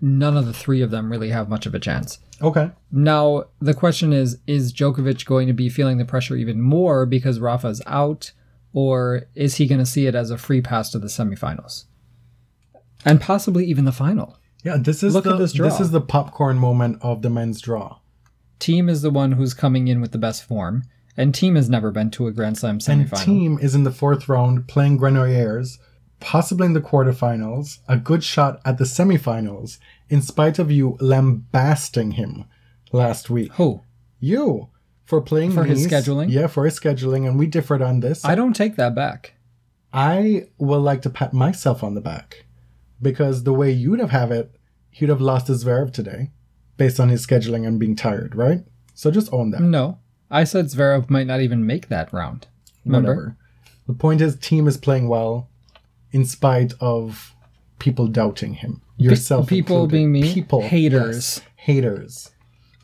none 0.00 0.36
of 0.36 0.46
the 0.46 0.52
three 0.52 0.80
of 0.80 0.90
them 0.90 1.10
really 1.10 1.30
have 1.30 1.48
much 1.48 1.66
of 1.66 1.74
a 1.74 1.78
chance. 1.78 2.18
Okay. 2.42 2.70
Now, 2.90 3.44
the 3.60 3.74
question 3.74 4.12
is 4.12 4.38
is 4.46 4.72
Djokovic 4.72 5.24
going 5.24 5.46
to 5.46 5.52
be 5.52 5.68
feeling 5.68 5.98
the 5.98 6.04
pressure 6.04 6.36
even 6.36 6.60
more 6.60 7.06
because 7.06 7.38
Rafa's 7.40 7.80
out, 7.86 8.32
or 8.72 9.22
is 9.34 9.56
he 9.56 9.66
going 9.66 9.78
to 9.78 9.86
see 9.86 10.06
it 10.06 10.14
as 10.14 10.30
a 10.30 10.38
free 10.38 10.60
pass 10.60 10.90
to 10.90 10.98
the 10.98 11.06
semifinals? 11.06 11.84
And 13.04 13.20
possibly 13.20 13.64
even 13.66 13.84
the 13.84 13.92
final. 13.92 14.38
Yeah, 14.64 14.76
this 14.78 15.02
is 15.02 15.14
Look 15.14 15.24
the 15.24 15.32
at 15.32 15.38
this 15.38 15.52
draw. 15.52 15.68
this 15.68 15.80
is 15.80 15.90
the 15.90 16.00
popcorn 16.00 16.58
moment 16.58 16.98
of 17.02 17.22
the 17.22 17.30
men's 17.30 17.60
draw. 17.60 17.98
Thiem 18.60 18.88
is 18.88 19.02
the 19.02 19.10
one 19.10 19.32
who's 19.32 19.54
coming 19.54 19.88
in 19.88 20.00
with 20.00 20.12
the 20.12 20.18
best 20.18 20.44
form, 20.44 20.84
and 21.16 21.34
Thiem 21.34 21.56
has 21.56 21.68
never 21.68 21.90
been 21.90 22.10
to 22.12 22.28
a 22.28 22.32
Grand 22.32 22.58
Slam 22.58 22.78
semifinal. 22.78 23.26
And 23.26 23.58
Thiem 23.58 23.62
is 23.62 23.74
in 23.74 23.82
the 23.82 23.90
fourth 23.90 24.28
round 24.28 24.68
playing 24.68 24.98
Granollers, 24.98 25.78
possibly 26.22 26.66
in 26.66 26.72
the 26.72 26.80
quarterfinals, 26.80 27.78
a 27.88 27.96
good 27.96 28.24
shot 28.24 28.60
at 28.64 28.78
the 28.78 28.84
semifinals, 28.84 29.78
in 30.08 30.22
spite 30.22 30.58
of 30.58 30.70
you 30.70 30.96
lambasting 31.00 32.12
him 32.12 32.44
last 32.92 33.28
week. 33.28 33.52
Who? 33.54 33.82
You 34.20 34.68
for 35.04 35.20
playing 35.20 35.52
For 35.52 35.64
his 35.64 35.86
scheduling? 35.86 36.30
Yeah, 36.30 36.46
for 36.46 36.64
his 36.64 36.78
scheduling, 36.78 37.26
and 37.26 37.38
we 37.38 37.46
differed 37.46 37.82
on 37.82 38.00
this. 38.00 38.24
I 38.24 38.34
don't 38.34 38.54
take 38.54 38.76
that 38.76 38.94
back. 38.94 39.34
I 39.92 40.46
will 40.58 40.80
like 40.80 41.02
to 41.02 41.10
pat 41.10 41.34
myself 41.34 41.82
on 41.84 41.94
the 41.94 42.00
back 42.00 42.46
because 43.02 43.42
the 43.42 43.52
way 43.52 43.70
you'd 43.70 44.00
have 44.00 44.10
have 44.10 44.30
it, 44.30 44.54
he'd 44.90 45.08
have 45.08 45.20
lost 45.20 45.48
his 45.48 45.64
Zverev 45.64 45.92
today, 45.92 46.30
based 46.76 47.00
on 47.00 47.08
his 47.08 47.26
scheduling 47.26 47.66
and 47.66 47.78
being 47.78 47.96
tired, 47.96 48.34
right? 48.34 48.60
So 48.94 49.10
just 49.10 49.32
own 49.32 49.50
that. 49.50 49.60
No. 49.60 49.98
I 50.30 50.44
said 50.44 50.66
Zverev 50.66 51.10
might 51.10 51.26
not 51.26 51.40
even 51.40 51.66
make 51.66 51.88
that 51.88 52.12
round. 52.12 52.46
Remember? 52.86 53.08
Whatever. 53.08 53.36
The 53.86 53.94
point 53.94 54.20
is, 54.20 54.36
Thiem 54.36 54.68
is 54.68 54.76
playing 54.76 55.08
well, 55.08 55.50
in 56.12 56.24
spite 56.24 56.74
of 56.80 57.34
people 57.78 58.06
doubting 58.06 58.54
him. 58.54 58.80
Yourself, 58.96 59.48
people 59.48 59.84
included. 59.84 59.92
being 59.92 60.12
me? 60.12 60.32
people 60.34 60.62
Haters. 60.62 61.16
yes, 61.16 61.40
haters. 61.56 62.30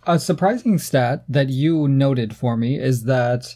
A 0.06 0.18
surprising 0.18 0.78
stat 0.78 1.24
that 1.28 1.48
you 1.50 1.86
noted 1.86 2.34
for 2.34 2.56
me 2.56 2.78
is 2.78 3.04
that 3.04 3.54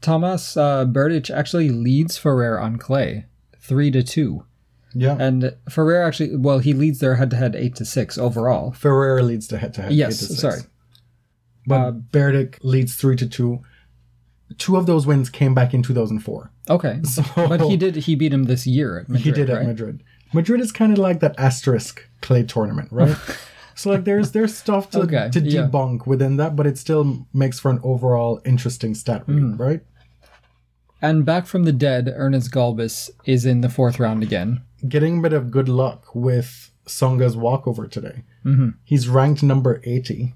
Thomas 0.00 0.56
uh, 0.56 0.84
Berdych 0.84 1.30
actually 1.34 1.70
leads 1.70 2.18
Ferrer 2.18 2.60
on 2.60 2.76
clay, 2.76 3.24
three 3.58 3.90
to 3.90 4.02
two, 4.02 4.44
Yeah, 4.92 5.16
and 5.18 5.56
Ferrer 5.70 6.02
actually 6.04 6.36
well 6.36 6.58
he 6.58 6.74
leads 6.74 6.98
their 7.00 7.14
head-to-head 7.16 7.56
eight 7.56 7.74
to 7.76 7.84
six 7.86 8.18
overall. 8.18 8.72
Ferrer 8.72 9.22
leads 9.22 9.48
the 9.48 9.56
head-to-head. 9.58 9.92
Yes, 9.92 10.22
eight 10.22 10.26
to 10.26 10.32
six. 10.34 10.40
sorry. 10.40 10.60
but 11.66 11.80
Uh, 11.80 11.92
Berdych 11.92 12.58
leads 12.62 12.94
three 12.96 13.16
to 13.16 13.26
two. 13.26 13.60
Two 14.58 14.76
of 14.76 14.84
those 14.86 15.06
wins 15.06 15.30
came 15.30 15.54
back 15.54 15.72
in 15.72 15.82
2004. 15.82 16.50
Okay, 16.70 17.00
So 17.04 17.22
but 17.36 17.60
he 17.62 17.76
did 17.76 17.96
he 17.96 18.14
beat 18.14 18.32
him 18.32 18.44
this 18.44 18.66
year 18.66 19.00
at 19.00 19.08
Madrid. 19.08 19.24
he 19.24 19.32
did 19.32 19.50
at 19.50 19.56
right? 19.58 19.66
Madrid. 19.66 20.02
Madrid 20.32 20.60
is 20.60 20.72
kind 20.72 20.92
of 20.92 20.98
like 20.98 21.20
that 21.20 21.34
asterisk 21.38 22.02
clay 22.22 22.42
tournament, 22.42 22.88
right? 22.90 23.16
so 23.74 23.90
like 23.90 24.04
there's 24.04 24.32
there's 24.32 24.56
stuff 24.56 24.90
to, 24.90 25.00
Okay, 25.00 25.28
to 25.32 25.40
yeah. 25.40 25.62
debunk 25.68 26.06
within 26.06 26.36
that, 26.38 26.56
but 26.56 26.66
it 26.66 26.78
still 26.78 27.26
makes 27.32 27.60
for 27.60 27.70
an 27.70 27.80
overall 27.84 28.40
interesting 28.44 28.94
stat 28.94 29.24
read, 29.26 29.38
Mm. 29.38 29.58
right? 29.58 29.82
And 31.02 31.24
back 31.26 31.46
from 31.46 31.64
the 31.64 31.72
dead, 31.72 32.12
Ernest 32.16 32.50
Gulbis 32.50 33.10
is 33.26 33.44
in 33.44 33.60
the 33.60 33.68
fourth 33.68 34.00
round 34.00 34.22
again. 34.22 34.62
Getting 34.88 35.18
a 35.18 35.22
bit 35.22 35.32
of 35.34 35.50
good 35.50 35.68
luck 35.68 36.14
with 36.14 36.70
Tsonga's 36.86 37.36
walkover 37.36 37.86
today. 37.86 38.22
Mm-hmm. 38.44 38.70
He's 38.84 39.06
ranked 39.08 39.42
number 39.42 39.80
80 39.84 40.34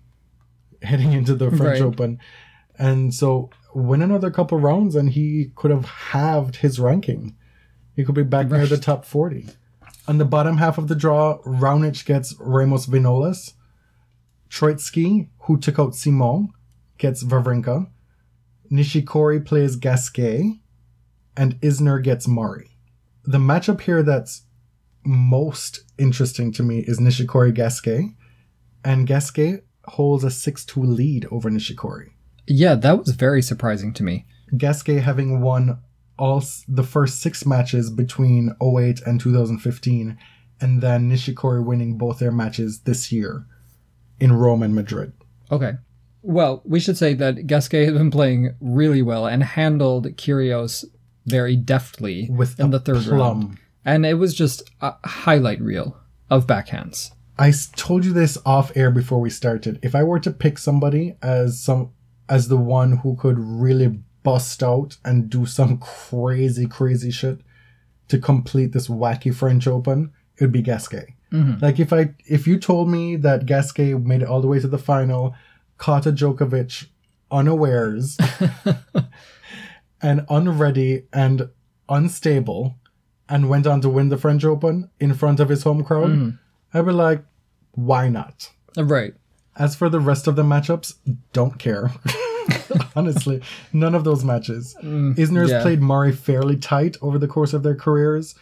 heading 0.82 1.12
into 1.12 1.34
the 1.34 1.48
French 1.50 1.80
Right. 1.80 1.82
Open. 1.82 2.18
And 2.78 3.12
so 3.14 3.50
win 3.74 4.02
another 4.02 4.30
couple 4.30 4.58
rounds 4.58 4.94
and 4.94 5.10
he 5.10 5.52
could 5.54 5.70
have 5.70 5.86
halved 5.86 6.56
his 6.56 6.80
ranking. 6.80 7.36
He 7.94 8.04
could 8.04 8.14
be 8.14 8.22
back 8.22 8.48
near 8.50 8.66
the 8.66 8.78
top 8.78 9.04
40. 9.04 9.48
On 10.06 10.18
the 10.18 10.24
bottom 10.24 10.56
half 10.56 10.78
of 10.78 10.88
the 10.88 10.94
draw, 10.94 11.38
Raonic 11.42 12.04
gets 12.04 12.34
Ramos 12.38 12.86
Vinolas. 12.86 13.52
Troicki, 14.48 15.28
who 15.40 15.58
took 15.58 15.78
out 15.78 15.94
Simon, 15.94 16.48
gets 16.96 17.22
Wawrinka. 17.22 17.90
Nishikori 18.70 19.44
plays 19.44 19.76
Gasquet. 19.76 20.60
And 21.36 21.60
Isner 21.60 22.02
gets 22.02 22.26
Murray. 22.26 22.70
The 23.24 23.38
matchup 23.38 23.82
here 23.82 24.02
that's 24.02 24.42
most 25.04 25.80
interesting 25.98 26.52
to 26.52 26.62
me 26.62 26.80
is 26.80 26.98
Nishikori 26.98 27.54
Gasquet. 27.54 28.14
And 28.84 29.06
Gasquet 29.06 29.60
holds 29.84 30.24
a 30.24 30.30
6 30.30 30.64
2 30.64 30.82
lead 30.82 31.26
over 31.30 31.50
Nishikori. 31.50 32.10
Yeah, 32.48 32.74
that 32.76 32.98
was 32.98 33.10
very 33.10 33.42
surprising 33.42 33.92
to 33.94 34.02
me. 34.02 34.26
Gasquet 34.56 35.00
having 35.00 35.40
won 35.40 35.78
all 36.18 36.38
s- 36.38 36.64
the 36.68 36.82
first 36.82 37.20
six 37.20 37.44
matches 37.46 37.90
between 37.90 38.54
08 38.60 39.00
and 39.06 39.20
2015, 39.20 40.16
and 40.60 40.80
then 40.80 41.08
Nishikori 41.10 41.64
winning 41.64 41.96
both 41.98 42.18
their 42.18 42.32
matches 42.32 42.80
this 42.80 43.12
year 43.12 43.46
in 44.18 44.32
Rome 44.32 44.62
and 44.62 44.74
Madrid. 44.74 45.12
Okay. 45.52 45.74
Well, 46.22 46.62
we 46.64 46.80
should 46.80 46.96
say 46.96 47.14
that 47.14 47.46
Gasquet 47.46 47.84
has 47.84 47.94
been 47.94 48.10
playing 48.10 48.54
really 48.60 49.02
well 49.02 49.26
and 49.26 49.42
handled 49.44 50.06
Kyrgios 50.16 50.84
very 51.26 51.54
deftly 51.56 52.28
With 52.30 52.58
in 52.58 52.70
the 52.70 52.80
third 52.80 53.04
plum. 53.04 53.18
round. 53.40 53.58
And 53.84 54.04
it 54.04 54.14
was 54.14 54.34
just 54.34 54.62
a 54.80 54.94
highlight 55.04 55.60
reel 55.60 55.96
of 56.28 56.46
backhands. 56.46 57.12
I 57.38 57.52
told 57.76 58.04
you 58.04 58.12
this 58.12 58.36
off 58.44 58.72
air 58.76 58.90
before 58.90 59.20
we 59.20 59.30
started. 59.30 59.78
If 59.82 59.94
I 59.94 60.02
were 60.02 60.18
to 60.18 60.32
pick 60.32 60.58
somebody 60.58 61.16
as 61.22 61.60
some 61.60 61.90
as 62.28 62.48
the 62.48 62.56
one 62.56 62.98
who 62.98 63.16
could 63.16 63.38
really 63.38 64.00
bust 64.22 64.62
out 64.62 64.96
and 65.04 65.30
do 65.30 65.46
some 65.46 65.78
crazy, 65.78 66.66
crazy 66.66 67.10
shit, 67.10 67.40
to 68.08 68.18
complete 68.18 68.72
this 68.72 68.88
wacky 68.88 69.34
French 69.34 69.66
Open, 69.66 70.12
it 70.36 70.44
would 70.44 70.52
be 70.52 70.62
Gasquet. 70.62 71.14
Mm-hmm. 71.32 71.62
Like 71.62 71.78
if 71.78 71.92
I 71.92 72.14
if 72.26 72.46
you 72.46 72.58
told 72.58 72.88
me 72.88 73.16
that 73.16 73.46
Gasquet 73.46 73.94
made 73.94 74.22
it 74.22 74.28
all 74.28 74.40
the 74.40 74.46
way 74.46 74.60
to 74.60 74.68
the 74.68 74.78
final, 74.78 75.34
caught 75.76 76.06
a 76.06 76.12
Djokovic 76.12 76.86
unawares 77.30 78.16
and 80.02 80.24
unready 80.30 81.04
and 81.12 81.50
unstable, 81.88 82.76
and 83.28 83.48
went 83.48 83.66
on 83.66 83.80
to 83.82 83.88
win 83.88 84.08
the 84.08 84.16
French 84.16 84.44
Open 84.44 84.90
in 84.98 85.14
front 85.14 85.40
of 85.40 85.48
his 85.48 85.62
home 85.62 85.84
crowd, 85.84 86.10
mm-hmm. 86.10 86.30
I'd 86.72 86.86
be 86.86 86.92
like, 86.92 87.24
why 87.72 88.08
not? 88.08 88.50
Right. 88.76 89.14
As 89.58 89.74
for 89.74 89.88
the 89.88 90.00
rest 90.00 90.26
of 90.26 90.36
the 90.36 90.42
matchups, 90.44 90.94
don't 91.32 91.58
care. 91.58 91.90
Honestly, 92.96 93.42
none 93.72 93.94
of 93.94 94.04
those 94.04 94.24
matches. 94.24 94.76
Mm, 94.82 95.16
Isner's 95.16 95.50
yeah. 95.50 95.62
played 95.62 95.80
Murray 95.82 96.12
fairly 96.12 96.56
tight 96.56 96.96
over 97.02 97.18
the 97.18 97.26
course 97.28 97.52
of 97.52 97.62
their 97.62 97.74
careers. 97.74 98.34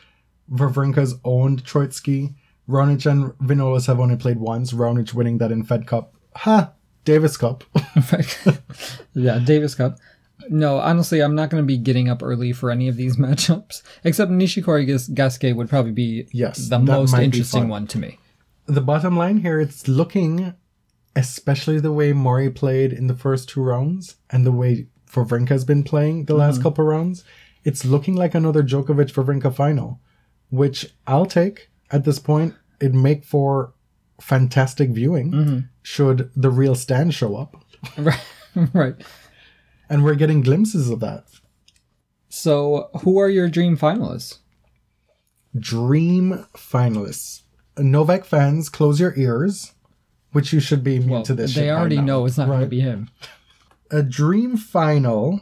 Wawrinka's 0.51 1.15
owned 1.25 1.65
Troicki. 1.65 2.35
Raonic 2.69 3.11
and 3.11 3.33
Vinolas 3.39 3.87
have 3.87 4.01
only 4.01 4.17
played 4.17 4.39
once, 4.39 4.73
Raonic 4.73 5.15
winning 5.15 5.39
that 5.39 5.53
in 5.53 5.65
Fed 5.65 5.87
Cup. 5.87 6.15
Ha! 6.37 6.73
Davis 7.05 7.37
Cup. 7.37 7.65
yeah, 9.15 9.39
Davis 9.39 9.75
Cup. 9.75 9.99
No, 10.51 10.79
honestly, 10.79 11.21
I'm 11.21 11.35
not 11.35 11.49
going 11.51 11.63
to 11.63 11.67
be 11.67 11.79
getting 11.79 12.09
up 12.11 12.23
early 12.23 12.53
for 12.53 12.71
any 12.71 12.89
of 12.89 12.97
these 12.97 13.17
matchups. 13.17 13.83
Except 14.05 14.31
Nishikori 14.31 14.87
Gas- 14.87 15.09
Gasquet 15.09 15.53
would 15.55 15.69
probably 15.69 15.93
be 15.93 16.29
Yes, 16.33 16.69
the 16.69 16.79
most 16.79 17.15
interesting 17.15 17.69
one 17.69 17.87
to 17.89 17.99
me. 17.99 18.19
the 18.67 18.81
bottom 18.81 19.17
line 19.17 19.39
here, 19.39 19.61
it's 19.61 19.89
looking, 19.89 20.55
especially 21.17 21.81
the 21.81 21.93
way 21.93 22.13
Murray 22.13 22.51
played 22.51 22.93
in 22.93 23.07
the 23.07 23.15
first 23.15 23.49
two 23.49 23.63
rounds 23.63 24.17
and 24.31 24.47
the 24.47 24.53
way 24.53 24.87
Wawrinka's 25.11 25.65
been 25.65 25.83
playing 25.83 26.27
the 26.27 26.35
last 26.35 26.57
mm-hmm. 26.57 26.65
couple 26.65 26.85
rounds, 26.85 27.25
it's 27.65 27.87
looking 27.87 28.15
like 28.15 28.35
another 28.35 28.63
Djokovic 28.63 29.13
Wawrinka 29.13 29.53
final, 29.55 29.99
which 30.51 30.95
I'll 31.07 31.27
take 31.27 31.71
at 31.91 32.05
this 32.05 32.19
point. 32.19 32.55
It'd 32.81 32.95
make 32.95 33.25
for 33.25 33.73
fantastic 34.21 34.91
viewing 34.91 35.33
mm-hmm. 35.33 35.59
should 35.83 36.31
the 36.37 36.51
real 36.51 36.75
Stan 36.75 37.11
show 37.11 37.37
up. 37.37 37.57
Right. 37.99 38.21
right. 38.73 38.95
And 39.89 40.03
we're 40.03 40.15
getting 40.15 40.41
glimpses 40.41 40.89
of 40.91 41.01
that. 41.01 41.25
So, 42.29 42.89
who 43.03 43.19
are 43.19 43.29
your 43.29 43.49
dream 43.49 43.77
finalists? 43.77 44.39
Dream 45.57 46.47
finalists. 46.55 47.43
Novak 47.79 48.25
fans, 48.25 48.69
close 48.71 48.99
your 48.99 49.15
ears, 49.17 49.73
which 50.37 50.53
you 50.53 50.61
should 50.61 50.85
be 50.85 50.97
immune 50.97 51.11
Well, 51.11 51.23
to 51.25 51.35
this. 51.35 51.55
they 51.55 51.71
already 51.71 51.97
now, 51.97 52.03
know 52.11 52.27
it's 52.27 52.37
not 52.39 52.47
going 52.49 52.61
to 52.61 52.67
be 52.67 52.81
him. 52.81 53.09
a 53.91 54.03
dream 54.03 54.57
final, 54.57 55.41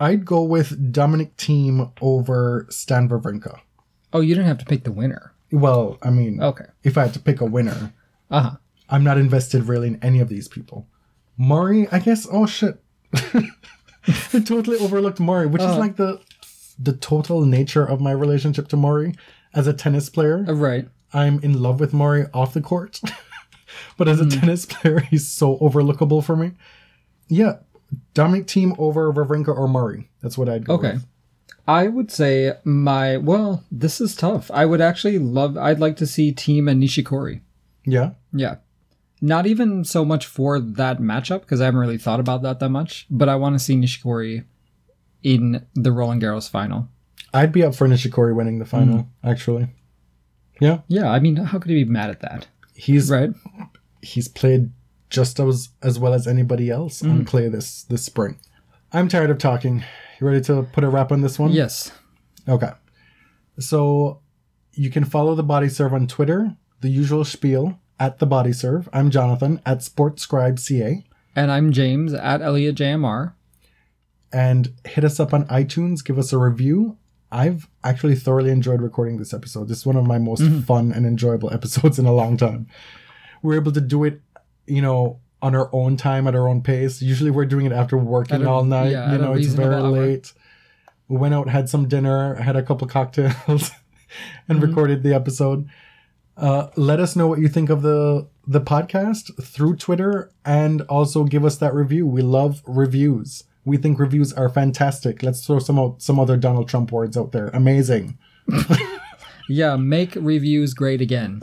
I'd 0.00 0.24
go 0.24 0.42
with 0.42 0.92
Dominic 0.92 1.36
Thiem 1.36 1.92
over 2.00 2.66
Stan 2.70 3.08
Wawrinka. 3.08 3.60
Oh, 4.12 4.20
you 4.20 4.34
didn't 4.34 4.48
have 4.48 4.58
to 4.58 4.64
pick 4.64 4.84
the 4.84 4.92
winner. 4.92 5.32
Well, 5.52 5.98
I 6.02 6.10
mean, 6.10 6.42
Okay. 6.42 6.64
if 6.82 6.96
I 6.96 7.02
had 7.02 7.14
to 7.14 7.20
pick 7.20 7.40
a 7.40 7.44
winner, 7.56 7.92
Uh 8.30 8.40
huh. 8.40 8.56
I'm 8.88 9.04
not 9.04 9.18
invested 9.18 9.64
really 9.68 9.88
in 9.88 9.98
any 10.02 10.20
of 10.20 10.28
these 10.28 10.48
people. 10.48 10.86
Murray, 11.38 11.88
I 11.90 11.98
guess. 11.98 12.26
Oh 12.30 12.46
shit, 12.46 12.82
I 13.14 14.40
totally 14.44 14.78
overlooked 14.78 15.20
Murray, 15.20 15.46
which 15.46 15.62
is 15.62 15.76
like 15.76 15.96
the 15.96 16.20
the 16.78 16.92
total 16.92 17.44
nature 17.44 17.84
of 17.84 18.00
my 18.00 18.12
relationship 18.12 18.68
to 18.68 18.76
Murray 18.76 19.14
as 19.54 19.66
a 19.66 19.72
tennis 19.72 20.08
player. 20.10 20.42
Right. 20.44 20.88
I'm 21.12 21.38
in 21.40 21.60
love 21.62 21.80
with 21.80 21.92
Murray 21.92 22.26
off 22.34 22.54
the 22.54 22.60
court, 22.62 23.00
but 23.96 24.08
as 24.08 24.20
a 24.20 24.24
mm-hmm. 24.24 24.40
tennis 24.40 24.66
player, 24.66 25.00
he's 25.00 25.28
so 25.28 25.58
overlookable 25.58 26.24
for 26.24 26.36
me. 26.36 26.52
Yeah, 27.28 27.58
Dominic 28.14 28.46
Thiem 28.46 28.74
over 28.78 29.12
Wawrinka 29.12 29.56
or 29.56 29.68
Murray. 29.68 30.08
That's 30.22 30.36
what 30.38 30.48
I'd 30.48 30.66
go 30.66 30.74
Okay. 30.74 30.94
with. 30.94 31.06
I 31.66 31.86
would 31.88 32.10
say 32.10 32.54
my 32.64 33.16
well, 33.16 33.64
this 33.70 34.00
is 34.00 34.16
tough. 34.16 34.50
I 34.52 34.66
would 34.66 34.80
actually 34.80 35.18
love 35.18 35.56
I'd 35.56 35.78
like 35.78 35.96
to 35.98 36.06
see 36.06 36.32
Thiem 36.32 36.70
and 36.70 36.82
Nishikori. 36.82 37.40
Yeah, 37.84 38.12
Yeah. 38.32 38.56
Not 39.24 39.46
even 39.46 39.84
so 39.84 40.04
much 40.04 40.26
for 40.26 40.58
that 40.58 40.98
matchup 40.98 41.42
because 41.42 41.60
I 41.60 41.66
haven't 41.66 41.78
really 41.78 41.96
thought 41.98 42.18
about 42.18 42.42
that 42.42 42.58
that 42.58 42.70
much, 42.70 43.06
but 43.08 43.28
I 43.28 43.36
want 43.36 43.54
to 43.54 43.60
see 43.60 43.76
Nishikori 43.76 44.44
in 45.22 45.64
the 45.74 45.92
Roland 45.92 46.20
Garros 46.20 46.50
final. 46.50 46.88
I'd 47.32 47.52
be 47.52 47.62
up 47.62 47.76
for 47.76 47.86
Nishikori 47.86 48.34
winning 48.34 48.58
the 48.58 48.64
final. 48.64 48.98
Mm. 48.98 49.06
Actually, 49.22 49.68
yeah, 50.60 50.80
Yeah, 50.88 51.08
I 51.08 51.20
mean, 51.20 51.36
how 51.36 51.58
could 51.60 51.70
he 51.70 51.84
be 51.84 51.90
mad 51.90 52.10
at 52.10 52.20
that? 52.20 52.48
He's 52.74 53.10
Right? 53.10 53.30
he's 54.02 54.28
played 54.28 54.70
just 55.10 55.38
as 55.38 55.68
as 55.82 55.98
well 55.98 56.14
as 56.14 56.26
anybody 56.26 56.70
else 56.70 57.02
on 57.02 57.22
mm. 57.22 57.26
clay 57.26 57.48
this 57.48 57.84
this 57.84 58.04
spring. 58.04 58.38
I'm 58.92 59.08
tired 59.08 59.30
of 59.30 59.38
talking. 59.38 59.84
You 60.20 60.26
ready 60.26 60.40
to 60.42 60.62
put 60.72 60.84
a 60.84 60.88
wrap 60.88 61.12
on 61.12 61.22
this 61.22 61.38
one? 61.38 61.52
Yes. 61.52 61.92
Okay. 62.48 62.70
So 63.58 64.20
you 64.72 64.90
can 64.90 65.04
follow 65.04 65.34
the 65.34 65.42
Body 65.42 65.68
Serve 65.68 65.94
on 65.94 66.06
Twitter, 66.06 66.56
the 66.80 66.88
usual 66.88 67.24
spiel 67.24 67.78
at 67.98 68.18
the 68.18 68.26
Body 68.26 68.52
Serve. 68.52 68.88
I'm 68.92 69.10
Jonathan 69.10 69.60
at 69.64 69.78
SportsScribeCA. 69.78 71.04
And 71.36 71.50
I'm 71.50 71.72
James 71.72 72.12
at 72.12 72.42
Elliot 72.42 72.76
JMR. 72.76 73.34
And 74.32 74.72
hit 74.84 75.04
us 75.04 75.20
up 75.20 75.34
on 75.34 75.46
iTunes, 75.46 76.04
give 76.04 76.18
us 76.18 76.32
a 76.32 76.38
review. 76.38 76.96
I've 77.32 77.68
actually 77.82 78.14
thoroughly 78.14 78.50
enjoyed 78.50 78.82
recording 78.82 79.16
this 79.18 79.32
episode. 79.32 79.68
This 79.68 79.78
is 79.78 79.86
one 79.86 79.96
of 79.96 80.06
my 80.06 80.18
most 80.18 80.42
fun 80.66 80.92
and 80.92 81.06
enjoyable 81.06 81.52
episodes 81.58 81.98
in 81.98 82.06
a 82.06 82.12
long 82.12 82.36
time. 82.36 82.66
We're 83.42 83.54
able 83.56 83.72
to 83.72 83.80
do 83.80 84.04
it, 84.04 84.20
you 84.66 84.82
know, 84.82 85.18
on 85.40 85.54
our 85.56 85.68
own 85.72 85.96
time 85.96 86.28
at 86.28 86.34
our 86.36 86.46
own 86.48 86.62
pace. 86.62 87.00
Usually 87.02 87.30
we're 87.30 87.46
doing 87.46 87.66
it 87.66 87.72
after 87.72 87.96
working 87.96 88.44
a- 88.44 88.50
all 88.50 88.64
night. 88.64 88.92
yeah, 88.92 89.12
you 89.12 89.18
know, 89.18 89.32
it's 89.32 89.46
very 89.54 89.74
hour. 89.74 89.88
late. 89.88 90.32
We 91.08 91.16
went 91.16 91.34
out, 91.34 91.48
had 91.48 91.68
some 91.68 91.88
dinner, 91.88 92.34
had 92.36 92.54
a 92.54 92.62
couple 92.62 92.86
cocktails, 92.86 93.34
and 93.48 94.58
Mm-hmm. 94.58 94.60
recorded 94.60 95.02
the 95.02 95.14
episode. 95.14 95.68
Uh, 96.36 96.68
let 96.76 97.00
us 97.00 97.16
know 97.16 97.26
what 97.26 97.38
you 97.38 97.48
think 97.48 97.70
of 97.70 97.80
the 97.82 98.28
the 98.46 98.60
podcast 98.60 99.42
through 99.42 99.76
Twitter, 99.76 100.30
and 100.44 100.82
also 100.82 101.24
give 101.24 101.44
us 101.44 101.56
that 101.58 101.74
review. 101.74 102.06
We 102.06 102.22
love 102.22 102.62
reviews. 102.66 103.44
We 103.64 103.76
think 103.76 103.98
reviews 103.98 104.32
are 104.32 104.48
fantastic. 104.48 105.22
Let's 105.22 105.46
throw 105.46 105.58
some 105.58 105.78
out, 105.78 106.02
some 106.02 106.18
other 106.18 106.36
Donald 106.36 106.68
Trump 106.68 106.90
words 106.90 107.16
out 107.16 107.32
there. 107.32 107.48
Amazing. 107.48 108.18
Yeah, 109.48 109.76
make 109.76 110.14
reviews 110.14 110.74
great 110.74 111.00
again. 111.00 111.40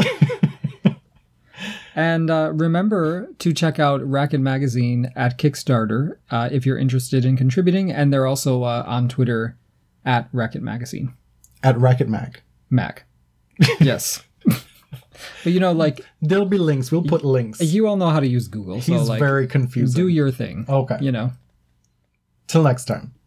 and 1.95 2.29
uh, 2.29 2.51
remember 2.53 3.29
to 3.39 3.53
check 3.53 3.79
out 3.79 4.01
Racquet 4.01 4.41
Magazine 4.41 5.11
at 5.15 5.37
Kickstarter 5.37 6.17
uh, 6.31 6.49
if 6.51 6.65
you're 6.65 6.77
interested 6.77 7.25
in 7.25 7.37
contributing. 7.37 7.91
And 7.91 8.11
they're 8.11 8.25
also 8.25 8.63
uh, 8.63 8.83
on 8.87 9.09
Twitter 9.09 9.57
at 10.05 10.29
Racquet 10.33 10.61
Magazine. 10.61 11.13
At 11.61 11.77
Racquet 11.77 12.07
Mag. 12.07 12.41
Mac. 12.69 13.05
Yes. 13.79 14.23
but 14.45 14.63
you 15.45 15.59
know, 15.59 15.73
like, 15.73 16.05
There'll 16.21 16.45
be 16.45 16.57
links. 16.57 16.91
We'll 16.91 17.03
put 17.03 17.25
links. 17.25 17.59
you 17.61 17.87
all 17.87 17.97
know 17.97 18.09
how 18.09 18.21
to 18.21 18.27
use 18.27 18.47
Google. 18.47 18.81
So, 18.81 18.93
He's 18.93 19.09
like, 19.09 19.19
very 19.19 19.47
confusing. 19.47 20.01
do 20.01 20.07
your 20.07 20.31
thing. 20.31 20.65
Okay. 20.69 20.97
You 21.01 21.11
know? 21.11 21.31
Till 22.49 22.63
next 22.63 22.85
time. 22.85 23.18